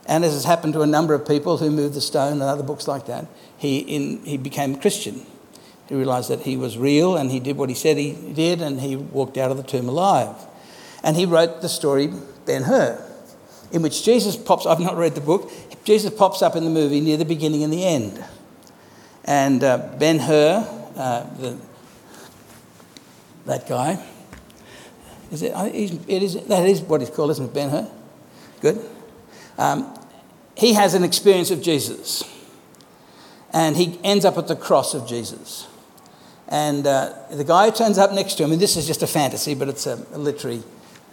And 0.09 0.25
as 0.25 0.33
has 0.33 0.43
happened 0.43 0.73
to 0.73 0.81
a 0.81 0.87
number 0.87 1.13
of 1.13 1.27
people 1.27 1.59
who 1.59 1.69
moved 1.69 1.93
the 1.93 2.01
stone 2.01 2.33
and 2.33 2.41
other 2.41 2.63
books 2.63 2.87
like 2.87 3.05
that, 3.05 3.27
he, 3.59 3.77
in, 3.77 4.25
he 4.25 4.37
became 4.37 4.73
a 4.73 4.79
Christian. 4.79 5.23
He 5.87 5.93
realized 5.93 6.31
that 6.31 6.41
he 6.41 6.57
was 6.57 6.79
real 6.79 7.15
and 7.15 7.29
he 7.29 7.39
did 7.39 7.57
what 7.57 7.69
he 7.69 7.75
said 7.75 7.95
he 7.95 8.33
did 8.33 8.59
and 8.59 8.81
he 8.81 8.95
walked 8.95 9.37
out 9.37 9.51
of 9.51 9.57
the 9.57 9.63
tomb 9.63 9.87
alive. 9.87 10.35
And 11.03 11.15
he 11.15 11.27
wrote 11.27 11.61
the 11.61 11.69
story 11.69 12.11
Ben 12.47 12.63
Hur, 12.63 12.99
in 13.71 13.83
which 13.83 14.03
Jesus 14.03 14.35
pops, 14.35 14.65
I've 14.65 14.79
not 14.79 14.97
read 14.97 15.13
the 15.13 15.21
book, 15.21 15.51
Jesus 15.83 16.11
pops 16.11 16.41
up 16.41 16.55
in 16.55 16.63
the 16.63 16.71
movie 16.71 17.01
near 17.01 17.17
the 17.17 17.23
beginning 17.23 17.63
and 17.63 17.71
the 17.71 17.85
end. 17.85 18.25
And 19.25 19.63
uh, 19.63 19.93
Ben 19.99 20.17
Hur, 20.17 20.89
uh, 20.95 21.23
the, 21.35 21.55
that 23.45 23.69
guy, 23.69 24.03
is 25.31 25.43
it, 25.43 25.53
it 26.07 26.23
is, 26.23 26.43
that 26.47 26.67
is 26.67 26.81
what 26.81 27.01
he's 27.01 27.11
called, 27.11 27.29
isn't 27.29 27.45
it? 27.45 27.53
Ben 27.53 27.69
Hur? 27.69 27.91
Good. 28.59 28.89
Um, 29.59 29.98
he 30.59 30.73
has 30.73 30.93
an 30.93 31.03
experience 31.03 31.51
of 31.51 31.61
Jesus. 31.61 32.23
And 33.51 33.75
he 33.75 33.99
ends 34.03 34.25
up 34.25 34.37
at 34.37 34.47
the 34.47 34.55
cross 34.55 34.93
of 34.93 35.07
Jesus. 35.07 35.67
And 36.47 36.85
uh, 36.85 37.13
the 37.31 37.43
guy 37.43 37.69
who 37.69 37.75
turns 37.75 37.97
up 37.97 38.11
next 38.11 38.35
to 38.35 38.43
him, 38.43 38.51
and 38.51 38.61
this 38.61 38.77
is 38.77 38.85
just 38.85 39.01
a 39.01 39.07
fantasy, 39.07 39.55
but 39.55 39.69
it's 39.69 39.87
a, 39.87 40.05
a 40.13 40.17
literary 40.17 40.61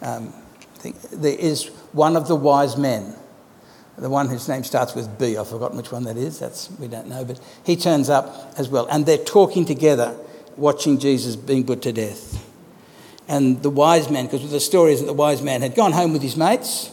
um, 0.01 0.33
thing, 0.75 0.95
there 1.11 1.37
is 1.37 1.67
one 1.93 2.15
of 2.15 2.27
the 2.27 2.35
wise 2.35 2.77
men 2.77 3.15
the 3.97 4.09
one 4.09 4.27
whose 4.27 4.47
name 4.47 4.63
starts 4.63 4.93
with 4.93 5.17
B, 5.17 5.37
I've 5.37 5.49
forgotten 5.49 5.75
which 5.75 5.91
one 5.91 6.03
that 6.03 6.17
is, 6.17 6.39
that's, 6.39 6.69
we 6.79 6.87
don't 6.87 7.07
know, 7.07 7.25
but 7.25 7.39
he 7.63 7.75
turns 7.75 8.09
up 8.09 8.53
as 8.57 8.69
well. 8.69 8.87
And 8.91 9.05
they're 9.05 9.17
talking 9.17 9.65
together, 9.65 10.15
watching 10.55 10.99
Jesus 10.99 11.35
being 11.35 11.65
put 11.65 11.81
to 11.81 11.91
death. 11.91 12.43
And 13.27 13.61
the 13.63 13.71
wise 13.71 14.09
man, 14.09 14.25
because 14.25 14.49
the 14.51 14.59
story 14.59 14.93
is 14.93 14.99
that 14.99 15.07
the 15.07 15.13
wise 15.13 15.41
man 15.41 15.61
had 15.61 15.75
gone 15.75 15.93
home 15.93 16.13
with 16.13 16.21
his 16.21 16.37
mates, 16.37 16.91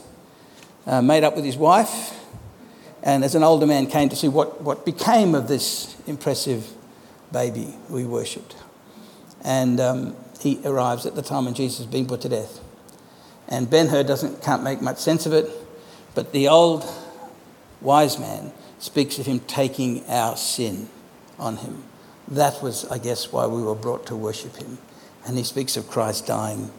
uh, 0.87 1.03
made 1.03 1.25
up 1.25 1.37
with 1.37 1.45
his 1.45 1.57
wife, 1.57 2.19
and 3.05 3.23
as 3.23 3.37
an 3.37 3.45
older 3.45 3.67
man 3.67 3.87
came 3.87 4.09
to 4.09 4.17
see 4.17 4.29
what, 4.29 4.63
what 4.63 4.85
became 4.85 5.37
of 5.37 5.47
this 5.47 5.97
impressive 6.09 6.69
baby 7.31 7.77
we 7.89 8.05
worshipped. 8.05 8.57
And 9.43 9.79
um, 9.79 10.17
he 10.41 10.61
arrives 10.65 11.07
at 11.07 11.15
the 11.15 11.23
time 11.23 11.45
when 11.45 11.55
Jesus 11.55 11.81
is 11.81 11.87
being 11.87 12.07
put 12.07 12.23
to 12.23 12.29
death. 12.29 12.61
And 13.47 13.71
Ben 13.71 13.89
Hur 13.89 14.03
doesn't, 14.03 14.43
can't 14.43 14.65
make 14.65 14.81
much 14.83 14.99
sense 14.99 15.27
of 15.27 15.33
it 15.33 15.49
but 16.15 16.33
the 16.33 16.49
old 16.49 16.85
wise 17.81 18.19
man 18.19 18.53
speaks 18.79 19.19
of 19.19 19.27
him 19.27 19.41
taking 19.41 20.05
our 20.07 20.37
sin 20.37 20.89
on 21.39 21.57
him. 21.57 21.83
That 22.29 22.63
was, 22.63 22.87
I 22.87 22.99
guess, 22.99 23.33
why 23.33 23.47
we 23.47 23.63
were 23.63 23.75
brought 23.75 24.07
to 24.07 24.17
worship 24.17 24.57
him. 24.57 24.79
And 25.27 25.37
he 25.37 25.45
speaks 25.45 25.77
of 25.77 25.89
Christ 25.89 26.27
dying 26.27 26.71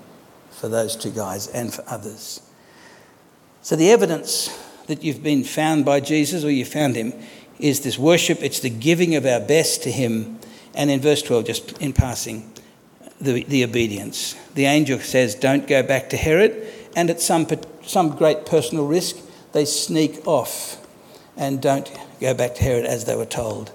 for 0.49 0.69
those 0.69 0.95
two 0.95 1.11
guys 1.11 1.47
and 1.47 1.73
for 1.73 1.83
others. 1.87 2.41
So 3.61 3.75
the 3.75 3.91
evidence 3.91 4.49
that 4.87 5.03
you've 5.03 5.23
been 5.23 5.43
found 5.43 5.85
by 5.85 5.99
Jesus 5.99 6.43
or 6.43 6.51
you 6.51 6.65
found 6.65 6.95
him 6.95 7.13
is 7.59 7.81
this 7.81 7.97
worship, 7.97 8.39
it's 8.41 8.59
the 8.59 8.69
giving 8.69 9.15
of 9.15 9.25
our 9.25 9.39
best 9.39 9.83
to 9.83 9.91
him. 9.91 10.39
And 10.73 10.89
in 10.89 10.99
verse 10.99 11.21
12, 11.21 11.45
just 11.45 11.81
in 11.81 11.93
passing, 11.93 12.51
the, 13.21 13.43
the 13.43 13.63
obedience. 13.63 14.35
The 14.55 14.65
angel 14.65 14.99
says, 14.99 15.35
Don't 15.35 15.67
go 15.67 15.81
back 15.81 16.09
to 16.09 16.17
Herod. 16.17 16.67
And 16.95 17.09
at 17.09 17.21
some, 17.21 17.47
some 17.83 18.15
great 18.15 18.45
personal 18.45 18.87
risk, 18.87 19.17
they 19.53 19.65
sneak 19.65 20.27
off 20.27 20.85
and 21.37 21.61
don't 21.61 21.91
go 22.19 22.33
back 22.33 22.55
to 22.55 22.63
Herod 22.63 22.85
as 22.85 23.05
they 23.05 23.15
were 23.15 23.25
told. 23.25 23.71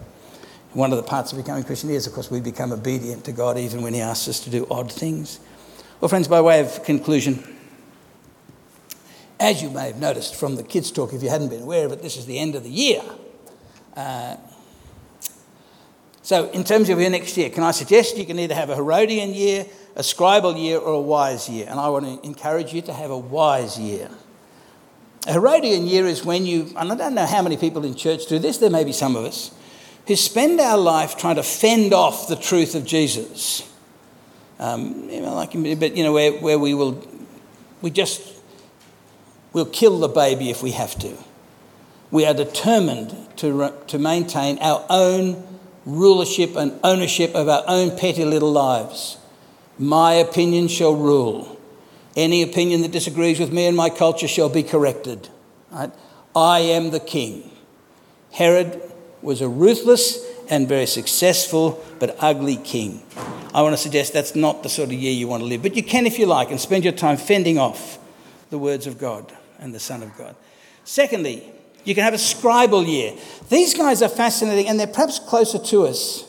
One 0.73 0.93
of 0.93 0.99
the 0.99 1.03
parts 1.03 1.33
of 1.33 1.39
becoming 1.39 1.65
Christian 1.65 1.91
is, 1.91 2.07
of 2.07 2.13
course, 2.13 2.31
we 2.31 2.41
become 2.41 2.73
obedient 2.73 3.25
to 3.25 3.33
God 3.33 3.59
even 3.59 3.83
when 3.83 3.93
He 3.93 4.01
asks 4.01 4.29
us 4.29 4.41
to 4.41 4.51
do 4.51 4.67
odd 4.71 4.91
things. 4.93 5.41
Well, 6.01 6.09
friends, 6.09 6.29
by 6.29 6.41
way 6.41 6.61
of 6.61 6.85
conclusion, 6.85 7.45
as 9.41 9.63
you 9.63 9.71
may 9.71 9.87
have 9.87 9.99
noticed 9.99 10.37
from 10.37 10.57
the 10.57 10.63
kids' 10.63 10.93
talk, 10.93 11.13
if 11.15 11.23
you 11.23 11.31
hadn't 11.31 11.49
been 11.49 11.63
aware 11.63 11.87
of 11.87 11.93
it, 11.93 12.03
this 12.03 12.17
is 12.17 12.27
the 12.27 12.39
end 12.39 12.55
of 12.55 12.63
the 12.63 12.71
year. 12.71 13.03
Uh, 13.97 14.37
so, 16.23 16.51
in 16.51 16.63
terms 16.63 16.91
of 16.91 17.01
your 17.01 17.11
next 17.11 17.37
year, 17.37 17.49
can 17.51 17.65
I 17.65 17.71
suggest 17.71 18.19
you 18.19 18.27
can 18.27 18.39
either 18.39 18.55
have 18.55 18.69
a 18.69 18.77
Herodian 18.77 19.33
year, 19.33 19.67
a 19.97 20.03
scribal 20.03 20.61
year, 20.61 20.79
or 20.79 20.93
a 20.93 21.01
wise 21.01 21.49
year? 21.49 21.67
And 21.69 21.81
I 21.81 21.89
want 21.89 22.05
to 22.05 22.27
encourage 22.27 22.73
you 22.75 22.83
to 22.83 22.93
have 22.93 23.11
a 23.11 23.19
wise 23.19 23.79
year. 23.79 24.11
A 25.27 25.33
Herodian 25.33 25.87
year 25.87 26.07
is 26.07 26.25
when 26.25 26.47
you, 26.47 26.73
and 26.77 26.93
I 26.93 26.95
don't 26.95 27.15
know 27.15 27.27
how 27.27 27.43
many 27.43 27.57
people 27.57 27.85
in 27.85 27.95
church 27.95 28.27
do 28.27 28.39
this, 28.39 28.59
there 28.59 28.71
may 28.71 28.85
be 28.85 28.93
some 28.93 29.17
of 29.17 29.25
us, 29.25 29.51
who 30.07 30.15
spend 30.17 30.61
our 30.61 30.79
life 30.79 31.17
trying 31.17 31.37
to 31.37 31.43
fend 31.43 31.93
off 31.93 32.29
the 32.29 32.37
truth 32.37 32.75
of 32.75 32.85
Jesus. 32.85 33.69
Um, 34.59 35.09
you 35.09 35.23
know, 35.23 35.35
like, 35.35 35.53
but 35.53 35.97
you 35.97 36.05
know, 36.05 36.13
where, 36.13 36.33
where 36.33 36.59
we 36.59 36.75
will, 36.75 37.03
we 37.81 37.91
just, 37.91 38.40
we'll 39.53 39.67
kill 39.67 39.99
the 39.99 40.09
baby 40.09 40.51
if 40.51 40.63
we 40.63 40.73
have 40.73 40.99
to. 40.99 41.17
We 42.11 42.27
are 42.27 42.35
determined 42.35 43.17
to, 43.37 43.73
to 43.87 43.99
maintain 43.99 44.59
our 44.59 44.85
own 44.89 45.47
rulership 45.87 46.57
and 46.57 46.79
ownership 46.83 47.35
of 47.35 47.49
our 47.49 47.65
own 47.67 47.97
petty 47.97 48.25
little 48.25 48.53
lives. 48.53 49.19
My 49.79 50.15
opinion 50.15 50.69
shall 50.69 50.95
rule. 50.95 51.59
Any 52.17 52.43
opinion 52.43 52.83
that 52.83 52.91
disagrees 52.91 53.39
with 53.39 53.53
me 53.53 53.67
and 53.67 53.77
my 53.77 53.89
culture 53.89 54.29
shall 54.29 54.49
be 54.49 54.63
corrected. 54.63 55.29
Right? 55.71 55.93
I 56.35 56.61
am 56.61 56.91
the 56.91 57.01
king. 57.01 57.51
Herod 58.33 58.81
was 59.23 59.41
a 59.41 59.49
ruthless 59.49 60.25
and 60.49 60.69
very 60.69 60.87
successful 60.87 61.83
but 61.99 62.17
ugly 62.19 62.57
king. 62.57 63.03
I 63.55 63.63
want 63.63 63.73
to 63.73 63.83
suggest 63.83 64.13
that's 64.13 64.35
not 64.35 64.63
the 64.63 64.69
sort 64.69 64.89
of 64.89 64.95
year 64.95 65.13
you 65.13 65.29
want 65.29 65.43
to 65.43 65.47
live, 65.47 65.63
but 65.63 65.77
you 65.77 65.83
can 65.83 66.07
if 66.07 66.19
you 66.19 66.27
like 66.27 66.51
and 66.51 66.61
spend 66.61 66.85
your 66.85 66.93
time 66.93 67.17
fending 67.17 67.59
off 67.59 67.99
the 68.51 68.59
words 68.59 68.87
of 68.87 68.99
God 68.99 69.33
and 69.61 69.75
the 69.75 69.81
Son 69.81 70.03
of 70.03 70.17
God. 70.17 70.35
Secondly, 70.85 71.53
you 71.85 71.95
can 71.95 72.05
have 72.05 72.15
a 72.15 72.19
scribal 72.19 72.87
year. 72.87 73.15
These 73.49 73.75
guys 73.75 74.03
are 74.03 74.09
fascinating 74.09 74.69
and 74.69 74.79
they're 74.79 74.87
perhaps 74.87 75.19
closer 75.19 75.59
to 75.59 75.87
us. 75.87 76.25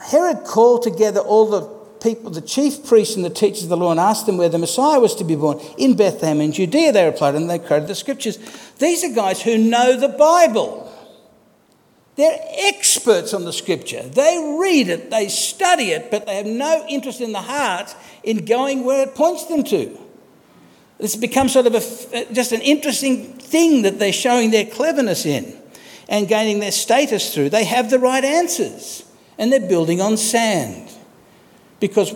Herod 0.00 0.44
called 0.44 0.82
together 0.82 1.20
all 1.20 1.50
the 1.50 1.62
people, 2.00 2.30
the 2.30 2.40
chief 2.40 2.86
priests 2.86 3.16
and 3.16 3.24
the 3.24 3.30
teachers 3.30 3.64
of 3.64 3.68
the 3.68 3.76
law, 3.76 3.90
and 3.90 4.00
asked 4.00 4.26
them 4.26 4.36
where 4.36 4.48
the 4.48 4.58
Messiah 4.58 5.00
was 5.00 5.14
to 5.16 5.24
be 5.24 5.34
born. 5.34 5.58
In 5.76 5.96
Bethlehem 5.96 6.40
in 6.40 6.52
Judea, 6.52 6.92
they 6.92 7.04
replied, 7.04 7.34
and 7.34 7.50
they 7.50 7.58
quoted 7.58 7.88
the 7.88 7.94
scriptures. 7.94 8.38
These 8.78 9.04
are 9.04 9.12
guys 9.12 9.42
who 9.42 9.58
know 9.58 9.98
the 9.98 10.08
Bible. 10.08 10.84
They're 12.14 12.38
experts 12.58 13.34
on 13.34 13.44
the 13.44 13.52
scripture. 13.52 14.02
They 14.02 14.56
read 14.58 14.88
it, 14.88 15.10
they 15.10 15.28
study 15.28 15.90
it, 15.90 16.10
but 16.10 16.26
they 16.26 16.36
have 16.36 16.46
no 16.46 16.84
interest 16.88 17.20
in 17.20 17.32
the 17.32 17.42
heart 17.42 17.94
in 18.22 18.44
going 18.44 18.84
where 18.84 19.06
it 19.06 19.14
points 19.14 19.44
them 19.44 19.62
to. 19.64 19.98
It's 20.98 21.16
become 21.16 21.48
sort 21.48 21.66
of 21.66 21.74
a, 21.74 21.78
uh, 21.78 22.32
just 22.32 22.52
an 22.52 22.60
interesting 22.60 23.34
thing 23.34 23.82
that 23.82 23.98
they're 23.98 24.12
showing 24.12 24.50
their 24.50 24.66
cleverness 24.66 25.24
in 25.24 25.56
and 26.08 26.26
gaining 26.26 26.60
their 26.60 26.72
status 26.72 27.32
through. 27.34 27.50
They 27.50 27.64
have 27.64 27.90
the 27.90 27.98
right 27.98 28.24
answers 28.24 29.04
and 29.38 29.52
they're 29.52 29.68
building 29.68 30.00
on 30.00 30.16
sand 30.16 30.90
because 31.78 32.14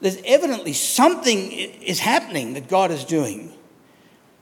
there's 0.00 0.18
evidently 0.24 0.72
something 0.72 1.52
is 1.52 2.00
happening 2.00 2.54
that 2.54 2.68
God 2.68 2.90
is 2.90 3.04
doing. 3.04 3.52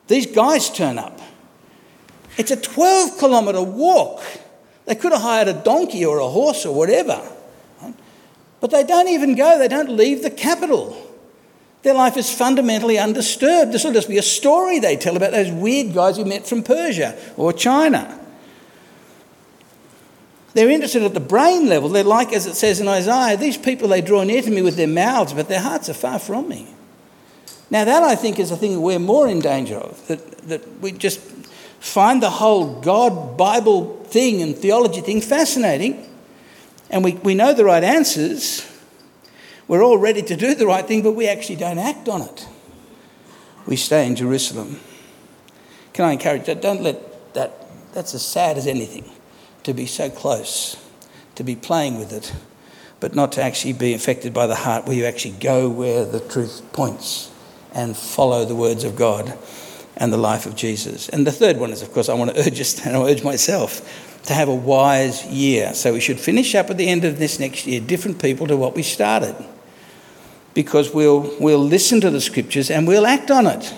These 0.08 0.26
guys 0.26 0.70
turn 0.70 0.98
up. 0.98 1.20
It's 2.36 2.50
a 2.50 2.56
12 2.56 3.18
kilometre 3.18 3.62
walk. 3.62 4.22
They 4.86 4.94
could 4.94 5.12
have 5.12 5.22
hired 5.22 5.48
a 5.48 5.52
donkey 5.52 6.04
or 6.04 6.18
a 6.18 6.28
horse 6.28 6.64
or 6.66 6.74
whatever. 6.74 7.20
But 8.60 8.70
they 8.70 8.84
don't 8.84 9.08
even 9.08 9.34
go, 9.34 9.58
they 9.58 9.68
don't 9.68 9.90
leave 9.90 10.22
the 10.22 10.30
capital. 10.30 10.96
Their 11.82 11.94
life 11.94 12.16
is 12.16 12.32
fundamentally 12.32 12.98
undisturbed. 12.98 13.72
This 13.72 13.84
will 13.84 13.92
just 13.92 14.08
be 14.08 14.18
a 14.18 14.22
story 14.22 14.78
they 14.78 14.96
tell 14.96 15.16
about 15.16 15.32
those 15.32 15.50
weird 15.50 15.94
guys 15.94 16.16
we 16.16 16.24
met 16.24 16.46
from 16.46 16.62
Persia 16.62 17.18
or 17.36 17.52
China. 17.52 18.20
They're 20.54 20.70
interested 20.70 21.02
at 21.02 21.14
the 21.14 21.20
brain 21.20 21.68
level. 21.68 21.88
They're 21.88 22.04
like, 22.04 22.32
as 22.32 22.46
it 22.46 22.54
says 22.54 22.78
in 22.78 22.86
Isaiah, 22.86 23.36
these 23.36 23.56
people, 23.56 23.88
they 23.88 24.00
draw 24.00 24.22
near 24.22 24.42
to 24.42 24.50
me 24.50 24.62
with 24.62 24.76
their 24.76 24.86
mouths, 24.86 25.32
but 25.32 25.48
their 25.48 25.60
hearts 25.60 25.88
are 25.88 25.94
far 25.94 26.18
from 26.18 26.48
me. 26.48 26.66
Now, 27.70 27.84
that 27.84 28.02
I 28.02 28.14
think 28.14 28.38
is 28.38 28.50
a 28.50 28.56
thing 28.56 28.80
we're 28.82 28.98
more 28.98 29.26
in 29.26 29.40
danger 29.40 29.78
of, 29.78 30.06
that, 30.08 30.38
that 30.48 30.80
we 30.80 30.92
just 30.92 31.20
find 31.80 32.22
the 32.22 32.30
whole 32.30 32.80
God 32.80 33.38
Bible 33.38 33.96
thing 34.04 34.42
and 34.42 34.54
theology 34.54 35.00
thing 35.00 35.22
fascinating, 35.22 36.06
and 36.90 37.02
we, 37.02 37.14
we 37.14 37.34
know 37.34 37.54
the 37.54 37.64
right 37.64 37.82
answers, 37.82 38.60
we're 39.72 39.82
all 39.82 39.96
ready 39.96 40.20
to 40.20 40.36
do 40.36 40.54
the 40.54 40.66
right 40.66 40.86
thing, 40.86 41.00
but 41.00 41.12
we 41.12 41.26
actually 41.26 41.56
don't 41.56 41.78
act 41.78 42.06
on 42.06 42.20
it. 42.20 42.46
We 43.64 43.76
stay 43.76 44.06
in 44.06 44.14
Jerusalem. 44.14 44.78
Can 45.94 46.04
I 46.04 46.12
encourage 46.12 46.44
that? 46.44 46.60
Don't 46.60 46.82
let 46.82 47.32
that, 47.32 47.54
that's 47.94 48.14
as 48.14 48.22
sad 48.22 48.58
as 48.58 48.66
anything, 48.66 49.10
to 49.62 49.72
be 49.72 49.86
so 49.86 50.10
close, 50.10 50.76
to 51.36 51.42
be 51.42 51.56
playing 51.56 51.98
with 51.98 52.12
it, 52.12 52.34
but 53.00 53.14
not 53.14 53.32
to 53.32 53.42
actually 53.42 53.72
be 53.72 53.94
affected 53.94 54.34
by 54.34 54.46
the 54.46 54.56
heart, 54.56 54.84
where 54.84 54.94
you 54.94 55.06
actually 55.06 55.38
go 55.40 55.70
where 55.70 56.04
the 56.04 56.20
truth 56.20 56.62
points 56.74 57.32
and 57.72 57.96
follow 57.96 58.44
the 58.44 58.54
words 58.54 58.84
of 58.84 58.94
God 58.94 59.38
and 59.96 60.12
the 60.12 60.18
life 60.18 60.44
of 60.44 60.54
Jesus. 60.54 61.08
And 61.08 61.26
the 61.26 61.32
third 61.32 61.56
one 61.56 61.70
is, 61.70 61.80
of 61.80 61.94
course, 61.94 62.10
I 62.10 62.14
want 62.14 62.34
to 62.34 62.40
urge 62.46 62.60
us, 62.60 62.86
and 62.86 62.94
I 62.94 63.00
urge 63.04 63.24
myself 63.24 64.20
to 64.24 64.34
have 64.34 64.50
a 64.50 64.54
wise 64.54 65.24
year. 65.28 65.72
So 65.72 65.94
we 65.94 66.00
should 66.00 66.20
finish 66.20 66.54
up 66.54 66.68
at 66.68 66.76
the 66.76 66.90
end 66.90 67.06
of 67.06 67.18
this 67.18 67.40
next 67.40 67.66
year 67.66 67.80
different 67.80 68.20
people 68.20 68.46
to 68.48 68.56
what 68.58 68.74
we 68.74 68.82
started. 68.82 69.34
Because 70.54 70.92
we'll, 70.92 71.34
we'll 71.40 71.64
listen 71.64 72.00
to 72.02 72.10
the 72.10 72.20
scriptures 72.20 72.70
and 72.70 72.86
we'll 72.86 73.06
act 73.06 73.30
on 73.30 73.46
it. 73.46 73.74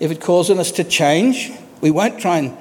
If 0.00 0.10
it 0.10 0.20
calls 0.20 0.50
on 0.50 0.58
us 0.58 0.72
to 0.72 0.84
change, 0.84 1.52
we 1.80 1.90
won't 1.90 2.20
try 2.20 2.38
and 2.38 2.56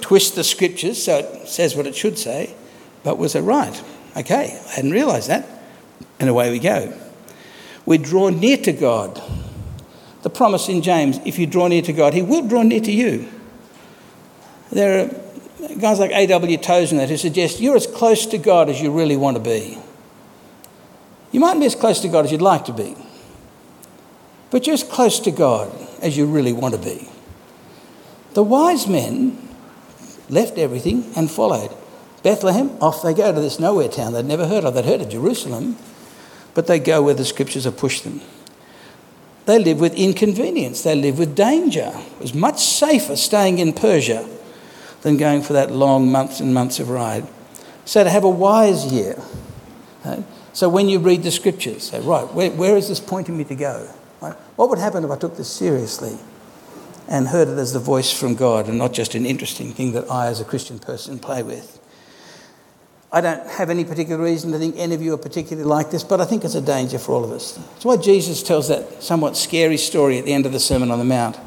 twist 0.00 0.34
the 0.34 0.44
scriptures 0.44 1.02
so 1.02 1.18
it 1.18 1.48
says 1.48 1.76
what 1.76 1.86
it 1.86 1.94
should 1.94 2.18
say, 2.18 2.54
but 3.02 3.18
was 3.18 3.34
it 3.34 3.40
right? 3.40 3.82
Okay, 4.16 4.60
I 4.68 4.70
hadn't 4.74 4.92
realised 4.92 5.28
that. 5.28 5.48
And 6.20 6.28
away 6.28 6.50
we 6.50 6.58
go. 6.58 6.92
We 7.86 7.98
draw 7.98 8.28
near 8.28 8.56
to 8.58 8.72
God. 8.72 9.20
The 10.22 10.30
promise 10.30 10.68
in 10.68 10.82
James 10.82 11.18
if 11.24 11.38
you 11.38 11.46
draw 11.46 11.68
near 11.68 11.82
to 11.82 11.92
God, 11.92 12.14
He 12.14 12.22
will 12.22 12.46
draw 12.46 12.62
near 12.62 12.80
to 12.80 12.92
you. 12.92 13.28
There 14.70 15.04
are 15.04 15.74
guys 15.78 15.98
like 15.98 16.10
A.W. 16.12 16.56
Tozer 16.58 16.96
that 16.96 17.08
who 17.08 17.16
suggest 17.16 17.60
you're 17.60 17.76
as 17.76 17.86
close 17.86 18.26
to 18.26 18.38
God 18.38 18.68
as 18.68 18.80
you 18.80 18.90
really 18.90 19.16
want 19.16 19.36
to 19.36 19.42
be. 19.42 19.78
You 21.34 21.40
mightn't 21.40 21.62
be 21.62 21.66
as 21.66 21.74
close 21.74 21.98
to 22.02 22.08
God 22.08 22.24
as 22.24 22.30
you'd 22.30 22.40
like 22.40 22.66
to 22.66 22.72
be, 22.72 22.94
but 24.52 24.68
you're 24.68 24.74
as 24.74 24.84
close 24.84 25.18
to 25.18 25.32
God 25.32 25.68
as 26.00 26.16
you 26.16 26.26
really 26.26 26.52
want 26.52 26.76
to 26.76 26.80
be. 26.80 27.08
The 28.34 28.44
wise 28.44 28.86
men 28.86 29.36
left 30.28 30.58
everything 30.58 31.10
and 31.16 31.28
followed. 31.28 31.74
Bethlehem, 32.22 32.70
off 32.80 33.02
they 33.02 33.14
go 33.14 33.32
to 33.32 33.40
this 33.40 33.58
nowhere 33.58 33.88
town 33.88 34.12
they'd 34.12 34.24
never 34.24 34.46
heard 34.46 34.64
of. 34.64 34.74
They'd 34.74 34.84
heard 34.84 35.00
of 35.00 35.08
Jerusalem, 35.08 35.76
but 36.54 36.68
they 36.68 36.78
go 36.78 37.02
where 37.02 37.14
the 37.14 37.24
scriptures 37.24 37.64
have 37.64 37.76
pushed 37.76 38.04
them. 38.04 38.20
They 39.46 39.58
live 39.58 39.80
with 39.80 39.94
inconvenience, 39.94 40.84
they 40.84 40.94
live 40.94 41.18
with 41.18 41.34
danger. 41.34 41.92
It 41.96 42.20
was 42.20 42.32
much 42.32 42.62
safer 42.62 43.16
staying 43.16 43.58
in 43.58 43.72
Persia 43.72 44.24
than 45.02 45.16
going 45.16 45.42
for 45.42 45.54
that 45.54 45.72
long 45.72 46.12
months 46.12 46.38
and 46.38 46.54
months 46.54 46.78
of 46.78 46.90
ride. 46.90 47.26
So 47.84 48.04
to 48.04 48.10
have 48.10 48.22
a 48.22 48.30
wise 48.30 48.92
year. 48.92 49.20
So 50.54 50.68
when 50.68 50.88
you 50.88 51.00
read 51.00 51.24
the 51.24 51.32
scriptures, 51.32 51.90
say, 51.90 52.00
right, 52.00 52.32
where, 52.32 52.50
where 52.52 52.76
is 52.76 52.88
this 52.88 53.00
pointing 53.00 53.36
me 53.36 53.44
to 53.44 53.56
go? 53.56 53.88
Right? 54.22 54.34
What 54.56 54.70
would 54.70 54.78
happen 54.78 55.04
if 55.04 55.10
I 55.10 55.16
took 55.16 55.36
this 55.36 55.50
seriously 55.50 56.16
and 57.08 57.28
heard 57.28 57.48
it 57.48 57.58
as 57.58 57.72
the 57.72 57.80
voice 57.80 58.16
from 58.16 58.36
God 58.36 58.68
and 58.68 58.78
not 58.78 58.92
just 58.92 59.16
an 59.16 59.26
interesting 59.26 59.72
thing 59.72 59.92
that 59.92 60.08
I, 60.08 60.28
as 60.28 60.40
a 60.40 60.44
Christian 60.44 60.78
person, 60.78 61.18
play 61.18 61.42
with? 61.42 61.80
I 63.10 63.20
don't 63.20 63.46
have 63.48 63.68
any 63.68 63.84
particular 63.84 64.22
reason 64.22 64.52
to 64.52 64.58
think 64.58 64.76
any 64.78 64.94
of 64.94 65.02
you 65.02 65.12
are 65.14 65.18
particularly 65.18 65.68
like 65.68 65.90
this, 65.90 66.04
but 66.04 66.20
I 66.20 66.24
think 66.24 66.44
it's 66.44 66.54
a 66.54 66.60
danger 66.60 66.98
for 66.98 67.12
all 67.12 67.24
of 67.24 67.32
us. 67.32 67.52
That's 67.52 67.84
why 67.84 67.96
Jesus 67.96 68.42
tells 68.42 68.68
that 68.68 69.02
somewhat 69.02 69.36
scary 69.36 69.76
story 69.76 70.18
at 70.18 70.24
the 70.24 70.32
end 70.32 70.46
of 70.46 70.52
the 70.52 70.60
Sermon 70.60 70.90
on 70.90 70.98
the 71.00 71.04
Mount 71.04 71.38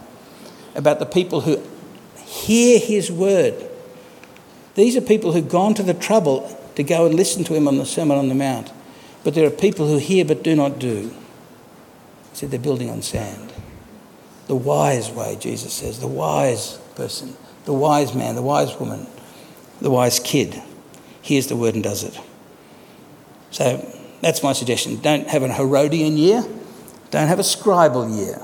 about 0.76 0.99
the 0.99 1.05
people 1.05 1.41
who 1.41 1.62
hear 2.26 2.78
his 2.78 3.10
word. 3.10 3.70
These 4.76 4.97
are 4.97 5.01
people 5.01 5.32
who've 5.32 5.49
gone 5.49 5.74
to 5.76 5.84
the 5.84 5.93
trouble 5.93 6.58
to 6.76 6.84
go 6.84 7.05
and 7.05 7.16
listen 7.16 7.45
to 7.45 7.53
him 7.55 7.68
on 7.68 7.78
the 7.78 7.86
Sermon 7.86 8.18
on 8.18 8.30
the 8.30 8.36
Mount. 8.36 8.72
But 9.24 9.34
there 9.34 9.45
are 9.47 9.51
people 9.51 9.88
who 9.88 9.97
hear 9.97 10.24
but 10.26 10.43
do 10.43 10.55
not 10.55 10.80
do. 10.80 11.09
He 12.32 12.36
said 12.36 12.51
they're 12.51 12.59
building 12.59 12.89
on 12.89 13.01
sand. 13.01 13.51
The 14.47 14.55
wise 14.55 15.11
way, 15.11 15.38
Jesus 15.39 15.74
says, 15.74 15.99
the 15.99 16.07
wise 16.07 16.78
person, 16.95 17.36
the 17.65 17.74
wise 17.74 18.15
man, 18.15 18.36
the 18.36 18.41
wise 18.41 18.80
woman, 18.80 19.07
the 19.82 19.91
wise 19.91 20.20
kid 20.20 20.61
hears 21.22 21.47
the 21.47 21.55
word 21.55 21.76
and 21.76 21.84
does 21.84 22.03
it. 22.03 22.18
So 23.51 23.86
that's 24.22 24.41
my 24.41 24.53
suggestion. 24.53 24.99
Don't 25.01 25.28
have 25.28 25.43
an 25.43 25.51
Herodian 25.51 26.18
year, 26.18 26.45
don't 27.11 27.28
have 27.28 27.39
a 27.39 27.43
scribal 27.43 28.15
year, 28.18 28.41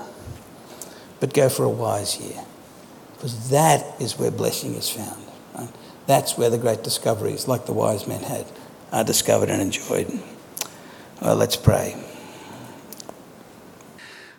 but 1.19 1.33
go 1.33 1.47
for 1.47 1.63
a 1.63 1.69
wise 1.69 2.19
year. 2.19 2.43
Because 3.13 3.49
that 3.49 4.01
is 4.01 4.19
where 4.19 4.31
blessing 4.31 4.75
is 4.75 4.89
found. 4.89 5.25
Right? 5.55 5.69
That's 6.05 6.37
where 6.37 6.49
the 6.49 6.57
great 6.57 6.83
discoveries, 6.83 7.47
like 7.47 7.65
the 7.65 7.73
wise 7.73 8.05
men 8.05 8.23
had, 8.23 8.45
are 8.91 9.05
discovered 9.05 9.49
and 9.49 9.61
enjoyed. 9.61 10.19
Well, 11.23 11.37
let's 11.37 11.55
pray. 11.55 11.95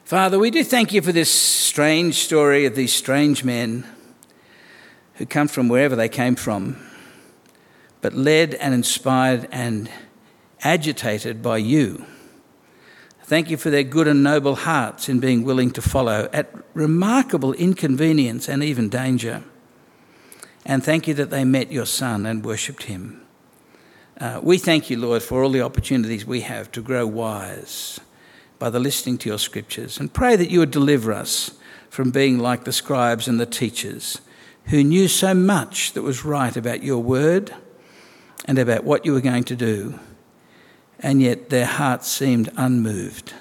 Father, 0.05 0.39
we 0.39 0.51
do 0.51 0.63
thank 0.63 0.93
you 0.93 1.01
for 1.01 1.13
this 1.13 1.31
strange 1.31 2.17
story 2.17 2.67
of 2.67 2.75
these 2.75 2.93
strange 2.93 3.43
men 3.43 3.87
who 5.15 5.25
come 5.25 5.49
from 5.49 5.71
wherever 5.71 5.97
they 5.97 6.11
came 6.11 6.37
from, 6.37 6.77
but 8.03 8.13
led 8.13 8.53
and 8.57 8.75
inspired 8.75 9.49
and 9.51 9.91
agitated 10.61 11.41
by 11.43 11.57
you. 11.57 12.05
Thank 13.23 13.49
you 13.49 13.57
for 13.57 13.71
their 13.71 13.83
good 13.83 14.07
and 14.07 14.23
noble 14.23 14.55
hearts 14.55 15.09
in 15.09 15.21
being 15.21 15.43
willing 15.43 15.71
to 15.71 15.81
follow 15.81 16.29
at 16.35 16.55
remarkable 16.75 17.55
inconvenience 17.55 18.47
and 18.47 18.63
even 18.63 18.91
danger. 18.91 19.43
And 20.67 20.85
thank 20.85 21.09
you 21.09 21.15
that 21.15 21.31
they 21.31 21.45
met 21.45 21.73
your 21.73 21.87
Son 21.87 22.27
and 22.27 22.45
worshipped 22.45 22.83
him. 22.83 23.24
Uh, 24.19 24.41
we 24.43 24.59
thank 24.59 24.91
you, 24.91 24.99
Lord, 24.99 25.23
for 25.23 25.43
all 25.43 25.51
the 25.51 25.63
opportunities 25.63 26.25
we 26.25 26.43
have 26.43 26.71
to 26.73 26.81
grow 26.81 27.07
wise 27.07 27.99
by 28.59 28.71
the 28.71 28.79
listening 28.79 29.19
to 29.19 29.29
your 29.29 29.39
scriptures 29.39 29.99
and 29.99 30.13
pray 30.13 30.37
that 30.37 30.51
you 30.51 30.61
would 30.61 30.71
deliver 30.71 31.13
us 31.13 31.53
from 31.91 32.11
being 32.11 32.39
like 32.39 32.65
the 32.65 32.73
scribes 32.73 33.27
and 33.27 33.41
the 33.41 33.47
teachers 33.47 34.21
who 34.67 34.85
knew 34.85 35.09
so 35.09 35.35
much 35.35 35.93
that 35.93 36.03
was 36.03 36.25
right 36.25 36.57
about 36.57 36.83
your 36.83 37.03
word 37.03 37.53
and 38.45 38.59
about 38.59 38.85
what 38.85 39.05
you 39.05 39.13
were 39.13 39.21
going 39.21 39.45
to 39.45 39.57
do 39.57 39.99
and 41.01 41.21
yet 41.21 41.51
their 41.51 41.67
hearts 41.67 42.09
seemed 42.09 42.51
unmoved. 42.57 43.35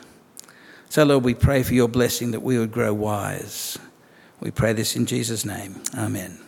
So, 0.90 1.04
Lord, 1.04 1.24
we 1.24 1.34
pray 1.34 1.64
for 1.64 1.74
your 1.74 1.88
blessing 1.88 2.32
that 2.32 2.42
we 2.42 2.60
would 2.60 2.72
grow 2.72 2.94
wise. 2.94 3.78
We 4.40 4.52
pray 4.52 4.74
this 4.74 4.96
in 4.96 5.06
Jesus' 5.06 5.46
name. 5.46 5.82
Amen. 5.98 6.43